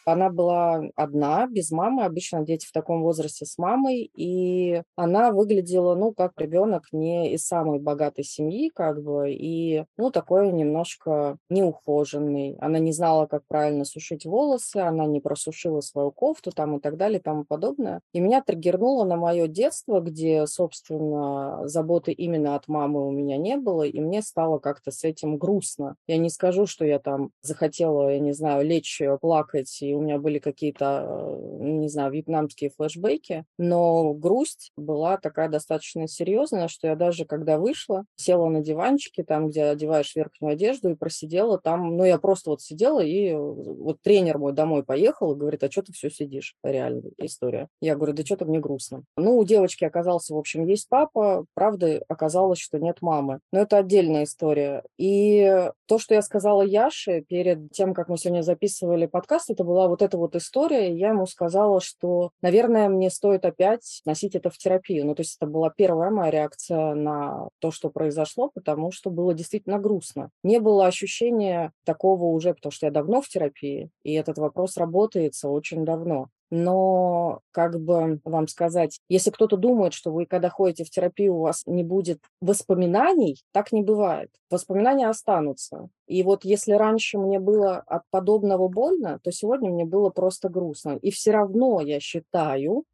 Она 0.08 0.30
была 0.30 0.84
одна, 0.96 1.48
без 1.48 1.70
мамы. 1.70 2.06
Обычно 2.06 2.46
дети 2.46 2.66
в 2.66 2.72
таком 2.72 3.02
возрасте 3.04 3.46
с 3.46 3.58
мамой. 3.58 4.10
И 4.16 4.82
она 4.96 5.32
выглядела, 5.32 5.96
ну, 5.96 6.14
как 6.14 6.32
ребенок 6.38 6.84
не 6.94 7.34
из 7.34 7.46
самой 7.46 7.80
богатой 7.80 8.24
семьи, 8.24 8.72
как 8.74 9.04
бы, 9.04 9.34
и, 9.34 9.84
ну, 9.98 10.10
такой 10.10 10.50
немножко 10.54 11.38
неухоженный. 11.50 12.56
Она 12.62 12.80
не 12.80 12.94
знала, 12.94 13.26
как 13.26 13.46
правильно 13.48 13.84
сушить 13.84 14.26
волосы, 14.26 14.78
она 14.78 15.06
не 15.06 15.20
просушила 15.20 15.82
свою 15.82 16.12
кофту 16.12 16.52
там 16.52 16.78
и 16.78 16.80
так 16.80 16.96
далее 16.96 17.20
и 17.20 17.22
тому 17.22 17.44
подобное. 17.44 18.00
И 18.14 18.22
меня 18.22 18.42
триггернуло 18.42 19.04
на 19.04 19.18
мое 19.18 19.48
детство, 19.48 20.00
где, 20.00 20.48
собственно, 20.48 21.68
заботы 21.68 22.14
именно 22.14 22.56
от 22.56 22.70
мамы 22.70 23.06
у 23.06 23.12
меня 23.12 23.36
не 23.36 23.58
было, 23.58 23.84
и 23.84 24.00
мне 24.00 24.22
стало 24.22 24.60
как-то 24.60 24.92
с 24.92 25.04
этим 25.04 25.38
грустно. 25.38 25.96
Я 26.08 26.18
не 26.18 26.30
скажу, 26.30 26.66
что 26.66 26.86
я 26.86 27.00
там 27.00 27.32
захотела, 27.42 28.10
я 28.14 28.20
не 28.20 28.32
знаю, 28.32 28.66
лечь, 28.66 29.02
э, 29.02 29.18
плакать, 29.20 29.82
и 29.82 29.97
у 29.98 30.02
меня 30.02 30.18
были 30.20 30.40
какие-то, 30.40 31.06
э, 31.08 31.64
не 31.64 31.90
знаю, 31.90 32.12
вьетнамские 32.12 32.70
флешбеки, 32.70 33.46
но 33.58 34.14
грусть 34.14 34.72
была 34.78 35.18
такая 35.18 35.50
достаточно 35.50 36.08
серьезная, 36.08 36.68
что 36.68 36.88
я 36.88 36.96
даже 36.96 37.26
когда 37.26 37.58
вышла, 37.58 38.06
села 38.16 38.48
на 38.48 38.62
диванчике, 38.62 39.24
там, 39.24 39.50
где 39.50 39.66
одеваешь 39.66 40.16
верхнюю 40.16 40.54
одежду, 40.54 40.90
и 40.90 40.96
просидела 40.96 41.60
там, 41.60 41.98
ну, 41.98 42.04
я 42.04 42.18
просто 42.18 42.52
вот 42.52 42.62
сидела, 42.62 43.00
и 43.00 43.30
э, 43.30 43.38
вот 43.38 44.02
тренер 44.02 44.38
мой 44.38 44.54
домой 44.54 44.84
поехал 44.84 45.34
и 45.34 45.38
говорит, 45.38 45.64
а 45.64 45.72
что 45.72 45.84
ты 45.84 45.94
все 45.94 46.10
сидишь? 46.10 46.56
Реально 46.64 47.02
история. 47.18 47.68
Я 47.82 47.96
говорю, 47.96 48.14
да 48.14 48.24
что-то 48.24 48.46
мне 48.46 48.60
грустно. 48.60 49.04
Ну, 49.16 49.38
у 49.38 49.44
девочки 49.44 49.84
оказался, 49.84 50.34
в 50.34 50.38
общем, 50.38 50.66
есть 50.66 50.88
папа, 50.90 51.46
правда, 51.54 52.02
оказалось, 52.08 52.60
что 52.60 52.80
нет 52.80 53.02
мамы. 53.02 53.40
Но 53.52 53.60
это 53.60 53.78
отдельная 53.78 54.24
история. 54.24 54.84
И 54.98 55.70
то, 55.88 56.00
что 56.00 56.14
я 56.14 56.22
сказала 56.22 56.62
Яше 56.62 57.22
перед 57.22 57.72
тем, 57.72 57.94
как 57.94 58.10
мы 58.10 58.18
сегодня 58.18 58.42
записывали 58.42 59.06
подкаст, 59.06 59.50
это 59.50 59.64
была 59.64 59.87
вот 59.88 60.02
эта 60.02 60.18
вот 60.18 60.36
история. 60.36 60.94
Я 60.94 61.10
ему 61.10 61.26
сказала, 61.26 61.82
что, 61.82 62.32
наверное, 62.42 62.90
мне 62.90 63.10
стоит 63.10 63.46
опять 63.46 64.02
носить 64.06 64.36
это 64.36 64.50
в 64.50 64.58
терапию. 64.58 65.06
Ну, 65.06 65.16
то 65.16 65.22
есть 65.22 65.38
это 65.40 65.50
была 65.50 65.70
первая 65.70 66.10
моя 66.10 66.32
реакция 66.32 66.94
на 66.96 67.50
то, 67.60 67.72
что 67.72 67.90
произошло, 67.90 68.50
потому 68.54 68.92
что 68.92 69.10
было 69.10 69.34
действительно 69.34 69.80
грустно. 69.80 70.30
Не 70.44 70.60
было 70.60 70.86
ощущения 70.88 71.72
такого 71.86 72.26
уже, 72.26 72.54
потому 72.54 72.72
что 72.72 72.86
я 72.88 72.92
давно 72.92 73.22
в 73.22 73.28
терапии, 73.28 73.90
и 74.04 74.14
этот 74.14 74.38
вопрос 74.38 74.78
работается 74.78 75.50
очень 75.50 75.86
давно. 75.86 76.30
Но, 76.50 77.42
как 77.52 77.80
бы 77.80 78.20
вам 78.24 78.48
сказать, 78.48 79.00
если 79.10 79.32
кто-то 79.32 79.58
думает, 79.58 79.94
что 79.94 80.12
вы, 80.12 80.26
когда 80.26 80.50
ходите 80.50 80.84
в 80.84 80.90
терапию, 80.90 81.36
у 81.36 81.42
вас 81.42 81.64
не 81.66 81.84
будет 81.84 82.20
воспоминаний, 82.42 83.42
так 83.52 83.72
не 83.72 83.82
бывает. 83.82 84.30
Воспоминания 84.50 85.10
останутся. 85.10 85.90
И 86.08 86.24
вот 86.24 86.46
если 86.46 86.74
раньше 86.74 87.18
мне 87.18 87.40
было 87.40 87.78
от 87.78 88.04
подобного 88.10 88.68
больно, 88.70 89.20
то 89.24 89.32
сегодня 89.32 89.70
мне 89.70 89.86
было 89.86 90.10
просто 90.10 90.48
грустно. 90.50 90.98
И 91.02 91.12
все 91.12 91.32
равно 91.32 91.82
я 91.82 92.00
считаю, 92.00 92.86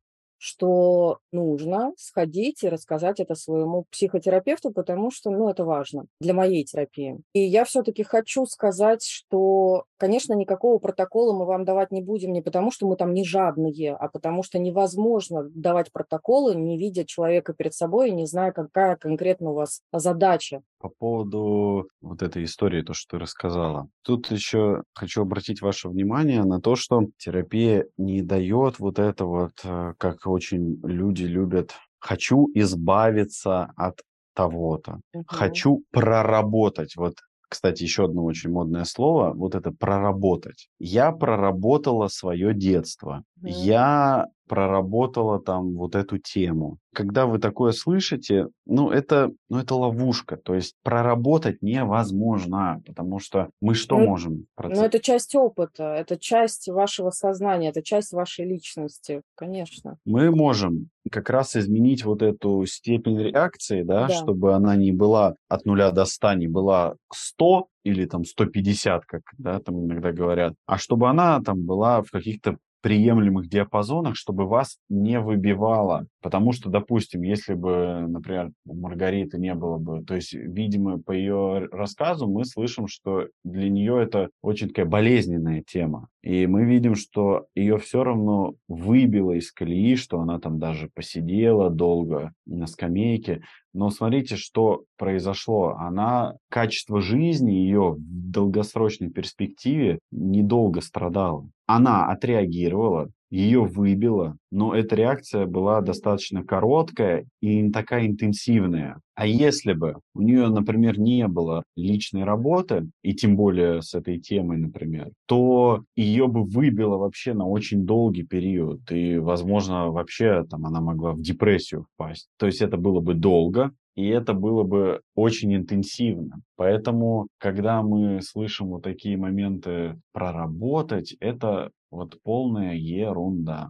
что 0.44 1.20
нужно 1.32 1.94
сходить 1.98 2.64
и 2.64 2.70
рассказать 2.70 3.22
это 3.22 3.34
своему 3.34 3.86
психотерапевту, 3.90 4.72
потому 4.72 5.10
что, 5.10 5.30
ну, 5.30 5.48
это 5.48 5.64
важно 5.64 6.08
для 6.20 6.34
моей 6.34 6.66
терапии. 6.66 7.22
И 7.32 7.40
я 7.40 7.64
все-таки 7.64 8.04
хочу 8.04 8.46
сказать, 8.46 9.06
что, 9.06 9.86
конечно, 10.04 10.34
никакого 10.34 10.80
протокола 10.80 11.34
мы 11.34 11.46
вам 11.46 11.64
давать 11.64 11.92
не 11.92 12.02
будем 12.02 12.34
не 12.34 12.42
потому, 12.42 12.72
что 12.72 12.86
мы 12.86 12.98
там 12.98 13.14
не 13.14 13.24
жадные, 13.24 13.96
а 13.96 14.10
потому 14.10 14.44
что 14.44 14.60
невозможно 14.60 15.50
давать 15.56 15.94
протоколы, 15.94 16.56
не 16.56 16.78
видя 16.78 17.06
человека 17.06 17.54
перед 17.54 17.74
собой 17.74 18.10
и 18.10 18.14
не 18.14 18.26
зная, 18.26 18.52
какая 18.52 18.98
конкретно 18.98 19.52
у 19.52 19.54
вас 19.54 19.82
задача. 19.94 20.62
По 20.80 20.90
поводу 20.90 21.88
вот 22.02 22.22
этой 22.22 22.44
истории, 22.44 22.82
то, 22.82 22.94
что 22.94 23.16
ты 23.16 23.22
рассказала. 23.22 23.88
Тут 24.02 24.30
еще 24.30 24.84
хочу 24.94 25.22
обратить 25.22 25.62
ваше 25.62 25.88
внимание 25.88 26.44
на 26.44 26.60
то, 26.60 26.76
что 26.76 27.04
терапия 27.18 27.86
не 27.96 28.22
дает 28.22 28.80
вот 28.80 29.00
это 29.00 29.24
вот, 29.24 29.54
э, 29.64 29.94
как 29.98 30.28
очень 30.28 30.82
люди 30.84 31.24
любят, 31.24 31.72
хочу 32.00 32.50
избавиться 32.54 33.72
от 33.78 34.02
того-то, 34.36 35.00
угу. 35.14 35.24
хочу 35.28 35.84
проработать. 35.92 36.98
Вот 36.98 37.16
кстати, 37.54 37.84
еще 37.84 38.06
одно 38.06 38.26
очень 38.26 38.50
модное 38.50 38.84
слово, 38.84 39.32
вот 39.34 39.54
это 39.54 39.72
проработать. 39.72 40.70
Я 40.80 41.12
проработала 41.12 42.08
свое 42.08 42.54
детство. 42.54 43.24
Mm. 43.42 43.50
Я 43.50 44.26
проработала 44.54 45.42
там 45.42 45.74
вот 45.74 45.96
эту 45.96 46.20
тему. 46.20 46.78
Когда 46.94 47.26
вы 47.26 47.40
такое 47.40 47.72
слышите, 47.72 48.50
ну 48.68 48.92
это, 48.92 49.32
ну 49.50 49.58
это 49.58 49.74
ловушка, 49.74 50.38
то 50.38 50.54
есть 50.54 50.76
проработать 50.84 51.64
невозможно, 51.64 52.80
потому 52.86 53.18
что 53.18 53.50
мы 53.62 53.74
что 53.74 53.98
ну, 53.98 54.06
можем? 54.06 54.46
Процесс... 54.54 54.78
Ну 54.78 54.86
это 54.86 55.00
часть 55.00 55.34
опыта, 55.34 55.86
это 55.86 56.20
часть 56.20 56.68
вашего 56.68 57.10
сознания, 57.10 57.70
это 57.70 57.82
часть 57.82 58.14
вашей 58.14 58.46
личности, 58.46 59.24
конечно. 59.34 59.98
Мы 60.06 60.30
можем 60.30 60.90
как 61.12 61.32
раз 61.32 61.56
изменить 61.56 62.06
вот 62.06 62.22
эту 62.22 62.64
степень 62.68 63.20
реакции, 63.20 63.82
да, 63.82 64.08
да. 64.08 64.14
чтобы 64.14 64.54
она 64.54 64.76
не 64.76 64.92
была 64.92 65.34
от 65.50 65.66
нуля 65.66 65.90
до 65.90 66.06
100, 66.06 66.34
не 66.34 66.48
была 66.48 66.94
100 67.12 67.70
или 67.84 68.06
там 68.06 68.24
150, 68.24 69.06
как 69.06 69.22
да, 69.40 69.60
там 69.60 69.86
иногда 69.86 70.12
говорят, 70.12 70.54
а 70.68 70.78
чтобы 70.78 71.10
она 71.10 71.42
там 71.42 71.66
была 71.66 72.04
в 72.04 72.12
каких-то 72.12 72.58
приемлемых 72.84 73.48
диапазонах, 73.48 74.18
чтобы 74.18 74.46
вас 74.46 74.78
не 74.90 75.20
выбивало. 75.20 76.06
Потому 76.22 76.52
что, 76.52 76.70
допустим, 76.70 77.22
если 77.22 77.54
бы, 77.54 78.06
например, 78.08 78.52
у 78.66 78.76
Маргариты 78.76 79.40
не 79.40 79.56
было 79.56 79.78
бы, 79.78 80.04
то 80.04 80.16
есть, 80.16 80.34
видимо, 80.34 81.00
по 81.00 81.14
ее 81.14 81.70
рассказу 81.72 82.28
мы 82.28 82.44
слышим, 82.44 82.88
что 82.88 83.30
для 83.46 83.70
нее 83.70 84.04
это 84.04 84.30
очень 84.42 84.68
такая 84.68 84.86
болезненная 84.86 85.64
тема. 85.66 86.10
И 86.22 86.46
мы 86.46 86.66
видим, 86.66 86.96
что 86.96 87.46
ее 87.56 87.78
все 87.78 88.04
равно 88.04 88.56
выбило 88.68 89.32
из 89.32 89.52
колеи, 89.54 89.96
что 89.96 90.20
она 90.20 90.40
там 90.40 90.60
даже 90.60 90.90
посидела 90.94 91.70
долго 91.70 92.34
на 92.46 92.68
скамейке. 92.68 93.42
Но 93.74 93.90
смотрите, 93.90 94.36
что 94.36 94.84
произошло. 94.98 95.76
Она, 95.80 96.36
качество 96.50 97.02
жизни 97.02 97.52
ее 97.52 97.94
в 97.94 98.00
долгосрочной 98.00 99.10
перспективе 99.10 100.00
недолго 100.12 100.82
страдала. 100.82 101.48
Она 101.66 102.08
отреагировала, 102.08 103.10
ее 103.34 103.64
выбило, 103.64 104.38
но 104.52 104.76
эта 104.76 104.96
реакция 104.96 105.48
была 105.48 105.82
достаточно 105.82 106.44
короткая 106.44 107.26
и 107.42 107.62
не 107.62 107.72
такая 107.72 108.06
интенсивная. 108.06 109.00
А 109.16 109.26
если 109.26 109.74
бы 109.74 109.96
у 110.14 110.22
нее, 110.22 110.50
например, 110.50 111.00
не 111.00 111.28
было 111.28 111.64
личной 111.76 112.26
работы, 112.26 112.90
и 113.02 113.16
тем 113.16 113.36
более 113.36 113.82
с 113.82 113.96
этой 113.96 114.20
темой, 114.20 114.58
например, 114.58 115.10
то 115.26 115.82
ее 115.96 116.28
бы 116.28 116.44
выбило 116.44 116.98
вообще 116.98 117.34
на 117.34 117.48
очень 117.48 117.88
долгий 117.88 118.24
период. 118.24 118.80
И, 118.92 119.18
возможно, 119.18 119.90
вообще 119.90 120.46
там 120.48 120.68
она 120.68 120.80
могла 120.80 121.14
в 121.14 121.22
депрессию 121.22 121.88
впасть. 121.96 122.28
То 122.38 122.46
есть 122.46 122.62
это 122.62 122.78
было 122.78 123.00
бы 123.00 123.16
долго, 123.16 123.72
и 123.96 124.08
это 124.08 124.34
было 124.34 124.64
бы 124.64 125.02
очень 125.16 125.56
интенсивно. 125.56 126.42
Поэтому, 126.56 127.28
когда 127.40 127.82
мы 127.82 128.22
слышим 128.22 128.68
вот 128.68 128.84
такие 128.84 129.18
моменты 129.18 130.00
проработать, 130.14 131.16
это 131.20 131.70
вот 131.94 132.20
полная 132.24 132.74
ерунда. 132.74 133.70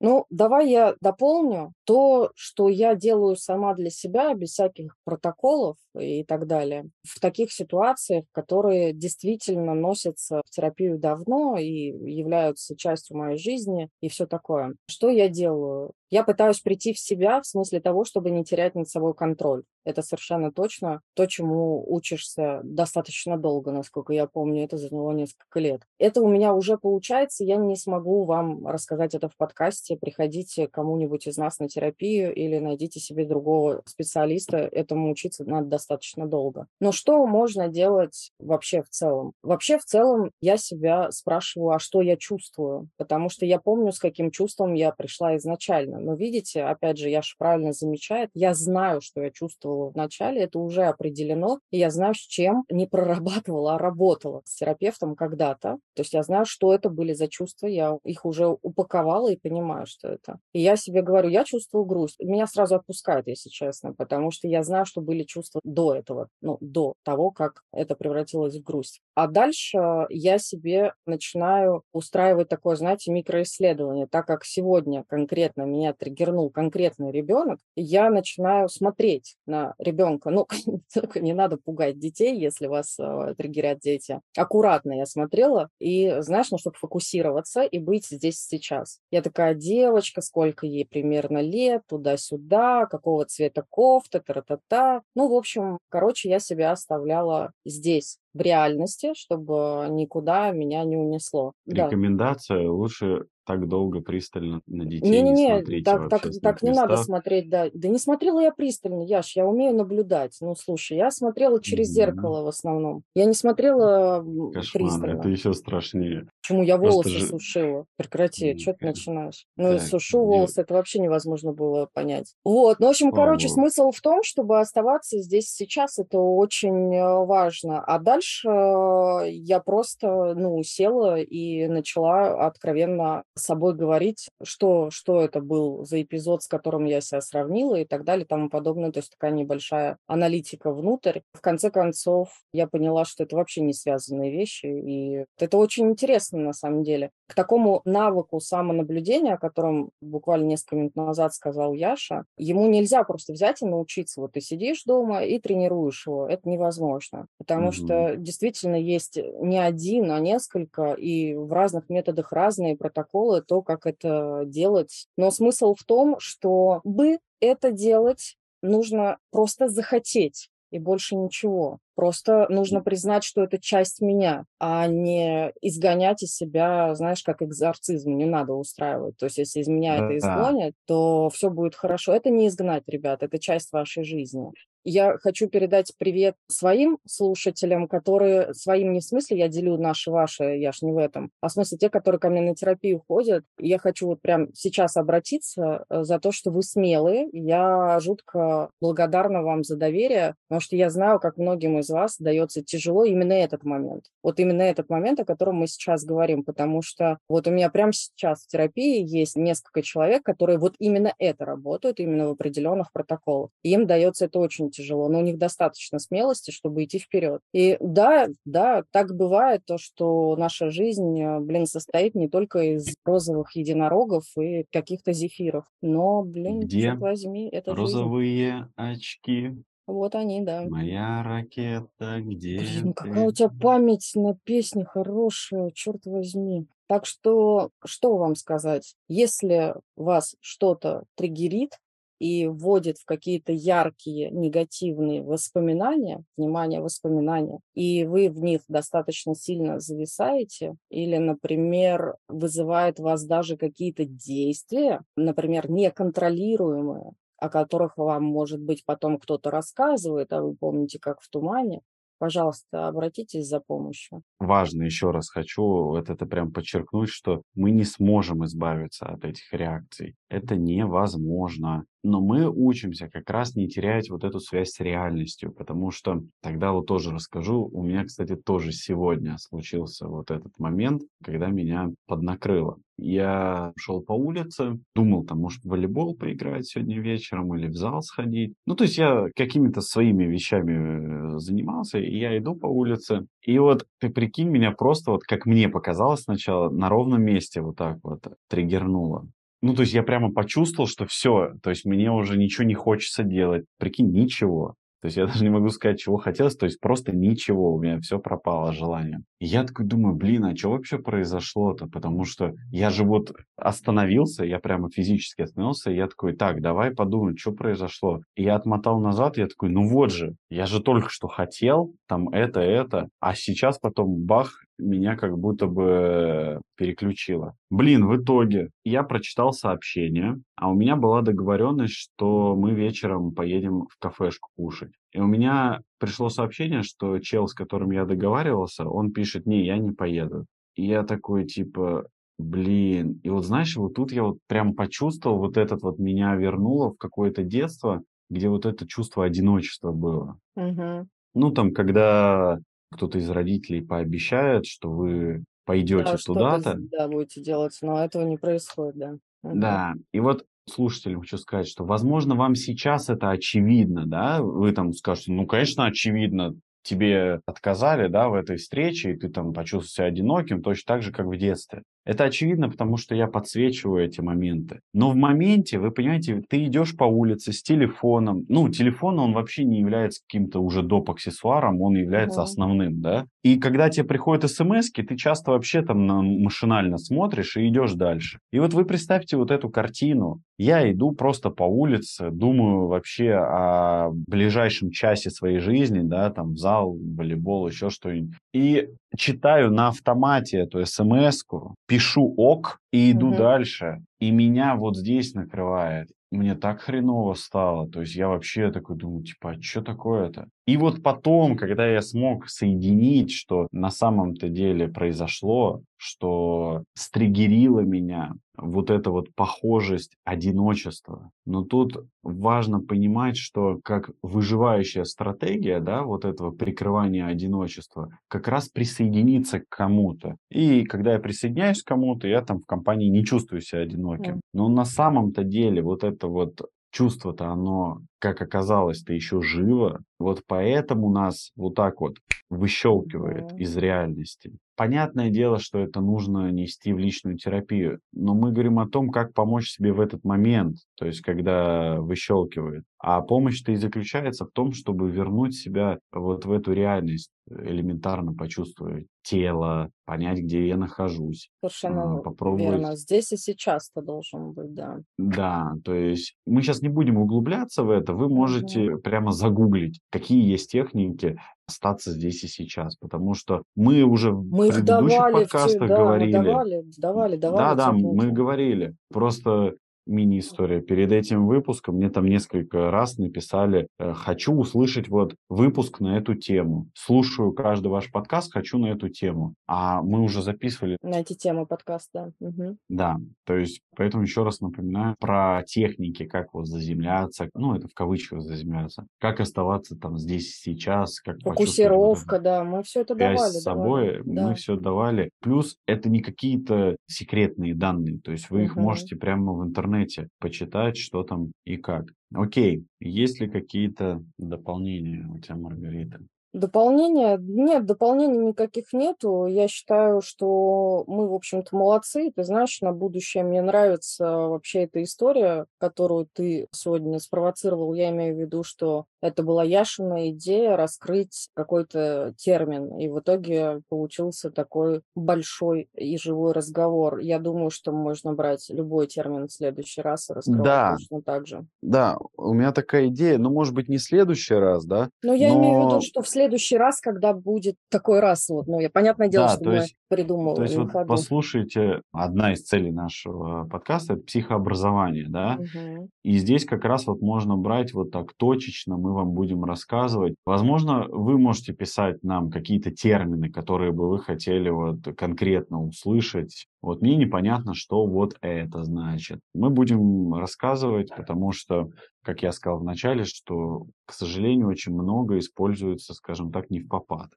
Ну, 0.00 0.26
давай 0.30 0.70
я 0.70 0.94
дополню 1.00 1.72
то, 1.84 2.30
что 2.34 2.68
я 2.68 2.94
делаю 2.94 3.36
сама 3.36 3.74
для 3.74 3.90
себя, 3.90 4.34
без 4.34 4.50
всяких 4.50 4.96
протоколов 5.04 5.76
и 5.98 6.24
так 6.24 6.46
далее, 6.46 6.88
в 7.02 7.20
таких 7.20 7.52
ситуациях, 7.52 8.24
которые 8.32 8.92
действительно 8.92 9.74
носятся 9.74 10.42
в 10.44 10.50
терапию 10.50 10.98
давно 10.98 11.56
и 11.56 11.66
являются 11.66 12.76
частью 12.76 13.16
моей 13.16 13.38
жизни 13.38 13.88
и 14.00 14.08
все 14.08 14.26
такое. 14.26 14.74
Что 14.88 15.08
я 15.10 15.28
делаю? 15.28 15.92
Я 16.10 16.22
пытаюсь 16.22 16.60
прийти 16.60 16.92
в 16.92 16.98
себя 16.98 17.40
в 17.40 17.46
смысле 17.46 17.80
того, 17.80 18.04
чтобы 18.04 18.30
не 18.30 18.44
терять 18.44 18.74
над 18.76 18.88
собой 18.88 19.14
контроль. 19.14 19.64
Это 19.84 20.00
совершенно 20.00 20.52
точно 20.52 21.00
то, 21.14 21.26
чему 21.26 21.84
учишься 21.92 22.60
достаточно 22.62 23.36
долго, 23.36 23.72
насколько 23.72 24.12
я 24.12 24.26
помню. 24.26 24.64
Это 24.64 24.78
заняло 24.78 25.12
несколько 25.12 25.60
лет. 25.60 25.82
Это 25.98 26.22
у 26.22 26.28
меня 26.28 26.54
уже 26.54 26.78
получается. 26.78 27.44
Я 27.44 27.56
не 27.56 27.76
смогу 27.76 28.24
вам 28.24 28.66
рассказать 28.66 29.14
это 29.14 29.28
в 29.28 29.36
подкасте. 29.36 29.96
Приходите 29.96 30.68
кому-нибудь 30.68 31.26
из 31.26 31.36
нас 31.36 31.58
на 31.58 31.68
терапию 31.68 32.34
или 32.34 32.58
найдите 32.58 33.00
себе 33.00 33.26
другого 33.26 33.82
специалиста. 33.84 34.56
Этому 34.56 35.10
учиться 35.10 35.44
надо 35.44 35.66
достаточно 35.66 35.83
долго. 36.26 36.66
Но 36.80 36.92
что 36.92 37.24
можно 37.26 37.68
делать 37.68 38.30
вообще 38.38 38.82
в 38.82 38.88
целом? 38.88 39.32
Вообще 39.42 39.78
в 39.78 39.84
целом 39.84 40.30
я 40.40 40.56
себя 40.56 41.10
спрашиваю, 41.10 41.70
а 41.70 41.78
что 41.78 42.00
я 42.00 42.16
чувствую? 42.16 42.88
Потому 42.96 43.28
что 43.28 43.46
я 43.46 43.58
помню, 43.58 43.92
с 43.92 43.98
каким 43.98 44.30
чувством 44.30 44.74
я 44.74 44.92
пришла 44.92 45.36
изначально 45.36 45.98
Но 46.00 46.14
видите, 46.14 46.62
опять 46.62 46.98
же, 46.98 47.08
я 47.08 47.22
же 47.22 47.34
правильно 47.38 47.72
замечает, 47.72 48.30
я 48.34 48.54
знаю, 48.54 49.00
что 49.00 49.22
я 49.22 49.30
чувствовала 49.30 49.90
в 49.90 49.96
начале, 49.96 50.42
это 50.42 50.58
уже 50.58 50.84
определено, 50.84 51.58
и 51.70 51.78
я 51.78 51.90
знаю, 51.90 52.14
с 52.14 52.18
чем 52.18 52.64
не 52.70 52.86
прорабатывала, 52.86 53.74
а 53.74 53.78
работала 53.78 54.42
с 54.44 54.56
терапевтом 54.56 55.14
когда-то. 55.16 55.78
То 55.94 56.02
есть 56.02 56.12
я 56.12 56.22
знаю, 56.22 56.44
что 56.46 56.74
это 56.74 56.90
были 56.90 57.12
за 57.12 57.28
чувства, 57.28 57.66
я 57.66 57.96
их 58.04 58.24
уже 58.24 58.46
упаковала 58.62 59.30
и 59.30 59.36
понимаю, 59.36 59.86
что 59.86 60.08
это. 60.08 60.38
И 60.52 60.60
я 60.60 60.76
себе 60.76 61.02
говорю, 61.02 61.28
я 61.28 61.44
чувствую 61.44 61.84
грусть. 61.84 62.18
Меня 62.20 62.46
сразу 62.46 62.76
отпускает, 62.76 63.26
если 63.26 63.48
честно, 63.48 63.92
потому 63.92 64.30
что 64.30 64.48
я 64.48 64.62
знаю, 64.62 64.86
что 64.86 65.00
были 65.00 65.22
чувства 65.24 65.60
до 65.74 65.94
этого, 65.94 66.28
ну, 66.40 66.58
до 66.60 66.94
того, 67.02 67.30
как 67.30 67.62
это 67.72 67.94
превратилось 67.94 68.56
в 68.56 68.62
грусть. 68.62 69.00
А 69.14 69.26
дальше 69.26 70.06
я 70.08 70.38
себе 70.38 70.92
начинаю 71.06 71.82
устраивать 71.92 72.48
такое, 72.48 72.76
знаете, 72.76 73.12
микроисследование. 73.12 74.06
Так 74.06 74.26
как 74.26 74.44
сегодня 74.44 75.04
конкретно 75.04 75.62
меня 75.62 75.92
триггернул 75.92 76.50
конкретный 76.50 77.12
ребенок, 77.12 77.58
я 77.76 78.10
начинаю 78.10 78.68
смотреть 78.68 79.36
на 79.46 79.74
ребенка. 79.78 80.30
Ну, 80.30 80.46
не 81.16 81.32
надо 81.32 81.56
пугать 81.56 81.98
детей, 81.98 82.36
если 82.38 82.66
вас 82.66 82.98
э, 82.98 83.34
триггерят 83.36 83.80
дети. 83.80 84.20
Аккуратно 84.36 84.92
я 84.92 85.06
смотрела, 85.06 85.68
и 85.78 86.16
знаешь, 86.20 86.50
ну, 86.50 86.58
чтобы 86.58 86.76
фокусироваться 86.76 87.62
и 87.62 87.78
быть 87.78 88.06
здесь 88.06 88.38
сейчас. 88.38 89.00
Я 89.10 89.22
такая 89.22 89.54
девочка, 89.54 90.20
сколько 90.20 90.66
ей 90.66 90.86
примерно 90.86 91.38
лет, 91.38 91.82
туда-сюда, 91.88 92.86
какого 92.86 93.24
цвета 93.24 93.64
кофта, 93.68 94.20
та-та-та. 94.20 95.02
Ну, 95.14 95.28
в 95.28 95.34
общем, 95.34 95.63
короче, 95.88 96.28
я 96.28 96.38
себя 96.38 96.72
оставляла 96.72 97.52
здесь 97.64 98.18
в 98.34 98.40
реальности, 98.40 99.12
чтобы 99.14 99.86
никуда 99.90 100.50
меня 100.50 100.84
не 100.84 100.96
унесло. 100.96 101.52
Рекомендация 101.66 102.64
да. 102.64 102.72
лучше 102.72 103.26
так 103.46 103.68
долго 103.68 104.00
пристально 104.00 104.60
на 104.66 104.84
детей 104.84 105.08
не, 105.08 105.22
не, 105.22 105.30
не 105.30 105.46
смотрите 105.48 105.84
так, 105.84 106.08
так, 106.08 106.22
так 106.42 106.62
не 106.62 106.70
надо 106.70 106.96
смотреть, 106.96 107.48
да. 107.48 107.68
Да 107.72 107.88
не 107.88 107.98
смотрела 107.98 108.40
я 108.40 108.52
пристально, 108.52 109.02
Яш, 109.02 109.36
я 109.36 109.46
умею 109.46 109.74
наблюдать. 109.74 110.36
Ну, 110.40 110.54
слушай, 110.54 110.96
я 110.96 111.10
смотрела 111.10 111.62
через 111.62 111.90
mm-hmm. 111.90 111.94
зеркало 111.94 112.42
в 112.42 112.48
основном. 112.48 113.02
Я 113.14 113.26
не 113.26 113.34
смотрела 113.34 114.24
Кошмар, 114.52 114.82
пристально. 114.82 115.18
это 115.18 115.28
еще 115.28 115.52
страшнее. 115.52 116.26
Почему 116.42 116.62
я 116.62 116.76
волосы 116.76 117.10
же... 117.10 117.26
сушила? 117.26 117.84
Прекрати, 117.96 118.52
mm-hmm. 118.52 118.58
что 118.58 118.72
ты 118.74 118.86
начинаешь? 118.86 119.46
Ну, 119.56 119.72
так, 119.72 119.82
сушу 119.82 120.18
нет. 120.18 120.26
волосы, 120.26 120.60
это 120.62 120.74
вообще 120.74 120.98
невозможно 121.00 121.52
было 121.52 121.88
понять. 121.92 122.34
Вот, 122.44 122.80
ну, 122.80 122.86
в 122.86 122.90
общем, 122.90 123.10
Слава 123.10 123.26
короче, 123.26 123.48
Богу. 123.48 123.60
смысл 123.60 123.90
в 123.90 124.00
том, 124.00 124.22
чтобы 124.22 124.58
оставаться 124.58 125.18
здесь 125.18 125.50
сейчас, 125.50 125.98
это 125.98 126.18
очень 126.18 126.94
э, 126.94 127.24
важно. 127.26 127.82
А 127.84 127.98
дальше 127.98 128.23
э, 128.44 129.30
я 129.30 129.60
просто, 129.60 130.34
ну, 130.34 130.62
села 130.62 131.20
и 131.20 131.66
начала 131.66 132.46
откровенно 132.46 133.24
с 133.36 133.44
собой 133.44 133.74
говорить, 133.74 134.28
что, 134.42 134.90
что 134.90 135.20
это 135.20 135.40
был 135.40 135.84
за 135.84 136.02
эпизод, 136.02 136.42
с 136.42 136.48
которым 136.48 136.84
я 136.84 137.00
себя 137.00 137.20
сравнила 137.20 137.76
и 137.76 137.84
так 137.84 138.04
далее 138.04 138.24
и 138.24 138.28
тому 138.28 138.48
подобное. 138.48 138.92
То 138.92 138.98
есть 138.98 139.10
такая 139.10 139.32
небольшая 139.32 139.98
аналитика 140.06 140.72
внутрь. 140.72 141.20
В 141.32 141.40
конце 141.40 141.70
концов, 141.70 142.30
я 142.52 142.66
поняла, 142.66 143.04
что 143.04 143.24
это 143.24 143.36
вообще 143.36 143.60
не 143.60 143.72
связанные 143.72 144.30
вещи, 144.30 144.66
и 144.66 145.24
это 145.38 145.58
очень 145.58 145.90
интересно 145.90 146.38
на 146.38 146.52
самом 146.52 146.82
деле. 146.82 147.10
К 147.26 147.34
такому 147.34 147.82
навыку 147.84 148.40
самонаблюдения, 148.40 149.34
о 149.34 149.38
котором 149.38 149.90
буквально 150.00 150.46
несколько 150.46 150.76
минут 150.76 150.96
назад 150.96 151.34
сказал 151.34 151.72
Яша, 151.74 152.24
ему 152.36 152.68
нельзя 152.68 153.02
просто 153.04 153.32
взять 153.32 153.62
и 153.62 153.66
научиться. 153.66 154.20
Вот 154.20 154.32
ты 154.32 154.40
сидишь 154.40 154.84
дома 154.84 155.24
и 155.24 155.38
тренируешь 155.38 156.06
его. 156.06 156.28
Это 156.28 156.48
невозможно. 156.48 157.26
Потому 157.38 157.68
mm-hmm. 157.68 157.72
что 157.72 158.13
действительно 158.16 158.76
есть 158.76 159.18
не 159.40 159.58
один, 159.58 160.10
а 160.10 160.20
несколько, 160.20 160.92
и 160.92 161.34
в 161.34 161.52
разных 161.52 161.88
методах 161.88 162.32
разные 162.32 162.76
протоколы 162.76 163.42
то, 163.42 163.62
как 163.62 163.86
это 163.86 164.42
делать. 164.46 165.06
Но 165.16 165.30
смысл 165.30 165.74
в 165.74 165.84
том, 165.84 166.16
что 166.18 166.80
бы 166.84 167.18
это 167.40 167.72
делать 167.72 168.36
нужно 168.62 169.18
просто 169.30 169.68
захотеть 169.68 170.48
и 170.70 170.78
больше 170.80 171.14
ничего. 171.14 171.78
Просто 171.94 172.46
нужно 172.48 172.80
признать, 172.80 173.22
что 173.22 173.44
это 173.44 173.60
часть 173.60 174.00
меня, 174.00 174.44
а 174.58 174.88
не 174.88 175.52
изгонять 175.62 176.24
из 176.24 176.34
себя, 176.34 176.92
знаешь, 176.96 177.22
как 177.22 177.42
экзорцизм 177.42 178.10
не 178.10 178.24
надо 178.24 178.54
устраивать. 178.54 179.16
То 179.16 179.26
есть 179.26 179.38
если 179.38 179.60
из 179.60 179.68
меня 179.68 179.98
да. 179.98 180.04
это 180.04 180.18
изгонят, 180.18 180.74
то 180.86 181.30
все 181.30 181.50
будет 181.50 181.76
хорошо. 181.76 182.12
Это 182.12 182.30
не 182.30 182.48
изгнать, 182.48 182.82
ребят, 182.88 183.22
это 183.22 183.38
часть 183.38 183.70
вашей 183.72 184.02
жизни. 184.02 184.50
Я 184.84 185.16
хочу 185.16 185.48
передать 185.48 185.94
привет 185.96 186.36
своим 186.46 186.98
слушателям, 187.06 187.88
которые 187.88 188.52
своим 188.52 188.92
не 188.92 189.00
в 189.00 189.04
смысле 189.04 189.38
я 189.38 189.48
делю 189.48 189.78
наши 189.78 190.10
ваши, 190.10 190.44
я 190.58 190.72
ж 190.72 190.82
не 190.82 190.92
в 190.92 190.98
этом, 190.98 191.30
а 191.40 191.48
в 191.48 191.52
смысле 191.52 191.78
те, 191.78 191.88
которые 191.88 192.18
ко 192.18 192.28
мне 192.28 192.42
на 192.42 192.54
терапию 192.54 193.02
ходят. 193.08 193.44
Я 193.58 193.78
хочу 193.78 194.06
вот 194.08 194.20
прям 194.20 194.52
сейчас 194.52 194.98
обратиться 194.98 195.86
э, 195.88 196.04
за 196.04 196.18
то, 196.18 196.32
что 196.32 196.50
вы 196.50 196.62
смелые. 196.62 197.28
Я 197.32 197.98
жутко 198.00 198.68
благодарна 198.82 199.42
вам 199.42 199.64
за 199.64 199.76
доверие, 199.76 200.34
потому 200.48 200.60
что 200.60 200.76
я 200.76 200.90
знаю, 200.90 201.18
как 201.18 201.38
многим 201.38 201.78
из 201.78 201.88
вас 201.88 202.16
дается 202.18 202.62
тяжело 202.62 203.04
именно 203.04 203.32
этот 203.32 203.64
момент. 203.64 204.04
Вот 204.22 204.38
именно 204.38 204.62
этот 204.62 204.90
момент, 204.90 205.18
о 205.18 205.24
котором 205.24 205.56
мы 205.56 205.66
сейчас 205.66 206.04
говорим, 206.04 206.44
потому 206.44 206.82
что 206.82 207.16
вот 207.26 207.46
у 207.46 207.50
меня 207.50 207.70
прямо 207.70 207.94
сейчас 207.94 208.44
в 208.44 208.48
терапии 208.48 209.02
есть 209.02 209.34
несколько 209.34 209.80
человек, 209.80 210.24
которые 210.24 210.58
вот 210.58 210.74
именно 210.78 211.14
это 211.18 211.46
работают, 211.46 212.00
именно 212.00 212.28
в 212.28 212.32
определенных 212.32 212.92
протоколах. 212.92 213.48
Им 213.62 213.86
дается 213.86 214.26
это 214.26 214.38
очень 214.40 214.73
тяжело, 214.74 215.08
но 215.08 215.20
у 215.20 215.22
них 215.22 215.38
достаточно 215.38 215.98
смелости, 215.98 216.50
чтобы 216.50 216.84
идти 216.84 216.98
вперед. 216.98 217.40
И 217.52 217.76
да, 217.80 218.28
да, 218.44 218.82
так 218.90 219.14
бывает 219.14 219.62
то, 219.66 219.78
что 219.78 220.36
наша 220.36 220.70
жизнь, 220.70 221.20
э, 221.20 221.40
блин, 221.40 221.66
состоит 221.66 222.14
не 222.14 222.28
только 222.28 222.60
из 222.60 222.94
розовых 223.04 223.56
единорогов 223.56 224.24
и 224.38 224.64
каких-то 224.72 225.12
зефиров, 225.12 225.64
но, 225.80 226.22
блин, 226.22 226.60
Где 226.60 226.92
возьми, 226.94 227.48
это 227.48 227.74
розовые 227.74 228.52
жизнь. 228.52 228.72
очки? 228.76 229.56
Вот 229.86 230.14
они, 230.14 230.40
да. 230.40 230.62
Моя 230.62 231.22
ракета, 231.22 232.20
где 232.20 232.58
Блин, 232.58 232.94
какая 232.94 233.26
у 233.26 233.32
тебя 233.32 233.50
память 233.60 234.12
на 234.14 234.34
песни 234.44 234.82
хорошая, 234.82 235.70
черт 235.72 236.06
возьми. 236.06 236.66
Так 236.86 237.06
что, 237.06 237.70
что 237.84 238.16
вам 238.16 238.34
сказать? 238.34 238.94
Если 239.08 239.74
вас 239.96 240.36
что-то 240.40 241.04
триггерит, 241.16 241.78
и 242.24 242.46
вводит 242.46 242.96
в 242.96 243.04
какие-то 243.04 243.52
яркие 243.52 244.30
негативные 244.30 245.22
воспоминания, 245.22 246.24
внимание, 246.38 246.80
воспоминания, 246.80 247.60
и 247.74 248.06
вы 248.06 248.30
в 248.30 248.40
них 248.42 248.62
достаточно 248.66 249.34
сильно 249.34 249.78
зависаете, 249.78 250.76
или, 250.88 251.18
например, 251.18 252.14
вызывает 252.26 252.98
вас 252.98 253.26
даже 253.26 253.58
какие-то 253.58 254.06
действия, 254.06 255.02
например, 255.16 255.70
неконтролируемые, 255.70 257.12
о 257.36 257.50
которых 257.50 257.98
вам, 257.98 258.24
может 258.24 258.62
быть, 258.62 258.86
потом 258.86 259.18
кто-то 259.18 259.50
рассказывает, 259.50 260.32
а 260.32 260.40
вы 260.40 260.56
помните, 260.56 260.98
как 260.98 261.20
в 261.20 261.28
тумане, 261.28 261.82
пожалуйста, 262.18 262.88
обратитесь 262.88 263.46
за 263.48 263.60
помощью. 263.60 264.22
Важно, 264.38 264.84
еще 264.84 265.10
раз 265.10 265.28
хочу 265.28 265.62
вот 265.62 266.08
это 266.08 266.24
прям 266.24 266.52
подчеркнуть, 266.52 267.10
что 267.10 267.42
мы 267.54 267.70
не 267.70 267.84
сможем 267.84 268.46
избавиться 268.46 269.04
от 269.04 269.26
этих 269.26 269.52
реакций. 269.52 270.14
Это 270.34 270.56
невозможно. 270.56 271.84
Но 272.02 272.20
мы 272.20 272.50
учимся 272.50 273.08
как 273.08 273.30
раз 273.30 273.54
не 273.54 273.68
терять 273.68 274.10
вот 274.10 274.24
эту 274.24 274.40
связь 274.40 274.72
с 274.72 274.80
реальностью, 274.80 275.52
потому 275.52 275.92
что 275.92 276.22
тогда 276.42 276.72
вот 276.72 276.86
тоже 276.86 277.12
расскажу. 277.12 277.70
У 277.72 277.84
меня, 277.84 278.04
кстати, 278.04 278.34
тоже 278.34 278.72
сегодня 278.72 279.36
случился 279.38 280.08
вот 280.08 280.32
этот 280.32 280.58
момент, 280.58 281.02
когда 281.22 281.46
меня 281.46 281.90
поднакрыло. 282.08 282.78
Я 282.98 283.72
шел 283.76 284.02
по 284.02 284.12
улице, 284.12 284.80
думал, 284.96 285.24
там, 285.24 285.38
может, 285.38 285.62
в 285.62 285.68
волейбол 285.68 286.16
поиграть 286.16 286.66
сегодня 286.66 287.00
вечером 287.00 287.54
или 287.54 287.68
в 287.68 287.74
зал 287.74 288.02
сходить. 288.02 288.54
Ну, 288.66 288.74
то 288.74 288.84
есть 288.84 288.98
я 288.98 289.28
какими-то 289.36 289.82
своими 289.82 290.24
вещами 290.24 291.36
э, 291.36 291.38
занимался, 291.38 291.98
и 291.98 292.18
я 292.18 292.36
иду 292.36 292.56
по 292.56 292.66
улице. 292.66 293.26
И 293.40 293.56
вот 293.58 293.86
ты 294.00 294.10
прикинь, 294.10 294.48
меня 294.48 294.72
просто 294.72 295.12
вот, 295.12 295.22
как 295.22 295.46
мне 295.46 295.68
показалось 295.68 296.22
сначала, 296.22 296.70
на 296.70 296.88
ровном 296.88 297.22
месте 297.22 297.60
вот 297.60 297.76
так 297.76 297.98
вот 298.02 298.24
триггернуло. 298.48 299.28
Ну, 299.64 299.72
то 299.72 299.80
есть 299.80 299.94
я 299.94 300.02
прямо 300.02 300.30
почувствовал, 300.30 300.86
что 300.86 301.06
все, 301.06 301.54
то 301.62 301.70
есть 301.70 301.86
мне 301.86 302.12
уже 302.12 302.36
ничего 302.36 302.64
не 302.64 302.74
хочется 302.74 303.22
делать. 303.22 303.64
Прикинь, 303.78 304.10
ничего. 304.10 304.74
То 305.00 305.06
есть 305.06 305.16
я 305.16 305.26
даже 305.26 305.42
не 305.42 305.48
могу 305.48 305.70
сказать, 305.70 305.98
чего 305.98 306.18
хотелось, 306.18 306.54
то 306.54 306.66
есть 306.66 306.78
просто 306.80 307.16
ничего, 307.16 307.72
у 307.72 307.80
меня 307.80 307.98
все 308.00 308.18
пропало 308.18 308.74
желание. 308.74 309.20
И 309.38 309.46
я 309.46 309.64
такой 309.64 309.86
думаю, 309.86 310.16
блин, 310.16 310.44
а 310.44 310.54
что 310.54 310.72
вообще 310.72 310.98
произошло-то? 310.98 311.86
Потому 311.86 312.26
что 312.26 312.52
я 312.70 312.90
же 312.90 313.04
вот 313.04 313.32
остановился, 313.56 314.44
я 314.44 314.58
прямо 314.58 314.90
физически 314.90 315.40
остановился, 315.40 315.90
и 315.90 315.96
я 315.96 316.08
такой, 316.08 316.36
так, 316.36 316.60
давай 316.60 316.90
подумаем, 316.90 317.38
что 317.38 317.52
произошло. 317.52 318.20
И 318.36 318.42
я 318.42 318.56
отмотал 318.56 319.00
назад, 319.00 319.38
я 319.38 319.46
такой, 319.46 319.70
ну 319.70 319.88
вот 319.88 320.12
же, 320.12 320.34
я 320.50 320.66
же 320.66 320.82
только 320.82 321.08
что 321.08 321.26
хотел, 321.26 321.94
там 322.06 322.28
это, 322.28 322.60
это, 322.60 323.08
а 323.18 323.34
сейчас 323.34 323.78
потом 323.78 324.26
бах, 324.26 324.52
меня 324.78 325.16
как 325.16 325.38
будто 325.38 325.66
бы 325.66 326.60
переключило. 326.76 327.54
Блин, 327.70 328.06
в 328.06 328.16
итоге 328.16 328.70
я 328.84 329.02
прочитал 329.02 329.52
сообщение, 329.52 330.40
а 330.56 330.70
у 330.70 330.74
меня 330.74 330.96
была 330.96 331.22
договоренность, 331.22 331.94
что 331.94 332.56
мы 332.56 332.72
вечером 332.72 333.32
поедем 333.32 333.86
в 333.88 333.98
кафешку 333.98 334.50
кушать. 334.56 334.92
И 335.12 335.20
у 335.20 335.26
меня 335.26 335.80
пришло 335.98 336.28
сообщение, 336.28 336.82
что 336.82 337.18
чел, 337.18 337.46
с 337.46 337.54
которым 337.54 337.90
я 337.90 338.04
договаривался, 338.04 338.88
он 338.88 339.12
пишет, 339.12 339.46
не, 339.46 339.64
я 339.64 339.78
не 339.78 339.92
поеду. 339.92 340.46
И 340.74 340.86
я 340.86 341.04
такой, 341.04 341.44
типа, 341.44 342.06
Блин, 342.36 343.20
и 343.22 343.30
вот 343.30 343.44
знаешь, 343.44 343.76
вот 343.76 343.94
тут 343.94 344.10
я 344.10 344.24
вот 344.24 344.38
прям 344.48 344.74
почувствовал, 344.74 345.38
вот 345.38 345.56
этот 345.56 345.82
вот 345.82 345.98
меня 345.98 346.34
вернуло 346.34 346.90
в 346.90 346.98
какое-то 346.98 347.44
детство, 347.44 348.02
где 348.28 348.48
вот 348.48 348.66
это 348.66 348.86
чувство 348.88 349.24
одиночества 349.24 349.92
было. 349.92 350.38
Мгм. 350.56 351.08
Ну, 351.34 351.50
там, 351.52 351.72
когда 351.72 352.58
кто-то 352.94 353.18
из 353.18 353.28
родителей 353.30 353.82
пообещает, 353.82 354.66
что 354.66 354.90
вы 354.90 355.34
Да, 355.34 355.44
пойдете 355.66 356.16
з- 356.16 356.24
туда-то, 356.24 356.76
да, 356.90 357.08
будете 357.08 357.42
делать, 357.42 357.78
но 357.82 358.02
этого 358.04 358.24
не 358.24 358.36
происходит, 358.36 358.96
да. 358.96 359.18
Да, 359.42 359.94
и 360.12 360.20
вот 360.20 360.44
слушателям 360.68 361.20
хочу 361.20 361.38
сказать, 361.38 361.68
что, 361.68 361.84
возможно, 361.84 362.34
вам 362.34 362.54
сейчас 362.54 363.08
это 363.10 363.30
очевидно, 363.30 364.06
да, 364.06 364.40
вы 364.42 364.72
там 364.72 364.92
скажете, 364.92 365.32
ну, 365.32 365.46
конечно, 365.46 365.86
очевидно, 365.86 366.54
тебе 366.84 367.40
отказали, 367.46 368.06
да, 368.08 368.28
в 368.28 368.34
этой 368.34 368.56
встрече, 368.56 369.12
и 369.12 369.16
ты 369.16 369.28
там 369.28 369.52
почувствовал 369.52 369.88
себя 369.88 370.06
одиноким, 370.06 370.62
точно 370.62 370.94
так 370.94 371.02
же, 371.02 371.10
как 371.12 371.26
в 371.26 371.36
детстве. 371.36 371.82
Это 372.06 372.24
очевидно, 372.24 372.68
потому 372.68 372.98
что 372.98 373.14
я 373.14 373.26
подсвечиваю 373.26 374.04
эти 374.04 374.20
моменты. 374.20 374.80
Но 374.92 375.10
в 375.10 375.16
моменте, 375.16 375.78
вы 375.78 375.90
понимаете, 375.90 376.42
ты 376.48 376.64
идешь 376.64 376.94
по 376.96 377.04
улице 377.04 377.52
с 377.52 377.62
телефоном. 377.62 378.44
Ну, 378.48 378.68
телефон, 378.68 379.18
он 379.18 379.32
вообще 379.32 379.64
не 379.64 379.80
является 379.80 380.20
каким-то 380.28 380.60
уже 380.60 380.82
доп. 380.82 381.10
аксессуаром, 381.10 381.80
он 381.80 381.96
является 381.96 382.40
Мгм. 382.40 382.44
основным, 382.50 383.00
да. 383.00 383.26
И 383.42 383.58
когда 383.58 383.88
тебе 383.90 384.04
приходят 384.04 384.50
смс 384.50 384.90
ты 384.90 385.16
часто 385.16 385.52
вообще 385.52 385.82
там 385.82 386.06
на- 386.06 386.22
машинально 386.22 386.98
смотришь 386.98 387.56
и 387.56 387.68
идешь 387.68 387.92
дальше. 387.94 388.38
И 388.52 388.58
вот 388.58 388.74
вы 388.74 388.84
представьте 388.84 389.36
вот 389.36 389.50
эту 389.50 389.68
картину. 389.70 390.40
Я 390.58 390.90
иду 390.90 391.12
просто 391.12 391.50
по 391.50 391.64
улице, 391.64 392.30
думаю 392.30 392.86
вообще 392.86 393.32
о 393.32 394.10
ближайшем 394.12 394.90
часе 394.90 395.30
своей 395.30 395.58
жизни, 395.58 396.00
да, 396.02 396.30
там 396.30 396.52
в 396.54 396.58
зал, 396.74 396.96
волейбол, 397.16 397.68
еще 397.68 397.90
что-нибудь. 397.90 398.36
И 398.52 398.88
читаю 399.16 399.70
на 399.70 399.88
автомате 399.88 400.58
эту 400.58 400.84
смс 400.86 401.42
пишу 401.86 402.34
ок 402.36 402.78
и 402.92 403.12
иду 403.12 403.30
Мгм. 403.30 403.36
дальше. 403.36 403.98
И 404.20 404.30
меня 404.30 404.74
вот 404.76 404.96
здесь 404.96 405.34
накрывает. 405.34 406.08
Мне 406.30 406.54
так 406.54 406.80
хреново 406.80 407.34
стало. 407.34 407.88
То 407.88 408.00
есть 408.00 408.14
я 408.16 408.28
вообще 408.28 408.70
такой 408.72 408.96
думаю, 408.96 409.24
типа, 409.24 409.50
а 409.52 409.62
что 409.62 409.82
такое-то? 409.82 410.48
И 410.66 410.76
вот 410.78 411.02
потом, 411.02 411.56
когда 411.56 411.86
я 411.86 412.00
смог 412.00 412.48
соединить, 412.48 413.30
что 413.30 413.68
на 413.70 413.90
самом-то 413.90 414.48
деле 414.48 414.88
произошло, 414.88 415.82
что 415.98 416.84
стригерило 416.94 417.80
меня 417.80 418.32
вот 418.56 418.90
эта 418.90 419.10
вот 419.10 419.34
похожесть 419.34 420.16
одиночества. 420.24 421.30
Но 421.44 421.64
тут 421.64 422.06
важно 422.22 422.80
понимать, 422.80 423.36
что 423.36 423.78
как 423.84 424.10
выживающая 424.22 425.04
стратегия, 425.04 425.80
да, 425.80 426.02
вот 426.02 426.24
этого 426.24 426.50
прикрывания 426.50 427.26
одиночества, 427.26 428.16
как 428.28 428.48
раз 428.48 428.68
присоединиться 428.68 429.60
к 429.60 429.68
кому-то. 429.68 430.36
И 430.50 430.84
когда 430.84 431.14
я 431.14 431.18
присоединяюсь 431.18 431.82
к 431.82 431.88
кому-то, 431.88 432.26
я 432.26 432.42
там 432.42 432.60
в 432.60 432.66
компании 432.66 433.08
не 433.08 433.24
чувствую 433.24 433.60
себя 433.60 433.82
одиноким. 433.82 434.40
Но 434.52 434.68
на 434.68 434.84
самом-то 434.84 435.44
деле 435.44 435.82
вот 435.82 436.04
это 436.04 436.28
вот 436.28 436.60
чувство-то 436.94 437.48
оно, 437.48 438.02
как 438.24 438.40
оказалось-то, 438.40 439.12
еще 439.12 439.42
живо. 439.42 440.00
Вот 440.18 440.42
поэтому 440.46 441.10
нас 441.10 441.50
вот 441.56 441.74
так 441.74 442.00
вот 442.00 442.16
выщелкивает 442.48 443.52
Мгм. 443.52 443.56
из 443.56 443.76
реальности. 443.76 444.52
Понятное 444.76 445.30
дело, 445.30 445.58
что 445.58 445.78
это 445.78 446.00
нужно 446.00 446.50
нести 446.50 446.92
в 446.92 446.98
личную 446.98 447.36
терапию, 447.36 448.00
но 448.12 448.34
мы 448.34 448.50
говорим 448.52 448.78
о 448.78 448.88
том, 448.88 449.10
как 449.10 449.32
помочь 449.34 449.68
себе 449.70 449.92
в 449.92 450.00
этот 450.00 450.24
момент, 450.24 450.78
то 450.96 451.06
есть 451.06 451.20
когда 451.20 452.00
выщелкивает. 452.00 452.84
А 452.98 453.20
помощь-то 453.20 453.72
и 453.72 453.76
заключается 453.76 454.46
в 454.46 454.50
том, 454.52 454.72
чтобы 454.72 455.10
вернуть 455.10 455.54
себя 455.54 455.98
вот 456.12 456.44
в 456.46 456.50
эту 456.52 456.72
реальность, 456.72 457.30
элементарно 457.50 458.32
почувствовать 458.32 459.06
тело, 459.22 459.90
понять, 460.06 460.38
где 460.38 460.66
я 460.66 460.76
нахожусь, 460.76 461.50
а, 461.62 461.68
Совершенно 461.68 462.18
попробовать 462.22 462.70
верно. 462.80 462.96
Здесь 462.96 463.32
и 463.32 463.36
сейчас 463.36 463.90
ты 463.90 464.00
должен 464.02 464.52
быть, 464.52 464.72
да. 464.74 464.98
да, 465.18 465.74
то 465.84 465.94
есть 465.94 466.36
мы 466.46 466.62
сейчас 466.62 466.80
не 466.82 466.88
будем 466.88 467.18
углубляться 467.18 467.84
в 467.84 467.90
это, 467.90 468.13
вы 468.14 468.28
можете 468.28 468.96
прямо 468.96 469.32
загуглить, 469.32 470.00
какие 470.10 470.50
есть 470.50 470.70
техники 470.70 471.38
остаться 471.66 472.10
здесь 472.10 472.44
и 472.44 472.48
сейчас, 472.48 472.96
потому 472.96 473.34
что 473.34 473.62
мы 473.74 474.02
уже 474.02 474.30
в 474.32 474.44
Мы 474.44 474.68
предыдущих 474.68 475.16
давали 475.18 475.32
в 475.32 475.36
те, 475.36 475.52
подкастах 475.52 475.88
да, 475.88 475.96
мы 475.98 476.04
говорили, 476.04 476.32
давали, 476.32 476.84
давали, 476.98 477.36
давали 477.36 477.58
да-да, 477.76 477.92
мы 477.92 478.02
техники. 478.02 478.34
говорили, 478.34 478.94
просто 479.12 479.74
мини-история. 480.06 480.80
Перед 480.80 481.12
этим 481.12 481.46
выпуском 481.46 481.96
мне 481.96 482.10
там 482.10 482.26
несколько 482.26 482.90
раз 482.90 483.18
написали, 483.18 483.88
э, 483.98 484.12
хочу 484.12 484.54
услышать 484.54 485.08
вот 485.08 485.34
выпуск 485.48 486.00
на 486.00 486.18
эту 486.18 486.34
тему. 486.34 486.88
Слушаю 486.94 487.52
каждый 487.52 487.88
ваш 487.88 488.10
подкаст, 488.10 488.52
хочу 488.52 488.78
на 488.78 488.86
эту 488.86 489.08
тему. 489.08 489.54
А 489.66 490.02
мы 490.02 490.20
уже 490.20 490.42
записывали 490.42 490.98
На 491.02 491.20
эти 491.20 491.34
темы 491.34 491.66
подкаста. 491.66 492.32
Мгм. 492.40 492.78
да, 492.88 493.16
то 493.44 493.56
есть, 493.56 493.80
поэтому 493.96 494.22
еще 494.22 494.44
раз 494.44 494.60
напоминаю 494.60 495.16
про 495.18 495.62
техники, 495.66 496.24
как 496.24 496.52
вот 496.52 496.66
заземляться, 496.66 497.48
ну, 497.54 497.74
это 497.74 497.88
в 497.88 497.94
кавычках 497.94 498.42
заземляться, 498.42 499.06
как 499.20 499.40
оставаться 499.40 499.96
там 499.96 500.18
здесь 500.18 500.56
сейчас, 500.56 501.20
как 501.20 501.36
Фокусировка, 501.42 502.38
да, 502.38 502.64
мы 502.64 502.82
все 502.82 503.00
это 503.02 503.14
давали, 503.14 503.36
с 503.36 503.64
давали, 503.64 504.18
собой, 504.18 504.22
мы 504.24 504.34
да. 504.34 504.54
все 504.54 504.76
давали. 504.76 505.30
Плюс 505.40 505.76
это 505.86 506.08
не 506.08 506.20
какие-то 506.20 506.96
секретные 507.06 507.74
данные, 507.74 508.18
то 508.22 508.32
есть 508.32 508.50
вы 508.50 508.64
их 508.64 508.74
Мгм. 508.76 508.84
можете 508.84 509.16
прямо 509.16 509.52
в 509.52 509.64
интернете 509.64 509.93
почитать, 510.38 510.96
что 510.96 511.22
там 511.22 511.52
и 511.64 511.76
как. 511.76 512.06
Окей, 512.34 512.84
есть 513.00 513.40
ли 513.40 513.48
какие-то 513.48 514.22
дополнения 514.38 515.26
у 515.32 515.38
тебя, 515.38 515.56
Маргарита? 515.56 516.20
Дополнения? 516.54 517.36
Нет, 517.36 517.84
дополнений 517.84 518.38
никаких 518.38 518.92
нету. 518.92 519.46
Я 519.46 519.66
считаю, 519.66 520.20
что 520.20 521.02
мы, 521.08 521.28
в 521.28 521.34
общем-то, 521.34 521.76
молодцы. 521.76 522.30
Ты 522.30 522.44
знаешь, 522.44 522.80
на 522.80 522.92
будущее 522.92 523.42
мне 523.42 523.60
нравится 523.60 524.24
вообще 524.24 524.84
эта 524.84 525.02
история, 525.02 525.66
которую 525.78 526.28
ты 526.32 526.68
сегодня 526.70 527.18
спровоцировал. 527.18 527.92
Я 527.94 528.10
имею 528.10 528.36
в 528.36 528.38
виду, 528.38 528.62
что 528.62 529.06
это 529.24 529.42
была 529.42 529.64
Яшина 529.64 530.28
идея 530.30 530.76
раскрыть 530.76 531.48
какой-то 531.54 532.34
термин. 532.36 532.98
И 532.98 533.08
в 533.08 533.20
итоге 533.20 533.80
получился 533.88 534.50
такой 534.50 535.00
большой 535.14 535.88
и 535.94 536.18
живой 536.18 536.52
разговор. 536.52 537.18
Я 537.18 537.38
думаю, 537.38 537.70
что 537.70 537.90
можно 537.90 538.34
брать 538.34 538.66
любой 538.68 539.06
термин 539.06 539.46
в 539.48 539.52
следующий 539.52 540.02
раз 540.02 540.28
и 540.28 540.34
раскрывать 540.34 540.64
Да, 540.64 540.96
точно 540.98 541.22
так 541.22 541.46
же. 541.46 541.64
да, 541.80 542.18
у 542.36 542.52
меня 542.52 542.72
такая 542.72 543.06
идея, 543.08 543.38
ну, 543.38 543.50
может 543.50 543.74
быть, 543.74 543.88
не 543.88 543.96
в 543.96 544.02
следующий 544.02 544.54
раз, 544.54 544.84
да, 544.84 545.08
Но 545.22 545.32
я 545.32 545.54
имею 545.54 545.78
в 545.78 545.80
виду, 545.80 545.94
но 545.94 546.00
что 546.02 546.20
в 546.20 546.28
следующий 546.28 546.76
раз, 546.76 547.00
когда 547.00 547.32
будет 547.32 547.76
такой 547.90 548.20
раз, 548.20 548.48
вот, 548.50 548.66
ну, 548.66 548.78
я, 548.78 548.90
понятное 548.90 549.28
дело, 549.28 549.46
Да, 549.46 549.54
что 549.54 549.64
то 549.64 549.70
мы 549.70 549.76
есть, 549.76 549.94
то 550.08 550.14
придумывали 550.14 550.62
есть 550.64 550.76
вот 550.76 550.90
ходу. 550.92 551.08
послушайте, 551.08 552.02
одна 552.12 552.52
из 552.52 552.62
целей 552.62 552.92
нашего 552.92 553.66
подкаста– 553.66 554.12
это 554.14 554.22
психообразование, 554.24 555.28
да, 555.28 555.56
Мгм. 555.58 556.08
и 556.22 556.36
здесь 556.38 556.66
как 556.66 556.84
раз 556.84 557.06
вот 557.06 557.22
можно 557.22 557.56
брать 557.56 557.94
вот 557.94 558.10
так 558.10 558.34
точечно, 558.36 558.96
мы 558.96 559.13
вам 559.14 559.30
будем 559.30 559.64
рассказывать. 559.64 560.34
Возможно, 560.44 561.06
вы 561.08 561.38
можете 561.38 561.72
писать 561.72 562.22
нам 562.22 562.50
какие-то 562.50 562.90
термины, 562.90 563.50
которые 563.50 563.92
бы 563.92 564.08
вы 564.08 564.18
хотели 564.18 564.68
вот 564.68 564.98
конкретно 565.16 565.82
услышать. 565.82 566.66
Вот 566.82 567.00
мне 567.00 567.16
непонятно, 567.16 567.74
что 567.74 568.06
вот 568.06 568.36
это 568.42 568.82
значит. 568.84 569.40
Мы 569.54 569.70
будем 569.70 570.34
рассказывать, 570.34 571.10
потому 571.16 571.52
что, 571.52 571.90
как 572.22 572.42
я 572.42 572.52
сказал 572.52 572.80
в 572.80 572.84
начале, 572.84 573.24
что, 573.24 573.86
к 574.04 574.12
сожалению, 574.12 574.68
очень 574.68 574.92
много 574.92 575.38
используется, 575.38 576.12
скажем 576.12 576.52
так, 576.52 576.68
не 576.68 576.80
в 576.80 576.88
попад. 576.88 577.30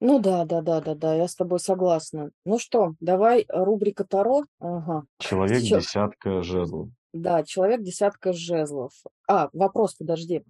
Ну 0.00 0.18
да, 0.18 0.44
да, 0.44 0.60
да, 0.60 0.80
да, 0.80 0.94
да, 0.94 1.14
я 1.14 1.26
с 1.26 1.34
тобой 1.34 1.58
согласна. 1.60 2.30
Ну 2.44 2.58
что, 2.58 2.94
давай 3.00 3.46
рубрика 3.48 4.04
Таро. 4.04 4.42
Ага. 4.60 5.04
Человек 5.18 5.62
десятка 5.62 6.42
жезлов. 6.42 6.90
Да, 7.14 7.44
человек 7.44 7.80
десятка 7.82 8.32
жезлов. 8.32 8.92
А, 9.28 9.48
вопрос, 9.52 9.94
подожди. 9.94 10.42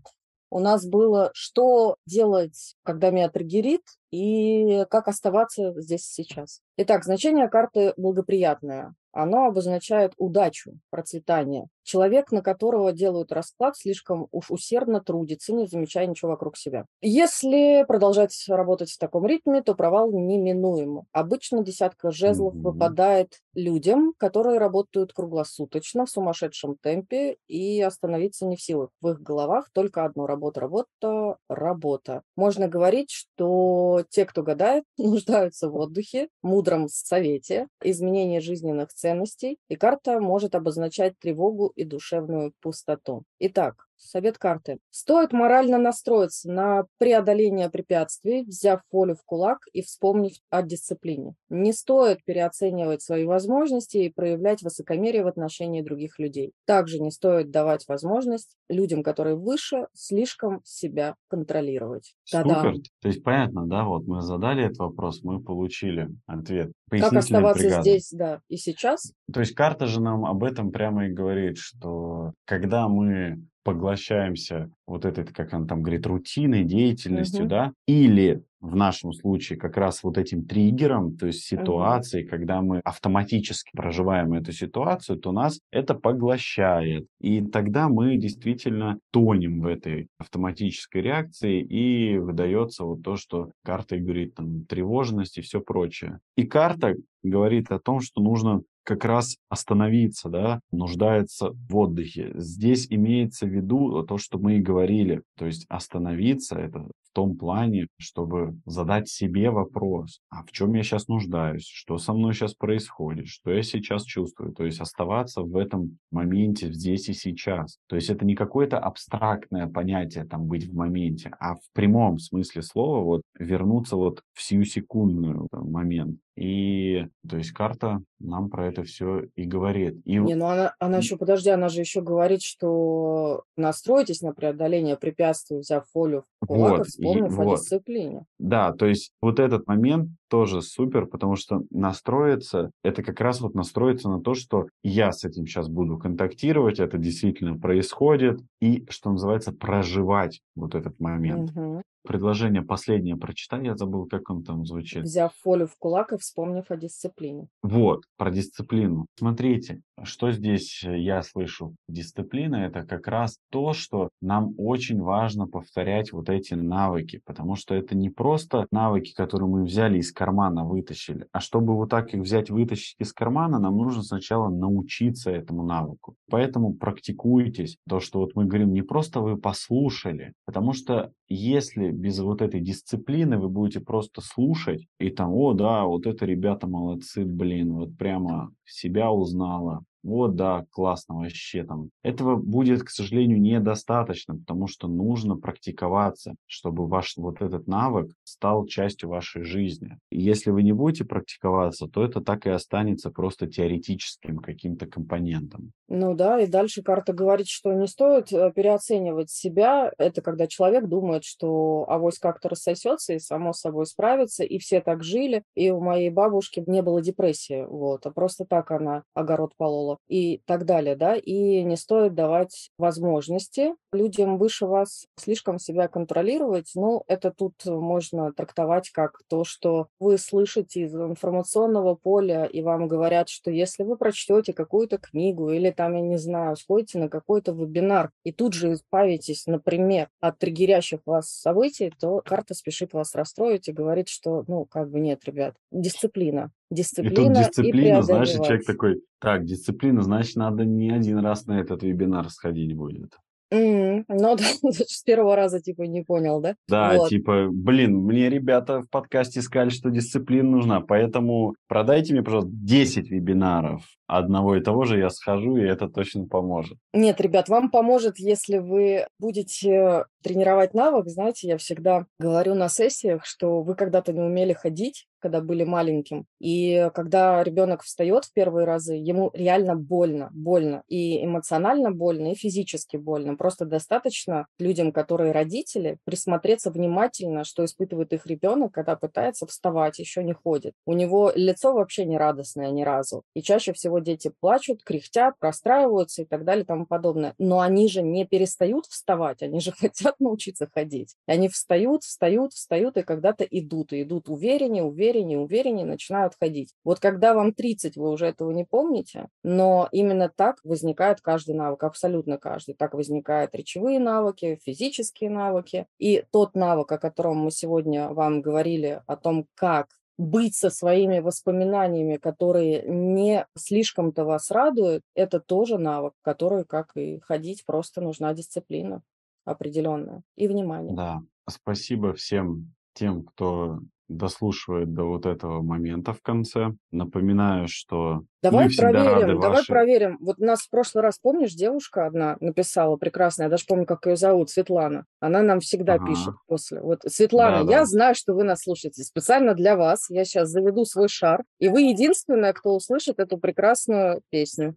У 0.54 0.60
нас 0.60 0.86
было, 0.86 1.32
что 1.34 1.96
делать, 2.06 2.76
когда 2.84 3.10
меня 3.10 3.28
триггерит, 3.28 3.82
и 4.12 4.84
как 4.88 5.08
оставаться 5.08 5.74
здесь 5.80 6.06
сейчас. 6.06 6.60
Итак, 6.76 7.02
значение 7.02 7.48
карты 7.48 7.92
благоприятное. 7.96 8.94
Оно 9.10 9.46
обозначает 9.46 10.12
удачу, 10.16 10.78
процветание. 10.90 11.66
Человек, 11.84 12.32
на 12.32 12.42
которого 12.42 12.92
делают 12.92 13.30
расклад, 13.32 13.76
слишком 13.76 14.28
уж 14.32 14.50
усердно 14.50 15.00
трудится, 15.00 15.52
не 15.54 15.66
замечая 15.66 16.06
ничего 16.06 16.32
вокруг 16.32 16.56
себя. 16.56 16.86
Если 17.06 17.84
продолжать 17.86 18.34
работать 18.48 18.90
в 18.90 18.98
таком 18.98 19.26
ритме, 19.26 19.62
то 19.62 19.74
провал 19.74 20.10
неминуем. 20.10 21.02
Обычно 21.12 21.62
десятка 21.62 22.10
жезлов 22.10 22.54
Мгм. 22.54 22.62
выпадает 22.62 23.40
людям, 23.54 24.14
которые 24.16 24.58
работают 24.58 25.12
круглосуточно 25.12 26.06
в 26.06 26.10
сумасшедшем 26.10 26.76
темпе 26.80 27.36
и 27.46 27.82
остановиться 27.82 28.46
не 28.46 28.56
в 28.56 28.62
силах. 28.62 28.88
В 29.02 29.10
их 29.10 29.20
головах 29.20 29.68
только 29.74 30.06
одно– 30.06 30.26
работа, 30.26 30.60
работа, 30.62 31.36
работа. 31.50 32.22
Можно 32.36 32.68
говорить, 32.68 33.10
что 33.10 34.04
те, 34.08 34.24
кто 34.24 34.42
гадает, 34.42 34.84
нуждаются 34.96 35.68
в 35.68 35.76
отдыхе, 35.76 36.28
мудром 36.42 36.88
совете, 36.88 37.68
изменении 37.82 38.38
жизненных 38.38 38.94
ценностей, 38.94 39.58
и 39.68 39.76
карта 39.76 40.20
может 40.20 40.54
обозначать 40.54 41.18
тревогу 41.18 41.70
и 41.76 41.84
душевную 41.84 42.52
пустоту. 42.60 43.24
Итак, 43.38 43.88
Совет 43.96 44.38
карты. 44.38 44.78
Стоит 44.90 45.32
морально 45.32 45.78
настроиться 45.78 46.50
на 46.50 46.84
преодоление 46.98 47.70
препятствий, 47.70 48.44
взяв 48.44 48.80
волю 48.90 49.14
в 49.14 49.24
кулак 49.24 49.58
и 49.72 49.82
вспомнив 49.82 50.34
о 50.50 50.62
дисциплине. 50.62 51.34
Не 51.48 51.72
стоит 51.72 52.24
переоценивать 52.24 53.02
свои 53.02 53.24
возможности 53.24 53.98
и 53.98 54.12
проявлять 54.12 54.62
высокомерие 54.62 55.24
в 55.24 55.28
отношении 55.28 55.82
других 55.82 56.18
людей. 56.18 56.52
Также 56.66 57.00
не 57.00 57.10
стоит 57.10 57.50
давать 57.50 57.86
возможность 57.88 58.56
людям, 58.68 59.02
которые 59.02 59.36
выше, 59.36 59.86
слишком 59.92 60.60
себя 60.64 61.14
контролировать. 61.28 62.14
Супер. 62.24 62.74
То 63.00 63.08
есть 63.08 63.22
понятно, 63.22 63.66
да, 63.66 63.84
вот 63.84 64.06
мы 64.06 64.22
задали 64.22 64.64
этот 64.64 64.78
вопрос, 64.78 65.22
мы 65.22 65.42
получили 65.42 66.08
ответ. 66.26 66.72
Как 66.90 67.12
оставаться 67.12 67.62
бригада. 67.62 67.82
здесь, 67.82 68.10
да, 68.12 68.40
и 68.48 68.56
сейчас? 68.56 69.12
То 69.32 69.40
есть 69.40 69.54
карта 69.54 69.86
же 69.86 70.00
нам 70.00 70.24
об 70.24 70.44
этом 70.44 70.70
прямо 70.70 71.06
и 71.06 71.12
говорит, 71.12 71.56
что 71.58 72.32
когда 72.44 72.88
мы 72.88 73.42
поглощаемся 73.64 74.70
вот 74.86 75.04
этой, 75.04 75.24
как 75.24 75.52
он 75.52 75.66
там 75.66 75.82
говорит, 75.82 76.06
рутиной, 76.06 76.64
деятельностью, 76.64 77.42
угу. 77.42 77.48
да, 77.48 77.72
или 77.86 78.44
в 78.60 78.76
нашем 78.76 79.12
случае 79.12 79.58
как 79.58 79.76
раз 79.76 80.02
вот 80.02 80.16
этим 80.16 80.46
триггером, 80.46 81.16
то 81.16 81.26
есть 81.26 81.44
ситуацией, 81.44 82.24
угу. 82.24 82.30
когда 82.30 82.62
мы 82.62 82.80
автоматически 82.84 83.70
проживаем 83.74 84.32
эту 84.32 84.52
ситуацию, 84.52 85.18
то 85.18 85.32
нас 85.32 85.60
это 85.70 85.94
поглощает. 85.94 87.06
И 87.20 87.42
тогда 87.42 87.88
мы 87.88 88.16
действительно 88.16 88.98
тонем 89.10 89.60
в 89.60 89.66
этой 89.66 90.08
автоматической 90.18 91.02
реакции, 91.02 91.62
и 91.62 92.18
выдается 92.18 92.84
вот 92.84 93.02
то, 93.02 93.16
что 93.16 93.50
карта 93.64 93.98
говорит, 93.98 94.34
там, 94.34 94.64
тревожность 94.66 95.38
и 95.38 95.42
все 95.42 95.60
прочее. 95.60 96.20
И 96.36 96.44
карта 96.44 96.94
говорит 97.22 97.70
о 97.70 97.78
том, 97.78 98.00
что 98.00 98.22
нужно 98.22 98.62
как 98.84 99.04
раз 99.04 99.36
остановиться, 99.48 100.28
да, 100.28 100.60
нуждается 100.70 101.50
в 101.68 101.76
отдыхе. 101.76 102.32
Здесь 102.34 102.86
имеется 102.90 103.46
в 103.46 103.50
виду 103.50 104.02
то, 104.04 104.18
что 104.18 104.38
мы 104.38 104.56
и 104.56 104.62
говорили, 104.62 105.22
то 105.36 105.46
есть 105.46 105.66
остановиться, 105.68 106.56
это 106.56 106.80
в 106.80 107.14
том 107.14 107.36
плане, 107.36 107.86
чтобы 107.96 108.58
задать 108.66 109.08
себе 109.08 109.50
вопрос, 109.50 110.20
а 110.30 110.42
в 110.42 110.50
чем 110.50 110.74
я 110.74 110.82
сейчас 110.82 111.06
нуждаюсь, 111.06 111.64
что 111.64 111.96
со 111.96 112.12
мной 112.12 112.34
сейчас 112.34 112.54
происходит, 112.54 113.28
что 113.28 113.52
я 113.52 113.62
сейчас 113.62 114.04
чувствую, 114.04 114.52
то 114.52 114.64
есть 114.64 114.80
оставаться 114.80 115.42
в 115.42 115.56
этом 115.56 115.98
моменте 116.10 116.72
здесь 116.72 117.08
и 117.08 117.14
сейчас. 117.14 117.78
То 117.88 117.96
есть 117.96 118.10
это 118.10 118.26
не 118.26 118.34
какое-то 118.34 118.78
абстрактное 118.78 119.68
понятие 119.68 120.24
там 120.24 120.46
быть 120.46 120.66
в 120.66 120.74
моменте, 120.74 121.30
а 121.38 121.54
в 121.54 121.62
прямом 121.72 122.18
смысле 122.18 122.62
слова 122.62 123.04
вот 123.04 123.22
вернуться 123.38 123.96
вот 123.96 124.22
в 124.32 124.42
сию 124.42 124.64
секундную 124.64 125.46
момент. 125.52 126.18
И, 126.36 127.06
то 127.28 127.36
есть, 127.36 127.52
карта 127.52 128.00
нам 128.18 128.50
про 128.50 128.66
это 128.66 128.82
все 128.82 129.26
и 129.36 129.44
говорит. 129.44 130.00
И... 130.04 130.18
Не, 130.18 130.34
ну 130.34 130.46
она, 130.46 130.74
она 130.80 130.98
еще, 130.98 131.16
подожди, 131.16 131.50
она 131.50 131.68
же 131.68 131.80
еще 131.80 132.00
говорит, 132.00 132.42
что 132.42 133.44
настройтесь 133.56 134.20
на 134.20 134.32
преодоление 134.32 134.96
препятствий, 134.96 135.58
взяв 135.58 135.84
волю 135.94 136.24
в 136.40 136.46
кулак 136.46 136.78
вот, 136.78 136.86
и 136.86 136.90
вспомнив 136.90 137.30
и, 137.30 137.40
о 137.40 137.44
вот. 137.44 137.58
дисциплине. 137.58 138.26
Да, 138.38 138.72
то 138.72 138.86
есть 138.86 139.12
вот 139.20 139.38
этот 139.38 139.66
момент 139.68 140.10
тоже 140.34 140.62
супер, 140.62 141.06
потому 141.06 141.36
что 141.36 141.62
настроиться, 141.70 142.72
это 142.82 143.04
как 143.04 143.20
раз 143.20 143.40
вот 143.40 143.54
настроиться 143.54 144.08
на 144.08 144.20
то, 144.20 144.34
что 144.34 144.66
я 144.82 145.12
с 145.12 145.22
этим 145.24 145.46
сейчас 145.46 145.68
буду 145.68 145.96
контактировать, 145.96 146.80
это 146.80 146.98
действительно 146.98 147.56
происходит, 147.56 148.40
и, 148.60 148.84
что 148.90 149.12
называется, 149.12 149.52
проживать 149.52 150.40
вот 150.56 150.74
этот 150.74 150.98
момент. 150.98 151.52
Угу. 151.56 151.82
Предложение 152.02 152.62
последнее 152.62 153.16
прочитай, 153.16 153.64
я 153.64 153.76
забыл, 153.76 154.06
как 154.06 154.28
он 154.28 154.42
там 154.42 154.66
звучит. 154.66 155.04
Взяв 155.04 155.32
волю 155.44 155.68
в 155.68 155.76
кулак 155.78 156.12
и 156.12 156.18
вспомнив 156.18 156.68
о 156.68 156.76
дисциплине. 156.76 157.46
Вот, 157.62 158.02
про 158.16 158.32
дисциплину. 158.32 159.06
Смотрите, 159.16 159.82
что 160.02 160.32
здесь 160.32 160.82
я 160.82 161.22
слышу? 161.22 161.74
Дисциплина– 161.88 162.56
это 162.66 162.84
как 162.84 163.06
раз 163.06 163.38
то, 163.50 163.72
что 163.72 164.10
нам 164.20 164.54
очень 164.58 165.00
важно 165.00 165.46
повторять 165.46 166.12
вот 166.12 166.28
эти 166.28 166.54
навыки, 166.54 167.20
потому 167.24 167.54
что 167.56 167.74
это 167.74 167.96
не 167.96 168.10
просто 168.10 168.66
навыки, 168.70 169.14
которые 169.14 169.48
мы 169.48 169.64
взяли 169.64 169.98
из 169.98 170.12
кармана, 170.12 170.64
вытащили, 170.64 171.26
а 171.32 171.40
чтобы 171.40 171.74
вот 171.74 171.90
так 171.90 172.12
их 172.14 172.20
взять, 172.20 172.50
вытащить 172.50 172.96
из 172.98 173.12
кармана, 173.12 173.58
нам 173.58 173.76
нужно 173.76 174.02
сначала 174.02 174.48
научиться 174.48 175.30
этому 175.30 175.64
навыку. 175.64 176.16
Поэтому 176.30 176.74
практикуйтесь. 176.74 177.76
То, 177.88 178.00
что 178.00 178.20
вот 178.20 178.34
мы 178.34 178.46
говорим, 178.46 178.72
не 178.72 178.82
просто 178.82 179.20
вы 179.20 179.36
послушали, 179.36 180.32
потому 180.44 180.72
что 180.72 181.12
если 181.28 181.90
без 181.90 182.18
вот 182.20 182.42
этой 182.42 182.60
дисциплины 182.60 183.38
вы 183.38 183.48
будете 183.48 183.80
просто 183.80 184.20
слушать 184.20 184.86
и 184.98 185.10
там, 185.10 185.32
о, 185.32 185.54
да, 185.54 185.84
вот 185.84 186.06
это 186.06 186.26
ребята 186.26 186.66
молодцы, 186.66 187.24
блин, 187.24 187.72
вот 187.72 187.96
прямо 187.96 188.52
себя 188.64 189.10
узнала, 189.10 189.84
вот, 190.04 190.36
да, 190.36 190.66
классно 190.70 191.16
вообще 191.16 191.64
там. 191.64 191.88
Этого 192.02 192.36
будет, 192.36 192.82
к 192.82 192.90
сожалению, 192.90 193.40
недостаточно, 193.40 194.36
потому 194.36 194.66
что 194.66 194.86
нужно 194.86 195.36
практиковаться, 195.36 196.34
чтобы 196.46 196.86
ваш 196.86 197.16
вот 197.16 197.40
этот 197.40 197.66
навык 197.66 198.12
стал 198.22 198.66
частью 198.66 199.08
вашей 199.08 199.44
жизни. 199.44 199.98
И 200.10 200.20
если 200.20 200.50
вы 200.50 200.62
не 200.62 200.72
будете 200.72 201.06
практиковаться, 201.06 201.86
то 201.86 202.04
это 202.04 202.20
так 202.20 202.46
и 202.46 202.50
останется 202.50 203.10
просто 203.10 203.46
теоретическим 203.46 204.38
каким-то 204.38 204.86
компонентом. 204.86 205.72
Ну 205.88 206.14
да, 206.14 206.38
и 206.38 206.46
дальше 206.46 206.82
карта 206.82 207.14
говорит, 207.14 207.48
что 207.48 207.72
не 207.72 207.86
стоит 207.86 208.30
э, 208.30 208.52
переоценивать 208.54 209.30
себя. 209.30 209.90
Это 209.96 210.20
когда 210.20 210.46
человек 210.46 210.86
думает, 210.86 211.24
что 211.24 211.86
авось 211.88 212.18
как-то 212.18 212.50
рассосется 212.50 213.14
и 213.14 213.18
само 213.18 213.54
собой 213.54 213.86
справится, 213.86 214.44
и 214.44 214.58
все 214.58 214.82
так 214.82 215.02
жили, 215.02 215.44
и 215.54 215.70
у 215.70 215.80
моей 215.80 216.10
бабушки 216.10 216.62
не 216.66 216.82
было 216.82 217.00
депрессии, 217.00 217.64
вот, 217.66 218.04
а 218.04 218.10
просто 218.10 218.44
так 218.44 218.70
она 218.70 219.04
огород 219.14 219.52
полола 219.56 219.93
и 220.08 220.40
так 220.46 220.64
далее, 220.64 220.96
да, 220.96 221.16
и 221.16 221.62
не 221.62 221.76
стоит 221.76 222.14
давать 222.14 222.70
возможности 222.78 223.74
людям 223.94 224.38
выше 224.38 224.66
вас 224.66 225.06
слишком 225.16 225.58
себя 225.58 225.88
контролировать. 225.88 226.72
Ну, 226.74 227.04
это 227.06 227.30
тут 227.30 227.54
можно 227.64 228.32
трактовать 228.32 228.90
как 228.90 229.20
то, 229.28 229.44
что 229.44 229.88
вы 229.98 230.18
слышите 230.18 230.82
из 230.82 230.94
информационного 230.94 231.94
поля, 231.94 232.44
и 232.44 232.60
вам 232.62 232.88
говорят, 232.88 233.28
что 233.28 233.50
если 233.50 233.84
вы 233.84 233.96
прочтете 233.96 234.52
какую-то 234.52 234.98
книгу 234.98 235.50
или 235.50 235.70
там, 235.70 235.94
я 235.94 236.00
не 236.00 236.18
знаю, 236.18 236.56
сходите 236.56 236.98
на 236.98 237.08
какой-то 237.08 237.52
вебинар 237.52 238.10
и 238.24 238.32
тут 238.32 238.52
же 238.52 238.72
избавитесь, 238.72 239.46
например, 239.46 240.08
от 240.20 240.38
триггерящих 240.38 241.00
вас 241.06 241.30
событий, 241.30 241.92
то 241.98 242.20
карта 242.24 242.54
спешит 242.54 242.92
вас 242.92 243.14
расстроить 243.14 243.68
и 243.68 243.72
говорит, 243.72 244.08
что, 244.08 244.44
ну, 244.48 244.64
как 244.64 244.90
бы 244.90 245.00
нет, 245.00 245.24
ребят, 245.24 245.54
дисциплина. 245.70 246.50
Дисциплина 246.74 247.12
и 247.12 247.14
тут 247.14 247.32
дисциплина, 247.32 247.98
и 247.98 248.02
знаешь, 248.02 248.32
человек 248.32 248.66
такой, 248.66 249.02
так, 249.20 249.44
дисциплина, 249.44 250.02
значит, 250.02 250.36
надо 250.36 250.64
не 250.64 250.90
один 250.90 251.18
раз 251.18 251.46
на 251.46 251.60
этот 251.60 251.82
вебинар 251.82 252.28
сходить 252.30 252.76
будет. 252.76 253.12
Mm, 253.52 254.04
ну 254.08 254.36
да, 254.36 254.44
с 254.70 255.02
первого 255.02 255.36
раза 255.36 255.60
типа 255.60 255.82
не 255.82 256.02
понял, 256.02 256.40
да? 256.40 256.56
Да, 256.68 256.94
вот. 256.96 257.08
типа, 257.08 257.48
блин, 257.50 257.96
мне 257.98 258.28
ребята 258.28 258.80
в 258.80 258.90
подкасте 258.90 259.42
сказали, 259.42 259.70
что 259.70 259.90
дисциплина 259.90 260.48
нужна, 260.48 260.80
поэтому 260.80 261.54
продайте 261.68 262.14
мне, 262.14 262.22
пожалуйста, 262.22 262.50
10 262.52 263.10
вебинаров 263.10 263.84
одного 264.06 264.56
и 264.56 264.60
того 264.60 264.84
же, 264.84 264.98
я 264.98 265.10
схожу, 265.10 265.56
и 265.56 265.66
это 265.66 265.88
точно 265.88 266.26
поможет. 266.26 266.78
Нет, 266.92 267.20
ребят, 267.20 267.48
вам 267.48 267.70
поможет, 267.70 268.18
если 268.18 268.58
вы 268.58 269.06
будете 269.18 270.04
тренировать 270.22 270.74
навык. 270.74 271.08
Знаете, 271.08 271.48
я 271.48 271.58
всегда 271.58 272.06
говорю 272.18 272.54
на 272.54 272.68
сессиях, 272.68 273.24
что 273.24 273.62
вы 273.62 273.74
когда-то 273.74 274.12
не 274.12 274.20
умели 274.20 274.54
ходить, 274.54 275.06
когда 275.24 275.40
были 275.40 275.64
маленьким. 275.64 276.26
И 276.38 276.90
когда 276.94 277.42
ребенок 277.42 277.82
встает 277.82 278.26
в 278.26 278.32
первые 278.34 278.66
разы, 278.66 278.94
ему 278.94 279.30
реально 279.32 279.74
больно, 279.74 280.30
больно. 280.34 280.82
И 280.88 281.24
эмоционально 281.24 281.92
больно, 281.92 282.32
и 282.32 282.34
физически 282.34 282.98
больно. 282.98 283.34
Просто 283.34 283.64
достаточно 283.64 284.46
людям, 284.58 284.92
которые 284.92 285.32
родители, 285.32 285.96
присмотреться 286.04 286.70
внимательно, 286.70 287.44
что 287.44 287.64
испытывает 287.64 288.12
их 288.12 288.26
ребенок, 288.26 288.72
когда 288.72 288.96
пытается 288.96 289.46
вставать, 289.46 289.98
еще 289.98 290.22
не 290.22 290.34
ходит. 290.34 290.74
У 290.84 290.92
него 290.92 291.32
лицо 291.34 291.72
вообще 291.72 292.04
не 292.04 292.18
радостное 292.18 292.70
ни 292.70 292.82
разу. 292.82 293.22
И 293.34 293.42
чаще 293.42 293.72
всего 293.72 293.93
дети 294.00 294.32
плачут, 294.40 294.82
кряхтят, 294.84 295.34
расстраиваются 295.40 296.22
и 296.22 296.24
так 296.24 296.44
далее 296.44 296.64
и 296.64 296.66
тому 296.66 296.86
подобное. 296.86 297.34
Но 297.38 297.60
они 297.60 297.88
же 297.88 298.02
не 298.02 298.26
перестают 298.26 298.86
вставать, 298.86 299.42
они 299.42 299.60
же 299.60 299.72
хотят 299.78 300.20
научиться 300.20 300.68
ходить. 300.72 301.16
И 301.26 301.32
они 301.32 301.48
встают, 301.48 302.04
встают, 302.04 302.52
встают 302.52 302.96
и 302.96 303.02
когда-то 303.02 303.44
идут. 303.44 303.92
И 303.92 304.02
идут 304.02 304.28
увереннее 304.28 304.84
увереннее, 304.84 305.38
увереннее 305.38 305.86
начинают 305.86 306.34
ходить. 306.38 306.74
Вот 306.84 307.00
когда 307.00 307.34
вам 307.34 307.52
30, 307.52 307.96
вы 307.96 308.10
уже 308.10 308.26
этого 308.26 308.50
не 308.50 308.64
помните, 308.64 309.28
но 309.42 309.88
именно 309.92 310.28
так 310.34 310.58
возникает 310.64 311.20
каждый 311.20 311.54
навык, 311.54 311.82
абсолютно 311.84 312.38
каждый. 312.38 312.74
Так 312.74 312.94
возникают 312.94 313.54
речевые 313.54 313.98
навыки, 313.98 314.58
физические 314.64 315.30
навыки. 315.30 315.86
И 315.98 316.24
тот 316.30 316.54
навык, 316.54 316.90
о 316.92 316.98
котором 316.98 317.38
мы 317.38 317.50
сегодня 317.50 318.08
вам 318.08 318.42
говорили, 318.42 319.02
о 319.06 319.16
том, 319.16 319.46
как 319.54 319.88
быть 320.16 320.54
со 320.54 320.70
своими 320.70 321.18
воспоминаниями, 321.18 322.16
которые 322.16 322.84
не 322.86 323.46
слишком-то 323.56 324.24
вас 324.24 324.50
радуют, 324.50 325.02
это 325.14 325.40
тоже 325.40 325.78
навык, 325.78 326.14
который, 326.22 326.64
как 326.64 326.96
и 326.96 327.20
ходить, 327.20 327.64
просто 327.64 328.00
нужна 328.00 328.32
дисциплина 328.34 329.02
определенная 329.44 330.22
и 330.36 330.48
внимание. 330.48 330.94
Да, 330.94 331.22
спасибо 331.48 332.14
всем 332.14 332.74
тем, 332.94 333.24
кто 333.24 333.80
дослушивает 334.08 334.92
до 334.92 335.04
вот 335.04 335.26
этого 335.26 335.62
момента 335.62 336.12
в 336.12 336.20
конце. 336.20 336.74
Напоминаю, 336.90 337.66
что 337.68 338.22
Давай 338.42 338.64
мы 338.64 338.70
всегда 338.70 338.92
рады 338.92 339.10
проверим, 339.10 339.40
давай 339.40 339.56
вашей... 339.56 339.66
проверим. 339.68 340.18
Вот 340.20 340.38
нас 340.38 340.60
в 340.62 340.70
прошлый 340.70 341.02
раз, 341.02 341.18
помнишь, 341.18 341.54
девушка 341.54 342.06
одна 342.06 342.36
написала 342.40 342.96
прекрасная, 342.96 343.46
я 343.46 343.50
даже 343.50 343.64
помню, 343.66 343.86
как 343.86 344.04
ее 344.06 344.16
зовут, 344.16 344.50
Светлана. 344.50 345.06
Она 345.20 345.42
нам 345.42 345.60
всегда 345.60 345.94
Ага. 345.94 346.06
пишет 346.06 346.34
после. 346.46 346.80
Вот, 346.80 347.00
Светлана, 347.06 347.64
Да, 347.64 347.70
я 347.72 347.78
да. 347.80 347.86
знаю, 347.86 348.14
что 348.14 348.34
вы 348.34 348.44
нас 348.44 348.60
слушаете. 348.62 349.02
Специально 349.02 349.54
для 349.54 349.76
вас 349.76 350.10
я 350.10 350.24
сейчас 350.24 350.50
заведу 350.50 350.84
свой 350.84 351.08
шар, 351.08 351.42
и 351.58 351.68
вы 351.68 351.82
единственная, 351.82 352.52
кто 352.52 352.74
услышит 352.74 353.18
эту 353.18 353.38
прекрасную 353.38 354.20
песню. 354.30 354.76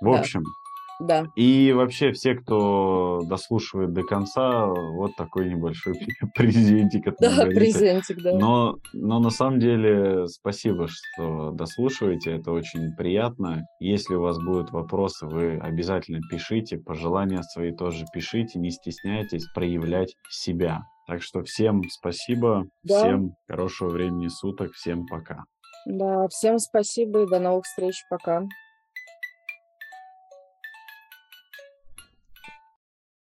В 0.00 0.12
Да. 0.12 0.18
общем, 0.20 0.42
Да. 1.00 1.26
и 1.36 1.72
вообще 1.72 2.10
все, 2.12 2.34
кто 2.34 3.20
дослушивает 3.28 3.92
до 3.92 4.02
конца, 4.02 4.66
вот 4.66 5.14
такой 5.16 5.48
небольшой 5.48 5.94
презентик 6.34 7.06
от 7.06 7.16
Да, 7.20 7.30
Маргариты. 7.30 7.60
презентик, 7.60 8.22
да. 8.22 8.34
Но, 8.36 8.76
но 8.92 9.20
на 9.20 9.30
самом 9.30 9.60
деле 9.60 10.26
спасибо, 10.26 10.86
что 10.88 11.50
дослушиваете, 11.52 12.32
это 12.32 12.50
очень 12.50 12.92
приятно. 12.96 13.62
Если 13.80 14.14
у 14.14 14.22
вас 14.22 14.38
будут 14.38 14.70
вопросы, 14.72 15.26
вы 15.26 15.56
обязательно 15.58 16.20
пишите, 16.30 16.78
пожелания 16.78 17.42
свои 17.42 17.72
тоже 17.72 18.04
пишите, 18.12 18.58
не 18.58 18.70
стесняйтесь 18.70 19.46
проявлять 19.54 20.14
себя. 20.30 20.82
Так 21.06 21.22
что 21.22 21.42
всем 21.42 21.82
спасибо, 21.90 22.64
Да. 22.82 22.98
всем 22.98 23.30
хорошего 23.48 23.88
времени 23.88 24.28
суток, 24.28 24.72
всем 24.72 25.06
пока. 25.06 25.44
Да, 25.86 26.26
всем 26.28 26.58
спасибо 26.58 27.22
и 27.22 27.26
до 27.26 27.38
новых 27.40 27.64
встреч. 27.64 28.02
Пока. 28.10 28.42